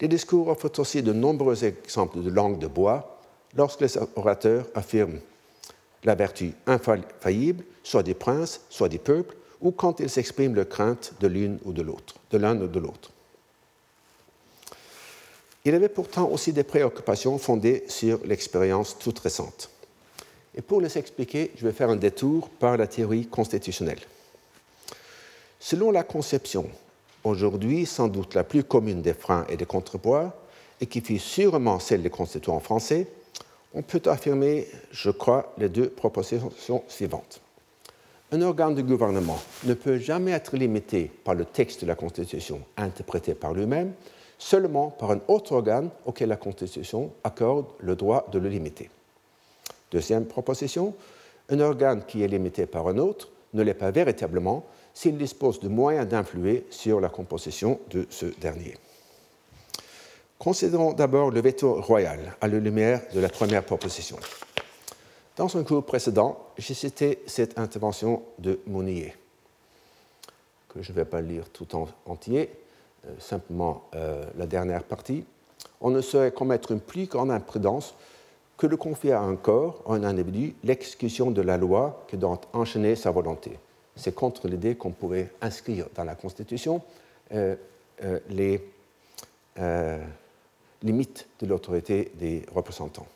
Les 0.00 0.08
discours 0.08 0.48
offrent 0.48 0.80
aussi 0.80 1.02
de 1.02 1.12
nombreux 1.12 1.64
exemples 1.64 2.20
de 2.20 2.30
langue 2.30 2.58
de 2.58 2.66
bois 2.66 3.20
lorsque 3.56 3.80
les 3.80 3.96
orateurs 4.16 4.66
affirment 4.74 5.20
la 6.04 6.14
vertu 6.14 6.52
infaillible, 6.66 7.64
soit 7.82 8.02
des 8.02 8.14
princes, 8.14 8.60
soit 8.68 8.88
des 8.88 8.98
peuples, 8.98 9.36
ou 9.60 9.70
quand 9.70 10.00
ils 10.00 10.18
expriment 10.18 10.56
leur 10.56 10.68
crainte 10.68 11.12
de 11.20 11.28
l'une 11.28 11.58
ou 11.64 11.72
de 11.72 11.82
l'autre, 11.82 12.16
de 12.32 12.38
l'un 12.38 12.60
ou 12.60 12.66
de 12.66 12.80
l'autre. 12.80 13.12
Il 15.64 15.74
avait 15.74 15.88
pourtant 15.88 16.28
aussi 16.28 16.52
des 16.52 16.64
préoccupations 16.64 17.38
fondées 17.38 17.84
sur 17.86 18.18
l'expérience 18.24 18.98
toute 18.98 19.20
récente. 19.20 19.70
Et 20.56 20.62
pour 20.62 20.80
les 20.80 20.98
expliquer, 20.98 21.50
je 21.56 21.66
vais 21.66 21.72
faire 21.72 21.90
un 21.90 21.96
détour 21.96 22.48
par 22.48 22.76
la 22.76 22.86
théorie 22.86 23.26
constitutionnelle. 23.26 24.00
Selon 25.58 25.90
la 25.90 26.02
conception, 26.02 26.66
aujourd'hui 27.24 27.86
sans 27.86 28.08
doute 28.08 28.34
la 28.34 28.44
plus 28.44 28.64
commune 28.64 29.00
des 29.00 29.14
freins 29.14 29.46
et 29.48 29.56
des 29.56 29.64
contrepoids, 29.64 30.36
et 30.80 30.86
qui 30.86 31.00
fut 31.00 31.18
sûrement 31.18 31.78
celle 31.78 32.02
des 32.02 32.10
constituants 32.10 32.60
français, 32.60 33.06
on 33.72 33.82
peut 33.82 34.02
affirmer, 34.06 34.66
je 34.90 35.10
crois, 35.10 35.54
les 35.56 35.68
deux 35.68 35.88
propositions 35.88 36.82
suivantes. 36.88 37.40
Un 38.32 38.42
organe 38.42 38.74
de 38.74 38.82
gouvernement 38.82 39.40
ne 39.64 39.74
peut 39.74 39.98
jamais 39.98 40.32
être 40.32 40.56
limité 40.56 41.10
par 41.24 41.34
le 41.34 41.44
texte 41.44 41.82
de 41.82 41.86
la 41.86 41.94
Constitution 41.94 42.60
interprété 42.76 43.34
par 43.34 43.54
lui-même, 43.54 43.92
seulement 44.38 44.90
par 44.90 45.12
un 45.12 45.20
autre 45.28 45.52
organe 45.52 45.90
auquel 46.04 46.30
la 46.30 46.36
Constitution 46.36 47.12
accorde 47.24 47.66
le 47.78 47.94
droit 47.94 48.26
de 48.32 48.38
le 48.38 48.48
limiter. 48.48 48.90
Deuxième 49.92 50.24
proposition, 50.24 50.94
un 51.50 51.60
organe 51.60 52.04
qui 52.06 52.22
est 52.22 52.28
limité 52.28 52.66
par 52.66 52.88
un 52.88 52.96
autre 52.96 53.28
ne 53.52 53.62
l'est 53.62 53.74
pas 53.74 53.90
véritablement 53.90 54.64
s'il 54.94 55.18
dispose 55.18 55.60
de 55.60 55.68
moyens 55.68 56.08
d'influer 56.08 56.66
sur 56.70 57.00
la 57.00 57.10
composition 57.10 57.78
de 57.90 58.06
ce 58.08 58.26
dernier. 58.40 58.76
Considérons 60.38 60.92
d'abord 60.92 61.30
le 61.30 61.40
veto 61.40 61.80
royal 61.80 62.36
à 62.40 62.48
la 62.48 62.58
lumière 62.58 63.02
de 63.14 63.20
la 63.20 63.28
première 63.28 63.64
proposition. 63.64 64.16
Dans 65.36 65.56
un 65.56 65.62
cours 65.62 65.84
précédent, 65.84 66.38
j'ai 66.58 66.74
cité 66.74 67.22
cette 67.26 67.58
intervention 67.58 68.22
de 68.38 68.60
Mounier, 68.66 69.14
que 70.68 70.82
je 70.82 70.90
ne 70.90 70.96
vais 70.96 71.04
pas 71.04 71.20
lire 71.20 71.48
tout 71.50 71.74
en 71.76 71.86
entier, 72.06 72.50
euh, 73.06 73.10
simplement 73.18 73.88
euh, 73.94 74.24
la 74.36 74.46
dernière 74.46 74.84
partie. 74.84 75.24
On 75.80 75.90
ne 75.90 76.00
saurait 76.00 76.32
commettre 76.32 76.72
une 76.72 76.80
plus 76.80 77.06
grande 77.06 77.30
imprudence 77.30 77.94
que 78.62 78.68
de 78.68 78.76
confier 78.76 79.10
à 79.10 79.20
un 79.20 79.34
corps, 79.34 79.82
à 79.88 79.94
un 79.94 80.04
individu, 80.04 80.54
l'exécution 80.62 81.32
de 81.32 81.42
la 81.42 81.56
loi 81.56 82.04
qui 82.06 82.16
doit 82.16 82.40
enchaîner 82.52 82.94
sa 82.94 83.10
volonté. 83.10 83.58
C'est 83.96 84.14
contre 84.14 84.46
l'idée 84.46 84.76
qu'on 84.76 84.92
pouvait 84.92 85.32
inscrire 85.40 85.86
dans 85.96 86.04
la 86.04 86.14
Constitution 86.14 86.80
euh, 87.34 87.56
les 88.30 88.62
limite 90.80 91.26
de 91.40 91.46
l'autorité 91.46 92.12
des 92.14 92.44
représentants. 92.54 93.06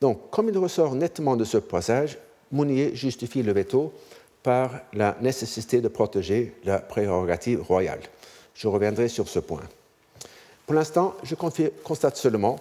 Donc, 0.00 0.28
comme 0.30 0.50
il 0.50 0.58
ressort 0.58 0.94
nettement 0.94 1.36
de 1.36 1.44
ce 1.44 1.58
passage, 1.58 2.18
Mounier 2.52 2.94
justifie 2.94 3.42
le 3.42 3.52
veto 3.52 3.92
par 4.42 4.70
la 4.92 5.16
nécessité 5.22 5.80
de 5.80 5.88
protéger 5.88 6.54
la 6.64 6.78
prérogative 6.78 7.62
royale. 7.62 8.00
Je 8.54 8.68
reviendrai 8.68 9.08
sur 9.08 9.28
ce 9.28 9.38
point. 9.38 9.64
Pour 10.66 10.74
l'instant, 10.74 11.14
je 11.22 11.34
constate 11.82 12.18
seulement 12.18 12.56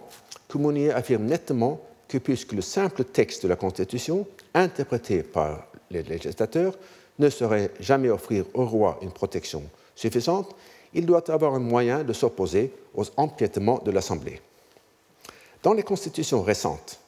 que 0.47 0.57
Mounier 0.57 0.91
affirme 0.91 1.25
nettement 1.25 1.81
que 2.07 2.17
puisque 2.17 2.53
le 2.53 2.61
simple 2.61 3.03
texte 3.03 3.43
de 3.43 3.49
la 3.49 3.55
Constitution, 3.55 4.25
interprété 4.53 5.23
par 5.23 5.67
les 5.91 6.03
législateurs, 6.03 6.77
ne 7.19 7.29
saurait 7.29 7.71
jamais 7.79 8.09
offrir 8.09 8.45
au 8.53 8.65
roi 8.65 8.99
une 9.01 9.11
protection 9.11 9.63
suffisante, 9.95 10.55
il 10.93 11.05
doit 11.05 11.29
avoir 11.31 11.55
un 11.55 11.59
moyen 11.59 12.03
de 12.03 12.13
s'opposer 12.13 12.71
aux 12.95 13.05
empiétements 13.17 13.81
de 13.83 13.91
l'Assemblée. 13.91 14.41
Dans 15.63 15.73
les 15.73 15.83
constitutions 15.83 16.41
récentes 16.41 16.99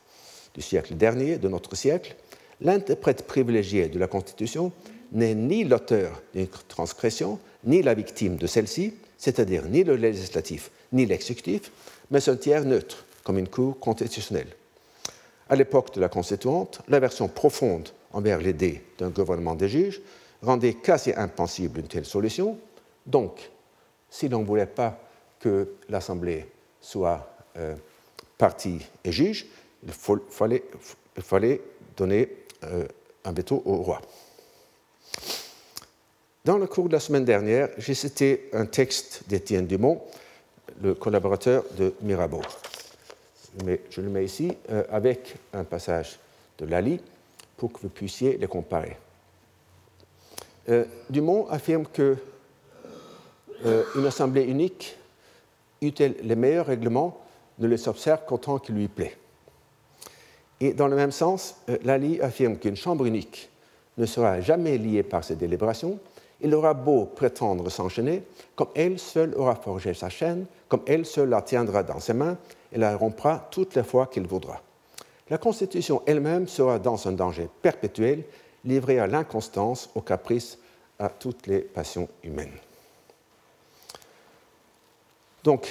du 0.53 0.61
siècle 0.61 0.95
dernier, 0.95 1.37
de 1.37 1.47
notre 1.47 1.75
siècle, 1.75 2.15
l'interprète 2.61 3.25
privilégié 3.25 3.87
de 3.87 3.99
la 3.99 4.07
Constitution 4.07 4.71
n'est 5.11 5.35
ni 5.35 5.63
l'auteur 5.63 6.21
d'une 6.33 6.47
transgression, 6.67 7.39
ni 7.63 7.81
la 7.81 7.93
victime 7.93 8.35
de 8.35 8.47
celle-ci, 8.47 8.93
c'est-à-dire 9.17 9.65
ni 9.65 9.83
le 9.83 9.95
législatif, 9.95 10.71
ni 10.91 11.05
l'exécutif, 11.05 11.71
mais 12.11 12.27
un 12.27 12.35
tiers 12.35 12.65
neutre, 12.65 13.05
comme 13.29 13.37
une 13.37 13.47
cour 13.47 13.79
constitutionnelle. 13.79 14.47
À 15.49 15.55
l'époque 15.55 15.93
de 15.93 16.01
la 16.01 16.09
Constituante, 16.09 16.81
l'aversion 16.87 17.27
profonde 17.27 17.89
envers 18.11 18.39
l'idée 18.39 18.81
d'un 18.97 19.11
gouvernement 19.11 19.53
des 19.53 19.69
juges 19.69 20.01
rendait 20.41 20.73
quasi 20.73 21.13
impossible 21.15 21.81
une 21.81 21.87
telle 21.87 22.07
solution. 22.07 22.57
Donc, 23.05 23.51
si 24.09 24.29
l'on 24.29 24.39
ne 24.39 24.45
voulait 24.45 24.65
pas 24.65 24.99
que 25.39 25.75
l'Assemblée 25.89 26.47
soit 26.81 27.31
euh, 27.57 27.75
partie 28.39 28.79
et 29.03 29.11
juge, 29.11 29.45
il 29.83 29.93
fallait, 29.93 31.61
donner 31.95 32.29
euh, 32.63 32.87
un 33.25 33.31
veto 33.31 33.61
au 33.63 33.75
roi. 33.75 34.01
Dans 36.45 36.57
le 36.57 36.65
cours 36.65 36.87
de 36.87 36.93
la 36.93 36.99
semaine 36.99 37.25
dernière, 37.25 37.69
j'ai 37.77 37.93
cité 37.93 38.49
un 38.53 38.65
texte 38.65 39.21
d'Étienne 39.27 39.67
Dumont, 39.67 40.01
le 40.81 40.95
collaborateur 40.95 41.63
de 41.77 41.93
Mirabeau. 42.01 42.41
Je 43.89 44.01
le 44.01 44.09
mets 44.09 44.25
ici 44.25 44.55
euh, 44.69 44.83
avec 44.89 45.35
un 45.53 45.63
passage 45.63 46.19
de 46.57 46.65
Lali 46.65 46.99
pour 47.57 47.71
que 47.71 47.79
vous 47.81 47.89
puissiez 47.89 48.37
les 48.37 48.47
comparer. 48.47 48.97
Euh, 50.69 50.85
Dumont 51.09 51.47
affirme 51.49 51.85
que 51.85 52.17
euh, 53.65 53.83
une 53.95 54.05
assemblée 54.05 54.43
unique, 54.43 54.97
eût-elle 55.81 56.15
les 56.21 56.35
meilleurs 56.35 56.67
règlements, 56.67 57.19
ne 57.57 57.67
les 57.67 57.87
observe 57.87 58.21
qu'autant 58.25 58.59
qu'il 58.59 58.75
lui 58.75 58.87
plaît. 58.87 59.17
Et 60.61 60.73
dans 60.73 60.87
le 60.87 60.95
même 60.95 61.11
sens, 61.11 61.55
Lali 61.83 62.21
affirme 62.21 62.57
qu'une 62.57 62.75
chambre 62.75 63.05
unique 63.05 63.49
ne 63.97 64.05
sera 64.05 64.39
jamais 64.41 64.77
liée 64.77 65.03
par 65.03 65.23
ses 65.23 65.35
délibérations, 65.35 65.99
il 66.41 66.53
aura 66.55 66.73
beau 66.73 67.05
prétendre 67.05 67.69
s'enchaîner, 67.69 68.23
comme 68.55 68.69
elle 68.75 68.99
seule 68.99 69.33
aura 69.35 69.55
forgé 69.55 69.93
sa 69.93 70.09
chaîne, 70.09 70.45
comme 70.67 70.81
elle 70.85 71.05
seule 71.05 71.29
la 71.29 71.41
tiendra 71.41 71.83
dans 71.83 71.99
ses 71.99 72.13
mains 72.13 72.37
et 72.71 72.77
la 72.77 72.95
rompra 72.95 73.47
toutes 73.51 73.75
les 73.75 73.83
fois 73.83 74.07
qu'il 74.07 74.27
voudra. 74.27 74.61
La 75.29 75.37
Constitution 75.37 76.01
elle-même 76.05 76.47
sera 76.47 76.79
dans 76.79 77.07
un 77.07 77.11
danger 77.11 77.47
perpétuel, 77.61 78.23
livrée 78.65 78.99
à 78.99 79.07
l'inconstance, 79.07 79.89
aux 79.95 80.01
caprices, 80.01 80.57
à 80.97 81.09
toutes 81.09 81.47
les 81.47 81.59
passions 81.59 82.07
humaines. 82.23 82.57
Donc, 85.43 85.67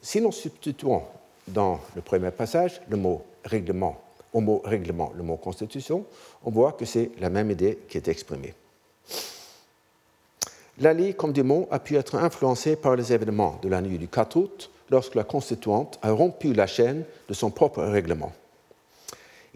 si 0.00 0.20
nous 0.20 0.32
substituons 0.32 1.02
dans 1.46 1.80
le 1.96 2.02
premier 2.02 2.30
passage 2.30 2.80
le 2.88 2.96
mot 2.96 3.22
règlement 3.44 4.00
au 4.32 4.40
mot 4.40 4.60
règlement 4.64 5.12
le 5.16 5.22
mot 5.22 5.36
constitution, 5.36 6.04
on 6.44 6.50
voit 6.50 6.72
que 6.72 6.84
c'est 6.84 7.10
la 7.18 7.30
même 7.30 7.50
idée 7.50 7.78
qui 7.88 7.96
est 7.96 8.08
exprimée. 8.08 8.54
Lali, 10.80 11.14
comme 11.14 11.32
Dumont, 11.32 11.66
a 11.70 11.80
pu 11.80 11.96
être 11.96 12.14
influencé 12.14 12.76
par 12.76 12.94
les 12.94 13.12
événements 13.12 13.58
de 13.62 13.68
la 13.68 13.80
nuit 13.80 13.98
du 13.98 14.06
4 14.06 14.36
août, 14.36 14.70
lorsque 14.90 15.16
la 15.16 15.24
Constituante 15.24 15.98
a 16.02 16.12
rompu 16.12 16.52
la 16.52 16.66
chaîne 16.66 17.04
de 17.28 17.34
son 17.34 17.50
propre 17.50 17.82
règlement. 17.82 18.32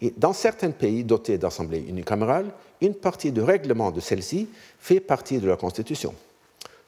Et 0.00 0.12
dans 0.16 0.32
certains 0.32 0.72
pays 0.72 1.04
dotés 1.04 1.38
d'assemblées 1.38 1.84
unicamérales, 1.88 2.50
une 2.80 2.94
partie 2.94 3.30
du 3.30 3.40
règlement 3.40 3.92
de 3.92 4.00
celle-ci 4.00 4.48
fait 4.80 4.98
partie 4.98 5.38
de 5.38 5.48
la 5.48 5.56
Constitution. 5.56 6.12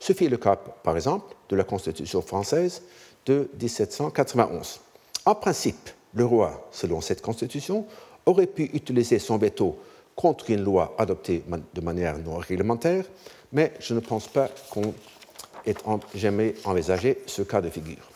Ce 0.01 0.13
fut 0.13 0.29
le 0.29 0.37
cas, 0.37 0.57
par 0.57 0.97
exemple, 0.97 1.35
de 1.49 1.55
la 1.57 1.65
Constitution 1.65 2.21
française 2.21 2.83
de 3.27 3.49
1791. 3.61 4.81
En 5.27 5.35
principe, 5.37 5.91
le 6.13 6.25
roi, 6.25 6.69
selon 6.73 7.01
cette 7.01 7.23
Constitution, 7.23 7.87
aurait 8.27 8.49
pu 8.49 8.65
utiliser 8.75 9.21
son 9.21 9.39
veto 9.39 9.79
contre 10.17 10.51
une 10.51 10.63
loi 10.63 10.95
adoptée 10.99 11.43
de 11.75 11.81
manière 11.81 12.19
non 12.19 12.37
réglementaire, 12.37 13.05
mais 13.55 13.73
je 13.81 13.95
ne 13.95 14.01
pense 14.01 14.29
pas 14.29 14.51
qu'on 14.71 14.93
ait 15.67 15.75
jamais 16.15 16.55
envisagé 16.65 17.23
ce 17.27 17.43
cas 17.43 17.63
de 17.63 17.71
figure. 17.71 18.11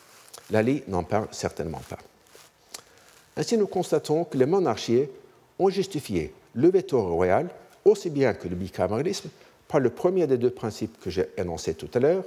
Lali 0.50 0.82
n'en 0.88 1.04
parle 1.04 1.28
certainement 1.30 1.80
pas. 1.88 1.98
Ainsi, 3.36 3.56
nous 3.56 3.68
constatons 3.68 4.24
que 4.24 4.36
les 4.36 4.46
monarchies 4.46 5.06
ont 5.58 5.70
justifié 5.70 6.34
le 6.54 6.70
veto 6.70 7.00
royal 7.00 7.48
aussi 7.84 8.10
bien 8.10 8.34
que 8.34 8.48
le 8.48 8.56
bicaméralisme 8.56 9.30
par 9.68 9.80
le 9.80 9.90
premier 9.90 10.26
des 10.26 10.38
deux 10.38 10.50
principes 10.50 10.98
que 11.00 11.10
j'ai 11.10 11.28
énoncés 11.36 11.74
tout 11.74 11.90
à 11.94 11.98
l'heure. 11.98 12.24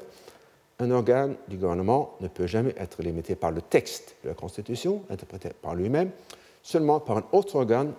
Un 0.79 0.89
organe 0.91 1.35
du 1.47 1.57
gouvernement 1.57 2.15
ne 2.21 2.27
peut 2.27 2.47
jamais 2.47 2.73
être 2.77 3.03
limité 3.03 3.35
par 3.35 3.51
le 3.51 3.61
texte 3.61 4.15
de 4.23 4.29
la 4.29 4.35
Constitution, 4.35 5.03
interprété 5.09 5.49
par 5.61 5.75
lui-même, 5.75 6.11
seulement 6.63 6.99
par 6.99 7.17
un 7.17 7.25
autre 7.33 7.55
organe 7.55 7.93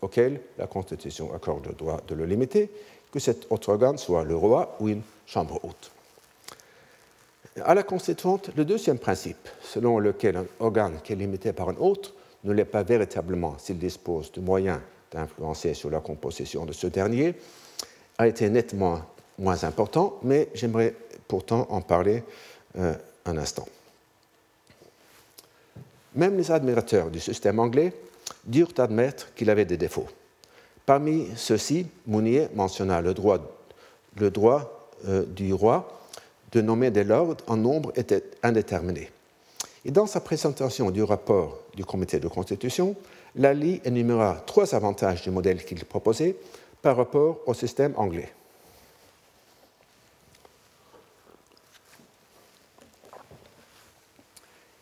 auquel 0.00 0.40
la 0.58 0.66
Constitution 0.66 1.34
accorde 1.34 1.66
le 1.66 1.74
droit 1.74 2.00
de 2.06 2.14
le 2.14 2.24
limiter, 2.24 2.70
que 3.14 3.20
cet 3.20 3.46
autre 3.50 3.68
organe 3.68 3.96
soit 3.96 4.24
le 4.24 4.34
roi 4.34 4.76
ou 4.80 4.88
une 4.88 5.02
chambre 5.24 5.60
haute. 5.62 5.92
À 7.64 7.72
la 7.72 7.84
constituante, 7.84 8.50
le 8.56 8.64
deuxième 8.64 8.98
principe, 8.98 9.48
selon 9.62 10.00
lequel 10.00 10.36
un 10.36 10.46
organe 10.58 10.98
qui 11.04 11.12
est 11.12 11.16
limité 11.16 11.52
par 11.52 11.68
un 11.68 11.76
autre 11.76 12.12
ne 12.42 12.52
l'est 12.52 12.64
pas 12.64 12.82
véritablement 12.82 13.56
s'il 13.56 13.78
dispose 13.78 14.32
de 14.32 14.40
moyens 14.40 14.80
d'influencer 15.12 15.74
sur 15.74 15.90
la 15.90 16.00
composition 16.00 16.66
de 16.66 16.72
ce 16.72 16.88
dernier, 16.88 17.36
a 18.18 18.26
été 18.26 18.50
nettement 18.50 19.00
moins 19.38 19.62
important, 19.62 20.18
mais 20.24 20.48
j'aimerais 20.52 20.96
pourtant 21.28 21.68
en 21.70 21.82
parler 21.82 22.24
euh, 22.78 22.94
un 23.26 23.38
instant. 23.38 23.68
Même 26.16 26.36
les 26.36 26.50
admirateurs 26.50 27.10
du 27.10 27.20
système 27.20 27.60
anglais 27.60 27.92
durent 28.44 28.74
admettre 28.78 29.32
qu'il 29.34 29.50
avait 29.50 29.66
des 29.66 29.76
défauts. 29.76 30.08
Parmi 30.86 31.28
ceux-ci, 31.36 31.86
Mounier 32.06 32.48
mentionna 32.54 33.00
le 33.00 33.14
droit, 33.14 33.38
euh, 35.06 35.24
du 35.24 35.52
roi 35.52 36.00
de 36.52 36.60
nommer 36.60 36.90
des 36.90 37.04
lords 37.04 37.36
en 37.46 37.56
nombre 37.56 37.92
indéterminé. 38.42 39.10
Et 39.84 39.90
dans 39.90 40.06
sa 40.06 40.20
présentation 40.20 40.90
du 40.90 41.02
rapport 41.02 41.58
du 41.74 41.84
comité 41.84 42.20
de 42.20 42.28
constitution, 42.28 42.94
Lally 43.34 43.80
énuméra 43.84 44.42
trois 44.46 44.74
avantages 44.74 45.22
du 45.22 45.30
modèle 45.30 45.64
qu'il 45.64 45.84
proposait 45.84 46.36
par 46.80 46.96
rapport 46.96 47.40
au 47.46 47.54
système 47.54 47.94
anglais. 47.96 48.32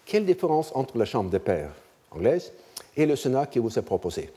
Quelle 0.05 0.27
différence 0.27 0.73
entre 0.75 0.99
la 0.99 1.07
Chambre 1.07 1.31
des 1.31 1.39
pairs 1.39 1.73
anglaise 2.11 2.53
et 2.97 3.07
le 3.07 3.17
Sénat 3.17 3.47
qui 3.47 3.61
vous 3.61 3.79
est 3.79 3.83
proposé? 3.83 4.31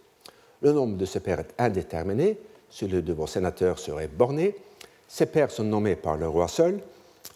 Le 0.66 0.72
nombre 0.72 0.98
de 0.98 1.06
ces 1.06 1.20
pairs 1.20 1.42
est 1.42 1.54
indéterminé, 1.60 2.40
celui 2.72 3.04
de 3.04 3.14
vos 3.14 3.28
sénateurs 3.28 3.78
serait 3.78 4.08
borné, 4.08 4.56
ces 5.08 5.28
pairs 5.28 5.52
sont 5.52 5.64
nommés 5.64 5.96
par 5.96 6.18
le 6.18 6.28
roi 6.28 6.48
seul, 6.48 6.80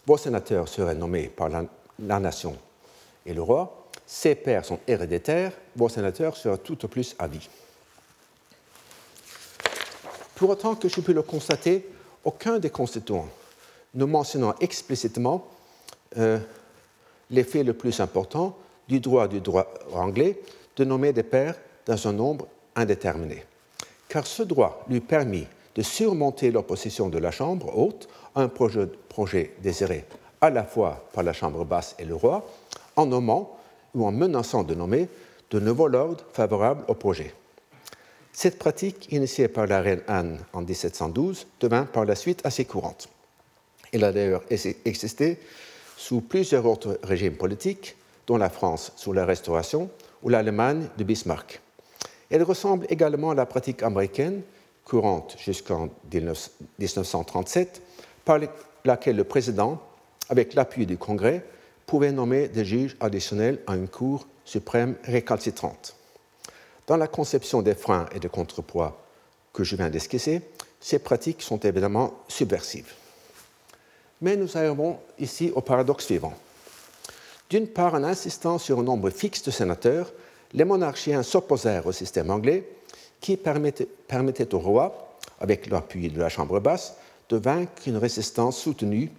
vos 0.04 0.16
sénateurs 0.16 0.66
seraient 0.66 0.96
nommés 0.96 1.28
par 1.28 1.48
la, 1.48 2.18
nation 2.18 2.56
et 3.24 3.32
le 3.32 3.40
roi, 3.40 3.86
ces 4.04 4.34
pairs 4.34 4.64
sont 4.64 4.80
héréditaires, 4.88 5.52
vos 5.76 5.88
sénateurs 5.88 6.36
seraient 6.36 6.58
tout 6.58 6.84
au 6.84 6.88
plus 6.88 7.14
à 7.20 7.28
vie. 7.28 7.48
Pour 10.34 10.50
autant 10.50 10.74
que 10.74 10.88
je 10.88 11.00
puis 11.00 11.14
le 11.14 11.22
constater, 11.22 11.86
aucun 12.24 12.58
des 12.58 12.70
constituants 12.70 13.28
ne 13.94 14.06
mentionnant 14.06 14.56
explicitement 14.60 15.46
euh, 16.18 16.40
l'effet 17.30 17.62
le 17.62 17.74
plus 17.74 18.00
important 18.00 18.56
du 18.88 18.98
droit 18.98 19.28
du 19.28 19.40
droit 19.40 19.72
anglais 19.92 20.40
de 20.74 20.84
nommer 20.84 21.12
des 21.12 21.22
pairs 21.22 21.54
dans 21.86 22.08
un 22.08 22.12
nombre 22.12 22.48
indéterminé, 22.76 23.44
car 24.08 24.26
ce 24.26 24.42
droit 24.42 24.84
lui 24.88 25.00
permit 25.00 25.46
de 25.74 25.82
surmonter 25.82 26.50
l'opposition 26.50 27.08
de 27.08 27.18
la 27.18 27.30
Chambre 27.30 27.76
haute 27.76 28.08
à 28.34 28.42
un 28.42 28.48
projet, 28.48 28.86
projet, 29.08 29.54
désiré 29.62 30.04
à 30.40 30.50
la 30.50 30.64
fois 30.64 31.08
par 31.12 31.22
la 31.22 31.32
Chambre 31.32 31.64
basse 31.64 31.94
et 31.98 32.04
le 32.04 32.14
roi, 32.14 32.46
en 32.96 33.06
nommant 33.06 33.58
ou 33.94 34.06
en 34.06 34.12
menaçant 34.12 34.62
de 34.62 34.74
nommer 34.74 35.08
de 35.50 35.60
nouveaux 35.60 35.88
lords 35.88 36.24
favorables 36.32 36.84
au 36.88 36.94
projet. 36.94 37.34
Cette 38.32 38.58
pratique, 38.58 39.12
initiée 39.12 39.48
par 39.48 39.66
la 39.66 39.80
reine 39.80 40.02
Anne 40.06 40.38
en 40.52 40.62
1712, 40.62 41.46
devint 41.60 41.84
par 41.84 42.04
la 42.04 42.14
suite 42.14 42.40
assez 42.44 42.64
courante. 42.64 43.08
Elle 43.92 44.04
a 44.04 44.12
d'ailleurs 44.12 44.44
existé 44.48 45.38
sous 45.96 46.20
plusieurs 46.20 46.64
autres 46.64 46.98
régimes 47.02 47.36
politiques, 47.36 47.96
dont 48.26 48.36
la 48.36 48.48
France 48.48 48.92
sous 48.96 49.12
la 49.12 49.26
Restauration 49.26 49.90
ou 50.22 50.28
l'Allemagne 50.28 50.86
de 50.96 51.04
Bismarck. 51.04 51.60
Elle 52.30 52.44
ressemble 52.44 52.86
également 52.88 53.30
à 53.30 53.34
la 53.34 53.46
pratique 53.46 53.82
américaine, 53.82 54.42
courante 54.84 55.36
jusqu'en 55.38 55.88
1937, 56.12 57.82
par 58.24 58.38
laquelle 58.84 59.16
le 59.16 59.24
président, 59.24 59.80
avec 60.28 60.54
l'appui 60.54 60.86
du 60.86 60.96
Congrès, 60.96 61.44
pouvait 61.86 62.12
nommer 62.12 62.48
des 62.48 62.64
juges 62.64 62.96
additionnels 63.00 63.58
à 63.66 63.74
une 63.74 63.88
Cour 63.88 64.26
suprême 64.44 64.94
récalcitrante. 65.04 65.96
Dans 66.86 66.96
la 66.96 67.08
conception 67.08 67.62
des 67.62 67.74
freins 67.74 68.06
et 68.14 68.20
des 68.20 68.28
contrepoids 68.28 69.00
que 69.52 69.64
je 69.64 69.76
viens 69.76 69.90
d'esquisser, 69.90 70.42
ces 70.80 70.98
pratiques 70.98 71.42
sont 71.42 71.58
évidemment 71.58 72.14
subversives. 72.28 72.92
Mais 74.20 74.36
nous 74.36 74.56
arrivons 74.56 74.98
ici 75.18 75.52
au 75.54 75.60
paradoxe 75.60 76.06
suivant. 76.06 76.34
D'une 77.48 77.66
part, 77.66 77.94
en 77.94 78.04
insistant 78.04 78.58
sur 78.58 78.78
un 78.78 78.82
nombre 78.84 79.10
fixe 79.10 79.42
de 79.42 79.50
sénateurs, 79.50 80.12
les 80.52 80.64
monarchiens 80.64 81.22
s'opposèrent 81.22 81.86
au 81.86 81.92
système 81.92 82.30
anglais 82.30 82.68
qui 83.20 83.36
permettait, 83.36 84.54
au 84.54 84.58
roi, 84.58 85.16
avec 85.40 85.66
l'appui 85.68 86.08
de 86.08 86.20
la 86.20 86.28
Chambre 86.28 86.58
basse, 86.60 86.94
de 87.28 87.36
vaincre 87.36 87.70
une 87.86 87.96
résistance 87.96 88.58
soutenue 88.58 89.10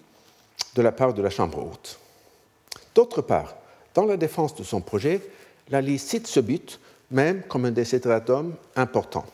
de 0.75 0.81
la 0.81 0.91
part 0.91 1.13
de 1.13 1.21
la 1.21 1.29
Chambre 1.29 1.59
haute. 1.59 1.99
D'autre 2.93 3.21
part, 3.21 3.55
dans 3.93 4.05
la 4.05 4.17
défense 4.17 4.55
de 4.55 4.63
son 4.63 4.81
projet, 4.81 5.21
Lally 5.69 5.99
cite 5.99 6.27
ce 6.27 6.39
but 6.39 6.79
même 7.11 7.43
comme 7.43 7.65
un 7.65 7.71
décideratum 7.71 8.55
important. 8.75 9.25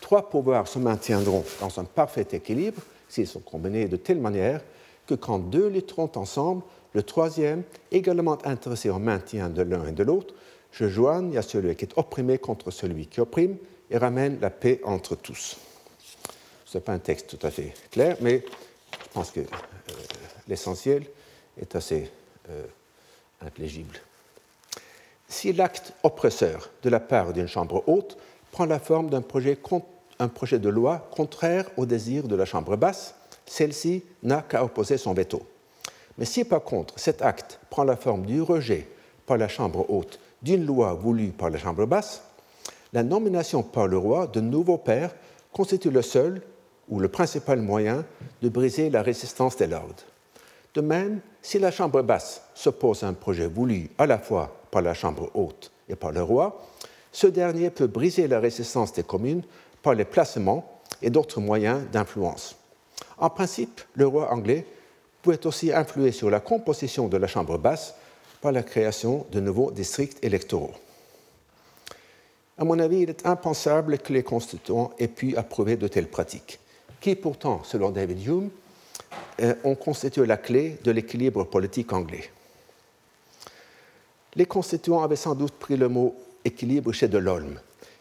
Trois 0.00 0.28
pouvoirs 0.28 0.66
se 0.66 0.78
maintiendront 0.78 1.44
dans 1.60 1.78
un 1.78 1.84
parfait 1.84 2.26
équilibre 2.32 2.82
s'ils 3.08 3.26
sont 3.26 3.40
combinés 3.40 3.86
de 3.86 3.96
telle 3.96 4.18
manière 4.18 4.60
que 5.06 5.14
quand 5.14 5.38
deux 5.38 5.68
lutteront 5.68 6.10
ensemble, 6.16 6.62
le 6.94 7.02
troisième, 7.02 7.62
également 7.90 8.38
intéressé 8.46 8.90
au 8.90 8.98
maintien 8.98 9.48
de 9.48 9.62
l'un 9.62 9.86
et 9.86 9.92
de 9.92 10.02
l'autre, 10.02 10.34
je 10.72 10.88
joigne 10.88 11.36
à 11.36 11.42
celui 11.42 11.74
qui 11.76 11.84
est 11.84 11.98
opprimé 11.98 12.38
contre 12.38 12.70
celui 12.70 13.06
qui 13.06 13.20
opprime 13.20 13.56
et 13.90 13.98
ramène 13.98 14.38
la 14.40 14.50
paix 14.50 14.80
entre 14.84 15.14
tous. 15.14 15.56
Ce 16.64 16.78
n'est 16.78 16.82
pas 16.82 16.92
un 16.92 16.98
texte 16.98 17.28
tout 17.28 17.46
à 17.46 17.50
fait 17.50 17.74
clair, 17.90 18.16
mais 18.20 18.44
je 18.92 19.12
pense 19.12 19.30
que 19.30 19.40
euh, 19.40 19.44
l'essentiel 20.48 21.04
est 21.60 21.76
assez 21.76 22.10
euh, 22.48 22.64
intelligible. 23.42 24.00
si 25.28 25.52
l'acte 25.52 25.92
oppresseur 26.02 26.70
de 26.82 26.90
la 26.90 27.00
part 27.00 27.32
d'une 27.32 27.48
chambre 27.48 27.84
haute 27.86 28.16
prend 28.50 28.66
la 28.66 28.78
forme 28.78 29.10
d'un 29.10 29.22
projet, 29.22 29.58
projet, 30.34 30.58
de 30.58 30.68
loi 30.68 31.08
contraire 31.10 31.66
au 31.76 31.86
désir 31.86 32.28
de 32.28 32.36
la 32.36 32.44
chambre 32.44 32.76
basse, 32.76 33.14
celle-ci 33.46 34.04
n'a 34.22 34.42
qu'à 34.42 34.64
opposer 34.64 34.98
son 34.98 35.14
veto. 35.14 35.42
Mais 36.18 36.24
si 36.24 36.44
par 36.44 36.62
contre 36.62 36.98
cet 36.98 37.22
acte 37.22 37.58
prend 37.70 37.84
la 37.84 37.96
forme 37.96 38.26
du 38.26 38.42
rejet 38.42 38.88
par 39.26 39.36
la 39.36 39.48
chambre 39.48 39.86
haute 39.90 40.18
d'une 40.42 40.66
loi 40.66 40.94
voulue 40.94 41.30
par 41.30 41.50
la 41.50 41.58
chambre 41.58 41.86
basse, 41.86 42.22
la 42.92 43.02
nomination 43.02 43.62
par 43.62 43.86
le 43.86 43.96
roi 43.96 44.26
de 44.26 44.40
nouveaux 44.40 44.78
pairs 44.78 45.14
constitue 45.52 45.90
le 45.90 46.02
seul 46.02 46.42
ou 46.88 47.00
le 47.00 47.08
principal 47.08 47.60
moyen 47.60 48.04
de 48.42 48.48
briser 48.48 48.90
la 48.90 49.02
résistance 49.02 49.56
des 49.56 49.66
lords. 49.66 50.04
De 50.74 50.80
même, 50.80 51.20
si 51.42 51.58
la 51.58 51.70
Chambre 51.70 52.02
basse 52.02 52.42
s'oppose 52.54 53.02
à 53.02 53.08
un 53.08 53.12
projet 53.12 53.46
voulu 53.46 53.90
à 53.98 54.06
la 54.06 54.18
fois 54.18 54.56
par 54.70 54.82
la 54.82 54.94
Chambre 54.94 55.30
haute 55.34 55.70
et 55.88 55.96
par 55.96 56.12
le 56.12 56.22
roi, 56.22 56.62
ce 57.12 57.26
dernier 57.26 57.70
peut 57.70 57.86
briser 57.86 58.26
la 58.26 58.40
résistance 58.40 58.92
des 58.92 59.02
communes 59.02 59.42
par 59.82 59.94
les 59.94 60.06
placements 60.06 60.80
et 61.02 61.10
d'autres 61.10 61.40
moyens 61.40 61.82
d'influence. 61.92 62.56
En 63.18 63.28
principe, 63.28 63.82
le 63.94 64.06
roi 64.06 64.32
anglais 64.32 64.66
pouvait 65.22 65.46
aussi 65.46 65.72
influer 65.72 66.12
sur 66.12 66.28
la 66.28 66.40
composition 66.40 67.08
de 67.08 67.16
la 67.16 67.28
Chambre 67.28 67.56
basse 67.56 67.94
par 68.40 68.52
la 68.52 68.62
création 68.62 69.24
de 69.30 69.40
nouveaux 69.40 69.70
districts 69.70 70.22
électoraux. 70.22 70.74
À 72.58 72.64
mon 72.64 72.78
avis, 72.78 73.00
il 73.00 73.10
est 73.10 73.26
impensable 73.26 73.98
que 73.98 74.12
les 74.12 74.22
constituants 74.22 74.92
aient 74.98 75.08
pu 75.08 75.36
approuver 75.36 75.76
de 75.76 75.88
telles 75.88 76.08
pratiques, 76.08 76.58
qui 77.00 77.14
pourtant, 77.14 77.62
selon 77.64 77.90
David 77.90 78.26
Hume, 78.26 78.50
euh, 79.40 79.54
ont 79.64 79.74
constitué 79.74 80.26
la 80.26 80.36
clé 80.36 80.78
de 80.84 80.90
l'équilibre 80.90 81.44
politique 81.44 81.92
anglais. 81.92 82.30
Les 84.34 84.46
constituants 84.46 85.02
avaient 85.02 85.16
sans 85.16 85.34
doute 85.34 85.54
pris 85.54 85.76
le 85.76 85.88
mot 85.88 86.14
équilibre 86.44 86.92
chez 86.92 87.08
Delolme, 87.08 87.58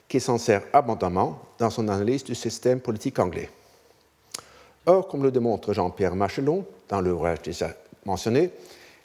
qui 0.07 0.19
s'en 0.19 0.38
sert 0.38 0.63
abondamment 0.74 1.39
dans 1.57 1.69
son 1.69 1.88
analyse 1.88 2.24
du 2.24 2.36
système 2.36 2.80
politique 2.80 3.19
anglais. 3.19 3.49
Or, 4.86 5.07
comme 5.07 5.23
le 5.23 5.32
démontre 5.32 5.73
Jean-Pierre 5.73 6.15
Machelon 6.15 6.65
dans 6.89 7.01
l'ouvrage 7.01 7.41
déjà 7.43 7.75
mentionné, 8.05 8.51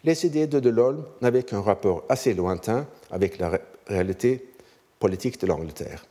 les 0.05 0.25
idées 0.25 0.47
de 0.47 0.61
Delolme 0.61 1.05
n'avaient 1.21 1.43
qu'un 1.43 1.61
rapport 1.61 2.05
assez 2.09 2.33
lointain 2.35 2.87
avec 3.11 3.39
la 3.39 3.59
réalité 3.87 4.49
politique 4.99 5.41
de 5.41 5.47
l'Angleterre. 5.47 6.07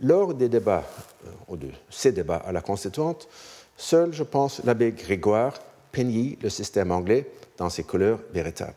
Lors 0.00 0.34
des 0.34 0.48
débats, 0.48 0.84
euh, 1.26 1.30
ou 1.48 1.56
de 1.56 1.68
ces 1.90 2.12
débats 2.12 2.42
à 2.46 2.52
la 2.52 2.60
Constituante, 2.60 3.28
Seul, 3.80 4.12
je 4.12 4.24
pense, 4.24 4.60
l'abbé 4.64 4.90
Grégoire 4.90 5.54
peignit 5.92 6.36
le 6.42 6.50
système 6.50 6.90
anglais 6.90 7.30
dans 7.56 7.70
ses 7.70 7.84
couleurs 7.84 8.18
véritables. 8.34 8.74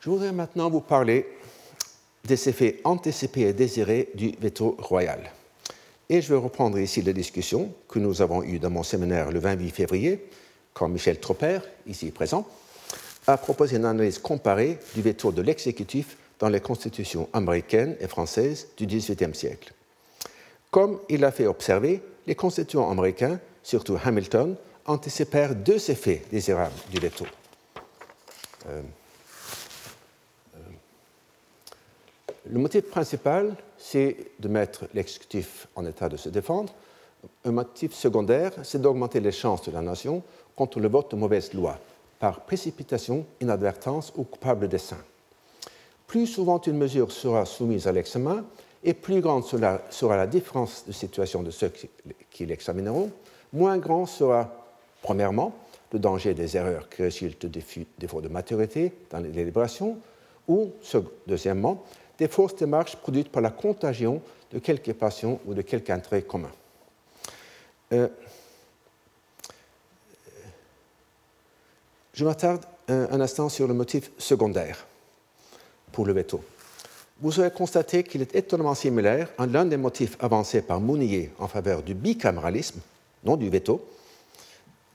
Je 0.00 0.08
voudrais 0.08 0.32
maintenant 0.32 0.70
vous 0.70 0.80
parler 0.80 1.28
des 2.24 2.48
effets 2.48 2.80
anticipés 2.84 3.48
et 3.48 3.52
désirés 3.52 4.08
du 4.14 4.32
veto 4.40 4.76
royal. 4.78 5.30
Et 6.10 6.22
je 6.22 6.28
vais 6.32 6.40
reprendre 6.40 6.78
ici 6.78 7.02
la 7.02 7.12
discussion 7.12 7.72
que 7.86 7.98
nous 7.98 8.22
avons 8.22 8.42
eue 8.42 8.58
dans 8.58 8.70
mon 8.70 8.82
séminaire 8.82 9.30
le 9.30 9.40
28 9.40 9.70
février, 9.70 10.26
quand 10.72 10.88
Michel 10.88 11.20
Tropper, 11.20 11.60
ici 11.86 12.10
présent, 12.10 12.46
a 13.26 13.36
proposé 13.36 13.76
une 13.76 13.84
analyse 13.84 14.18
comparée 14.18 14.78
du 14.94 15.02
veto 15.02 15.32
de 15.32 15.42
l'exécutif 15.42 16.16
dans 16.38 16.48
les 16.48 16.60
constitutions 16.60 17.28
américaines 17.34 17.96
et 18.00 18.06
françaises 18.06 18.68
du 18.76 18.86
XVIIIe 18.86 19.34
siècle. 19.34 19.74
Comme 20.70 20.98
il 21.10 21.20
l'a 21.20 21.30
fait 21.30 21.46
observer, 21.46 22.00
les 22.26 22.34
constituants 22.34 22.90
américains, 22.90 23.38
surtout 23.62 23.98
Hamilton, 24.02 24.56
anticipèrent 24.86 25.54
deux 25.54 25.90
effets 25.90 26.22
désirables 26.30 26.74
du 26.90 27.00
veto. 27.00 27.26
Euh, 28.68 28.80
euh, 30.56 30.60
le 32.50 32.58
motif 32.58 32.84
principal, 32.84 33.54
c'est 33.78 34.16
de 34.40 34.48
mettre 34.48 34.84
l'exécutif 34.94 35.68
en 35.76 35.86
état 35.86 36.08
de 36.08 36.16
se 36.16 36.28
défendre. 36.28 36.72
Un 37.44 37.52
motif 37.52 37.94
secondaire, 37.94 38.52
c'est 38.62 38.80
d'augmenter 38.80 39.20
les 39.20 39.32
chances 39.32 39.62
de 39.62 39.72
la 39.72 39.80
nation 39.80 40.22
contre 40.54 40.80
le 40.80 40.88
vote 40.88 41.12
de 41.12 41.16
mauvaise 41.16 41.52
loi, 41.54 41.78
par 42.18 42.40
précipitation, 42.40 43.24
inadvertance 43.40 44.12
ou 44.16 44.24
coupable 44.24 44.68
dessein. 44.68 44.98
Plus 46.06 46.26
souvent 46.26 46.60
une 46.60 46.76
mesure 46.76 47.12
sera 47.12 47.44
soumise 47.44 47.86
à 47.86 47.92
l'examen, 47.92 48.44
et 48.84 48.94
plus 48.94 49.20
grande 49.20 49.44
sera 49.44 50.16
la 50.16 50.26
différence 50.26 50.84
de 50.86 50.92
situation 50.92 51.42
de 51.42 51.50
ceux 51.50 51.72
qui 52.30 52.46
l'examineront, 52.46 53.10
moins 53.52 53.78
grand 53.78 54.06
sera, 54.06 54.50
premièrement, 55.02 55.54
le 55.92 55.98
danger 55.98 56.34
des 56.34 56.56
erreurs 56.56 56.88
qui 56.88 57.02
résultent 57.02 57.46
de 57.46 57.60
défauts 57.98 58.20
de 58.20 58.28
maturité 58.28 58.92
dans 59.10 59.20
les 59.20 59.30
délibérations, 59.30 59.98
ou, 60.46 60.70
deuxièmement, 61.26 61.84
des 62.18 62.28
fausses 62.28 62.56
démarches 62.56 62.96
produites 62.96 63.30
par 63.30 63.42
la 63.42 63.50
contagion 63.50 64.20
de 64.52 64.58
quelque 64.58 64.92
passion 64.92 65.40
ou 65.46 65.54
de 65.54 65.62
quelque 65.62 65.90
intérêt 65.90 66.22
commun. 66.22 66.50
Euh, 67.92 68.08
je 72.14 72.24
m'attarde 72.24 72.64
un 72.88 73.20
instant 73.20 73.48
sur 73.48 73.68
le 73.68 73.74
motif 73.74 74.10
secondaire 74.18 74.86
pour 75.92 76.06
le 76.06 76.12
veto 76.14 76.42
vous 77.20 77.40
aurez 77.40 77.50
constaté 77.50 78.04
qu'il 78.04 78.22
est 78.22 78.34
étonnamment 78.34 78.74
similaire 78.74 79.28
à 79.38 79.46
l'un 79.46 79.64
des 79.64 79.76
motifs 79.76 80.16
avancés 80.20 80.62
par 80.62 80.80
Mounier 80.80 81.32
en 81.38 81.48
faveur 81.48 81.82
du 81.82 81.94
bicaméralisme, 81.94 82.80
non 83.24 83.36
du 83.36 83.50
veto, 83.50 83.84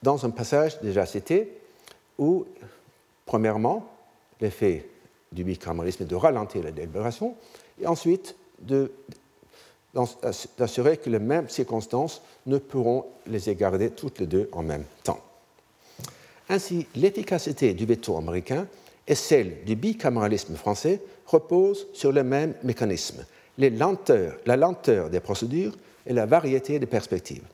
dans 0.01 0.25
un 0.25 0.29
passage 0.29 0.79
déjà 0.81 1.05
cité 1.05 1.51
où, 2.17 2.45
premièrement, 3.25 3.89
l'effet 4.39 4.85
du 5.33 5.43
bicaméralisme 5.43 6.03
est 6.03 6.07
de 6.07 6.15
ralentir 6.15 6.63
la 6.63 6.71
délibération 6.71 7.35
et 7.81 7.87
ensuite 7.87 8.35
d'assurer 10.57 10.97
que 10.97 11.09
les 11.09 11.19
mêmes 11.19 11.49
circonstances 11.49 12.21
ne 12.45 12.57
pourront 12.57 13.05
les 13.27 13.49
égarder 13.49 13.89
toutes 13.89 14.19
les 14.19 14.27
deux 14.27 14.49
en 14.51 14.63
même 14.63 14.85
temps. 15.03 15.19
Ainsi, 16.49 16.87
l'efficacité 16.95 17.73
du 17.73 17.85
veto 17.85 18.17
américain 18.17 18.67
et 19.07 19.15
celle 19.15 19.63
du 19.65 19.75
bicaméralisme 19.75 20.55
français 20.55 21.01
repose 21.25 21.87
sur 21.93 22.11
le 22.11 22.23
même 22.23 22.53
mécanisme, 22.63 23.25
la 23.57 24.55
lenteur 24.55 25.09
des 25.09 25.19
procédures 25.19 25.73
et 26.05 26.13
la 26.13 26.25
variété 26.25 26.79
des 26.79 26.85
perspectives. 26.85 27.45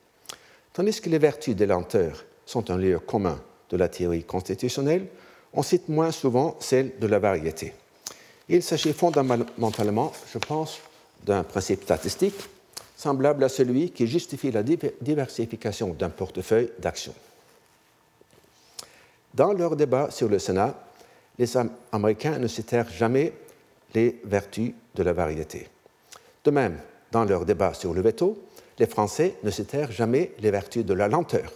Tandis 0.73 1.01
que 1.01 1.09
les 1.09 1.17
vertus 1.17 1.55
des 1.55 1.65
lenteurs 1.65 2.25
sont 2.45 2.71
un 2.71 2.77
lieu 2.77 2.99
commun 2.99 3.39
de 3.69 3.77
la 3.77 3.89
théorie 3.89 4.23
constitutionnelle, 4.23 5.07
on 5.53 5.63
cite 5.63 5.89
moins 5.89 6.11
souvent 6.11 6.55
celle 6.59 6.97
de 6.99 7.07
la 7.07 7.19
variété. 7.19 7.73
Il 8.47 8.63
s'agit 8.63 8.93
fondamentalement, 8.93 10.11
je 10.33 10.37
pense, 10.37 10.79
d'un 11.23 11.43
principe 11.43 11.83
statistique 11.83 12.39
semblable 12.95 13.43
à 13.43 13.49
celui 13.49 13.91
qui 13.91 14.07
justifie 14.07 14.51
la 14.51 14.63
diversification 14.63 15.93
d'un 15.93 16.09
portefeuille 16.09 16.69
d'actions. 16.79 17.13
Dans 19.33 19.53
leur 19.53 19.75
débat 19.75 20.11
sur 20.11 20.27
le 20.27 20.39
Sénat, 20.39 20.75
les 21.37 21.49
Américains 21.91 22.39
ne 22.39 22.47
citèrent 22.47 22.89
jamais 22.89 23.31
les 23.93 24.19
vertus 24.25 24.73
de 24.95 25.03
la 25.03 25.13
variété. 25.13 25.69
De 26.43 26.51
même, 26.51 26.77
dans 27.11 27.23
leur 27.23 27.45
débat 27.45 27.73
sur 27.73 27.93
le 27.93 28.01
veto, 28.01 28.37
les 28.77 28.87
Français 28.87 29.35
ne 29.43 29.51
citèrent 29.51 29.91
jamais 29.91 30.31
les 30.39 30.51
vertus 30.51 30.85
de 30.85 30.93
la 30.93 31.07
lenteur. 31.07 31.51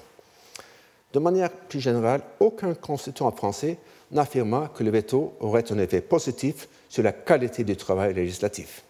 De 1.13 1.19
manière 1.19 1.51
plus 1.51 1.79
générale, 1.79 2.21
aucun 2.39 2.73
constituant 2.73 3.31
français 3.31 3.77
n'affirma 4.11 4.71
que 4.75 4.83
le 4.83 4.89
veto 4.89 5.35
aurait 5.39 5.71
un 5.71 5.77
effet 5.77 6.01
positif 6.01 6.67
sur 6.89 7.03
la 7.03 7.11
qualité 7.11 7.63
du 7.63 7.75
travail 7.77 8.15
législatif. 8.15 8.83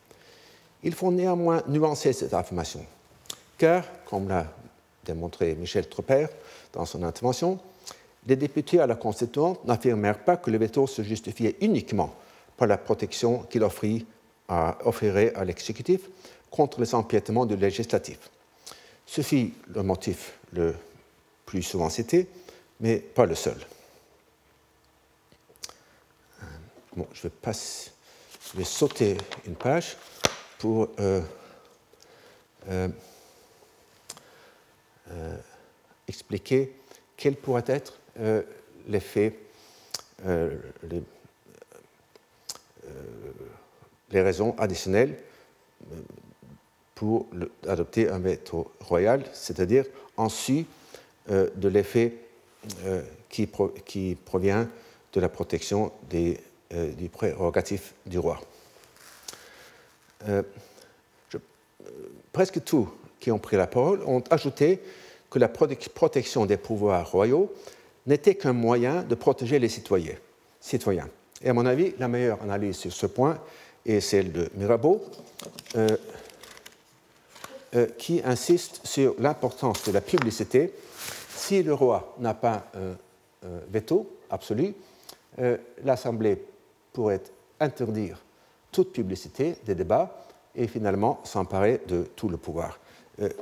Il 0.83 0.93
faut 0.93 1.11
néanmoins 1.11 1.61
nuancer 1.67 2.13
cette 2.13 2.33
affirmation, 2.33 2.85
car, 3.57 3.83
comme 4.05 4.29
l'a 4.29 4.47
démontré 5.05 5.53
Michel 5.55 5.87
Tropper 5.87 6.27
dans 6.71 6.85
son 6.85 7.03
intervention, 7.03 7.59
les 8.25 8.37
députés 8.37 8.79
à 8.79 8.87
la 8.87 8.95
Constituante 8.95 9.65
n'affirmèrent 9.65 10.23
pas 10.23 10.37
que 10.37 10.49
le 10.49 10.57
veto 10.57 10.87
se 10.87 11.01
justifiait 11.01 11.57
uniquement 11.59 12.15
par 12.55 12.69
la 12.69 12.77
protection 12.77 13.39
qu'il 13.49 13.63
offrirait 13.63 15.33
à 15.35 15.43
l'exécutif 15.43 16.09
contre 16.49 16.79
les 16.79 16.95
empiétements 16.95 17.45
du 17.45 17.57
législatif. 17.57 18.29
Ce 19.05 19.21
fut 19.21 19.53
le 19.67 19.83
motif 19.83 20.39
le 20.53 20.73
plus 21.53 21.61
souvent 21.61 21.87
cité, 21.87 22.27
mais 22.79 22.97
pas 22.97 23.27
le 23.27 23.35
seul. 23.35 23.57
Euh, 26.41 26.45
bon, 26.95 27.07
je 27.13 27.21
vais, 27.21 27.29
passer, 27.29 27.91
je 28.51 28.57
vais 28.57 28.63
sauter 28.63 29.17
une 29.45 29.53
page 29.53 29.95
pour 30.57 30.89
euh, 30.99 31.21
euh, 32.69 32.87
expliquer 36.07 36.73
quel 37.15 37.35
pourrait 37.35 37.65
être 37.67 37.99
l'effet, 38.87 39.37
les 40.25 41.01
raisons 44.11 44.55
additionnelles 44.57 45.19
pour 46.95 47.27
adopter 47.67 48.09
un 48.09 48.17
veto 48.17 48.71
royal, 48.79 49.23
c'est-à-dire 49.33 49.85
en 50.17 50.29
su 50.29 50.65
euh, 51.29 51.49
de 51.55 51.69
l'effet 51.69 52.13
euh, 52.85 53.01
qui, 53.29 53.47
provient 54.25 54.69
de 55.13 55.19
la 55.19 55.29
protection 55.29 55.91
des, 56.09 56.37
des 56.71 57.09
prérogatives 57.09 57.91
du 58.05 58.19
roi. 58.19 58.41
presque 62.31 62.63
tous 62.63 62.87
qui 63.19 63.31
ont 63.31 63.39
pris 63.39 63.57
la 63.57 63.67
parole 63.67 64.01
ont 64.05 64.23
ajouté 64.29 64.79
que 65.29 65.39
la 65.39 65.49
protection 65.49 66.45
des 66.45 66.57
pouvoirs 66.57 67.11
royaux 67.11 67.53
n'était 68.05 68.35
qu'un 68.35 68.53
moyen 68.53 69.03
de 69.03 69.15
protéger 69.15 69.59
les 69.59 69.69
citoyens. 69.69 70.17
Et 71.41 71.49
à 71.49 71.53
mon 71.53 71.65
avis, 71.65 71.93
la 71.99 72.07
meilleure 72.07 72.41
analyse 72.41 72.77
sur 72.77 72.91
ce 72.91 73.05
point 73.05 73.39
est 73.85 73.99
celle 73.99 74.31
de 74.31 74.49
Mirabeau, 74.55 75.03
euh, 77.73 77.83
euh, 77.83 77.87
qui 77.97 78.21
insiste 78.23 78.85
sur 78.85 79.15
l'importance 79.19 79.83
de 79.85 79.91
la 79.91 80.01
publicité. 80.01 80.73
Si 81.35 81.63
le 81.63 81.73
roi 81.73 82.15
n'a 82.19 82.33
pas 82.33 82.65
un, 82.75 82.95
veto 83.69 84.09
absolu, 84.29 84.73
euh, 85.39 85.57
l'Assemblée 85.83 86.41
pourrait 86.93 87.21
interdire 87.59 88.17
toute 88.71 88.93
publicité 88.93 89.55
des 89.65 89.75
débats 89.75 90.25
et 90.55 90.67
finalement 90.67 91.19
s'emparer 91.23 91.81
de 91.87 92.03
tout 92.15 92.29
le 92.29 92.37
pouvoir. 92.37 92.79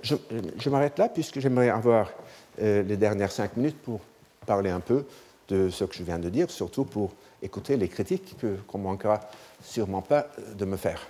je, 0.02 0.70
m'arrête 0.70 0.98
là 0.98 1.10
puisque 1.10 1.40
j'aimerais 1.40 1.70
avoir 1.70 2.12
les 2.58 2.98
dernières 2.98 3.32
cinq 3.32 3.58
minutes 3.58 3.78
pour 3.78 4.00
parler 4.46 4.70
un 4.70 4.80
peu 4.80 5.06
de 5.48 5.70
ce 5.70 5.84
que 5.84 5.94
je 5.94 6.04
viens 6.04 6.20
de 6.20 6.30
dire, 6.30 6.50
surtout 6.50 6.86
pour 6.86 7.12
écouter 7.42 7.78
les 7.78 7.88
critiques 7.88 8.36
qu'on 8.68 8.78
ne 8.78 8.84
manquera 8.84 9.20
sûrement 9.64 10.02
pas 10.02 10.28
de 10.56 10.66
me 10.66 10.78
faire. 10.78 11.02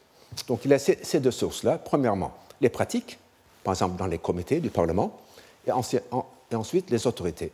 Donc 0.48 0.66
il 0.66 0.72
y 0.72 0.74
a 0.74 0.80
ces, 0.80 1.20
deux 1.20 1.32
sources-là. 1.32 1.78
Premièrement, 1.78 2.36
les 2.62 2.70
pratiques, 2.70 3.18
par 3.64 3.74
exemple 3.74 3.98
dans 3.98 4.08
les 4.08 4.18
comités 4.18 4.60
du 4.60 4.70
Parlement, 4.70 5.20
et, 5.68 5.72
ensuite 5.72 6.90
les 6.90 7.08
autorités 7.08 7.52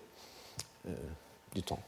du 1.54 1.64
temps. 1.64 1.80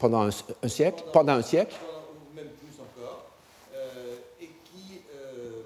pendant 0.00 0.22
un, 0.22 0.68
siècle, 0.68 1.04
pendant, 1.12 1.34
un 1.34 1.42
siècle. 1.42 1.76
Ou 1.76 2.34
même 2.34 2.48
plus 2.48 2.74
encore, 2.80 3.26
euh, 3.74 4.16
et 4.40 4.46
qui, 4.46 5.02
euh, 5.14 5.60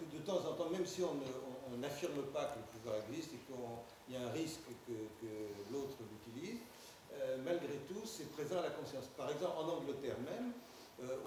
que 0.00 0.16
de 0.16 0.20
temps 0.26 0.38
en 0.38 0.54
temps, 0.54 0.68
même 0.70 0.84
si 0.98 1.04
on 1.04 1.76
n'affirme 1.76 2.22
pas 2.34 2.46
que 2.46 2.58
le 2.58 2.66
pouvoir 2.74 2.96
existe 3.08 3.30
et 3.34 3.38
qu'il 3.46 4.14
y 4.14 4.16
a 4.16 4.26
un 4.26 4.32
risque 4.32 4.66
que, 4.86 5.32
l'autre 5.72 5.94
l'utilise, 6.10 6.58
euh, 7.14 7.38
malgré 7.44 7.74
tout, 7.86 8.02
c'est 8.04 8.28
présent 8.32 8.58
à 8.58 8.62
la 8.62 8.70
conscience. 8.70 9.06
Par 9.16 9.30
exemple, 9.30 9.54
en 9.58 9.78
Angleterre 9.78 10.16
même, 10.26 10.52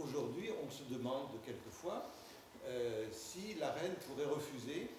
aujourd'hui, 0.03 0.49
on 0.61 0.69
se 0.69 0.83
demande 0.91 1.29
quelquefois 1.45 2.03
si 3.13 3.55
la 3.55 3.71
reine 3.71 3.95
pourrait 4.05 4.27
refuser 4.27 4.91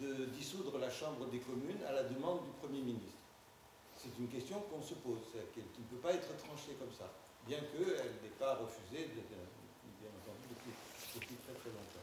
de 0.00 0.26
dissoudre 0.26 0.76
la 0.78 0.90
Chambre 0.90 1.26
des 1.26 1.38
communes 1.38 1.82
à 1.88 1.92
la 1.92 2.02
demande 2.04 2.44
du 2.44 2.50
Premier 2.60 2.80
ministre 2.80 3.16
c'est 3.96 4.18
une 4.18 4.28
question 4.28 4.60
qu'on 4.68 4.82
se 4.82 4.94
pose, 4.94 5.30
qui 5.54 5.60
ne 5.60 5.86
peut 5.86 6.02
pas 6.02 6.12
être 6.12 6.36
tranchée 6.42 6.74
comme 6.74 6.90
ça, 6.90 7.06
bien 7.46 7.58
qu'elle 7.58 8.18
n'ait 8.20 8.36
pas 8.38 8.56
refusé, 8.56 9.06
entendu, 9.06 10.44
depuis, 11.14 11.36
très 11.46 11.54
très 11.54 11.70
longtemps. 11.70 12.02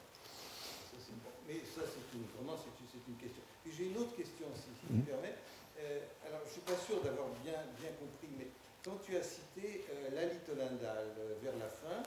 Mais 1.49 1.57
ça, 1.65 1.81
c'est 1.81 2.05
une, 2.13 2.29
vraiment, 2.37 2.53
c'est 2.53 2.69
une, 2.77 3.17
question. 3.17 3.41
Et 3.65 3.71
j'ai 3.73 3.89
une 3.89 3.97
autre 3.97 4.13
question, 4.13 4.45
si, 4.53 4.69
si 4.69 4.85
tu 4.85 4.93
me 4.93 5.01
mmh. 5.01 5.09
permets. 5.09 5.35
Euh, 5.81 6.05
alors, 6.29 6.45
je 6.45 6.53
ne 6.53 6.53
suis 6.61 6.67
pas 6.69 6.77
sûr 6.77 7.01
d'avoir 7.01 7.33
bien, 7.41 7.57
bien 7.81 7.89
compris, 7.97 8.29
mais 8.37 8.53
quand 8.85 9.01
tu 9.01 9.17
as 9.17 9.25
cité 9.25 9.83
euh, 9.89 10.13
Lali 10.13 10.37
Tolindal 10.45 11.17
euh, 11.17 11.33
vers 11.41 11.57
la 11.57 11.67
fin, 11.67 12.05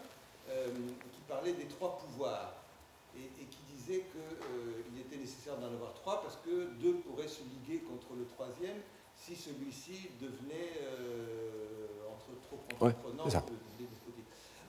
qui 1.15 1.21
parlait 1.29 1.53
des 1.53 1.67
trois 1.67 1.99
pouvoirs, 1.99 2.63
et, 3.17 3.43
et 3.43 3.47
qui 3.47 3.63
disait 3.75 4.05
qu'il 4.11 5.01
était 5.01 5.17
nécessaire 5.17 5.57
d'en 5.59 5.69
avoir 5.69 5.95
trois 5.95 6.21
parce 6.23 6.37
que 6.45 6.67
deux 6.81 6.95
pourraient 6.95 7.29
se 7.29 7.43
liguer 7.43 7.81
contre 7.81 8.15
le 8.19 8.27
troisième, 8.27 8.79
si 9.17 9.37
celui-ci 9.37 10.11
devenait 10.21 10.73
euh, 10.83 11.87
entre 12.11 12.35
trop 12.47 12.59
entreprenant 12.87 13.25
ouais, 13.25 13.33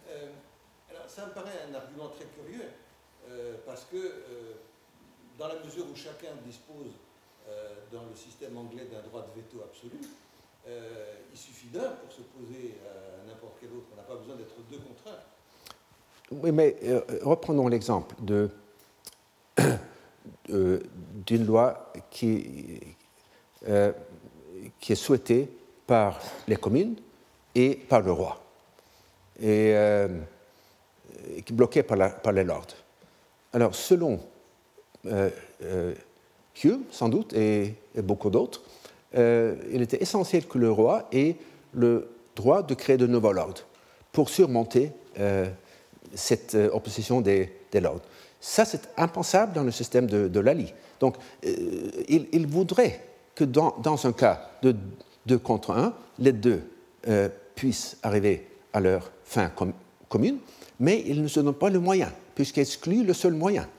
euh, 0.10 0.32
alors 0.90 1.10
ça 1.10 1.28
me 1.28 1.34
paraît 1.34 1.66
un 1.70 1.74
argument 1.74 2.10
très 2.10 2.26
curieux, 2.26 2.70
euh, 3.30 3.56
parce 3.66 3.86
que 3.86 3.98
dans 5.38 5.48
la 5.48 5.56
mesure 5.64 5.86
où 5.92 5.96
chacun 5.96 6.36
dispose 6.46 6.92
dans 7.92 8.06
le 8.06 8.16
système 8.16 8.58
anglais 8.58 8.86
d'un 8.92 9.02
droit 9.02 9.22
de 9.22 9.42
veto 9.42 9.62
absolu, 9.64 10.00
il 11.32 11.38
suffit 11.38 11.68
d'un 11.68 11.90
pour 11.90 12.12
se 12.12 12.22
poser 12.22 12.78
à 12.86 13.26
n'importe 13.28 13.56
quel 13.60 13.72
autre. 13.72 13.88
On 13.94 13.98
n'a 13.98 14.04
pas 14.04 14.16
besoin 14.16 14.36
d'être 14.36 14.56
deux 14.70 14.78
contre. 14.78 15.04
Oui, 16.32 16.52
mais 16.52 16.76
reprenons 17.22 17.68
l'exemple 17.68 18.16
d'une 20.48 21.46
loi 21.46 21.92
qui, 22.10 22.80
est 23.66 24.96
souhaité 24.96 25.50
par 25.86 26.20
les 26.48 26.56
communes 26.56 26.96
et 27.56 27.76
par 27.76 28.02
le 28.02 28.12
roi, 28.12 28.42
et 29.40 29.74
euh, 29.76 30.08
qui 31.46 31.54
est 31.54 31.56
bloqué 31.56 31.84
par, 31.84 32.22
par, 32.22 32.34
les 32.34 32.44
lords. 32.44 32.68
Alors, 33.54 33.76
selon 33.76 34.20
euh, 35.06 35.30
euh, 35.64 35.94
Hume, 36.64 36.84
sans 36.92 37.10
doute, 37.10 37.34
et, 37.34 37.76
beaucoup 37.98 38.30
d'autres, 38.30 38.62
euh, 39.16 39.56
il 39.72 39.82
était 39.82 40.02
essentiel 40.02 40.48
que 40.48 40.58
le 40.58 40.72
roi 40.72 41.08
ait 41.12 41.36
le 41.74 42.10
droit 42.36 42.64
de 42.64 42.74
créer 42.74 42.98
de 42.98 43.08
nouveaux 43.08 43.32
lords 43.32 43.66
pour 44.12 44.30
surmonter 44.30 44.92
cette 46.14 46.56
opposition 46.56 47.22
des, 47.22 47.52
lords. 47.74 48.02
Ça, 48.40 48.66
c'est 48.66 48.90
impensable 48.98 49.54
dans 49.54 49.64
le 49.64 49.72
système 49.72 50.08
de, 50.08 50.40
Lali. 50.40 50.74
Donc, 51.00 51.16
il, 51.44 52.48
voudrait 52.48 53.02
que 53.36 53.44
dans, 53.44 54.06
un 54.06 54.14
cas 54.14 54.52
de 54.62 54.76
deux 55.26 55.38
contre 55.38 55.72
un, 55.72 55.94
les 56.20 56.32
deux 56.32 56.62
euh, 57.08 57.30
puissent 57.56 57.98
arriver 58.04 58.48
à 58.72 58.80
leur 58.80 59.12
fin 59.24 59.52
commune, 60.10 60.38
mais 60.84 61.02
il 61.06 61.24
ne 61.24 61.30
se 61.30 61.40
donne 61.40 61.54
pas 61.54 61.70
le 61.70 61.80
moyen, 61.80 62.12
puisqu'il 62.36 62.60
exclut 62.60 63.06
le 63.06 63.14
seul 63.14 63.34
moyen. 63.34 63.70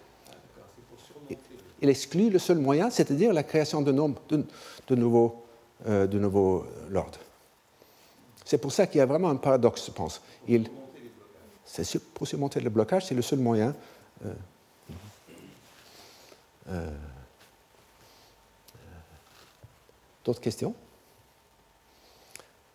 Il 1.82 1.90
exclut 1.90 2.30
le 2.30 2.38
seul 2.38 2.57
moyen, 2.57 2.88
c'est-à-dire 2.88 3.34
la 3.34 3.42
création 3.42 3.82
de, 3.82 3.92
nombre, 3.92 4.22
de, 4.30 4.94
nouveaux, 4.94 5.44
euh, 5.86 6.07
nouveaux 6.07 6.64
lords. 6.88 7.18
C'est 8.42 8.57
pour 8.57 8.72
ça 8.72 8.86
qu'il 8.86 9.00
y 9.00 9.00
a 9.02 9.07
vraiment 9.07 9.28
un 9.28 9.36
paradoxe, 9.36 9.84
je 9.84 9.90
pense. 9.90 10.22
C'est 11.66 12.02
pour 12.14 12.26
surmonter 12.26 12.61
le 12.61 12.70
blocage, 12.70 13.05
c'est 13.05 13.14
le 13.14 13.20
seul 13.20 13.38
moyen. 13.38 13.74
Euh, 14.24 14.32
euh, 16.70 16.90
d'autres 20.24 20.40
questions? 20.40 20.74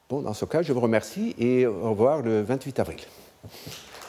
Bon, 0.07 0.21
dans 0.21 0.36
ce 0.36 0.45
cas, 0.45 0.61
je 0.61 0.71
vous 0.71 0.82
remercie 0.82 1.34
et 1.39 1.65
au 1.65 1.89
revoir 1.89 2.21
le 2.21 2.43
28 2.43 2.80
avril. 2.80 2.99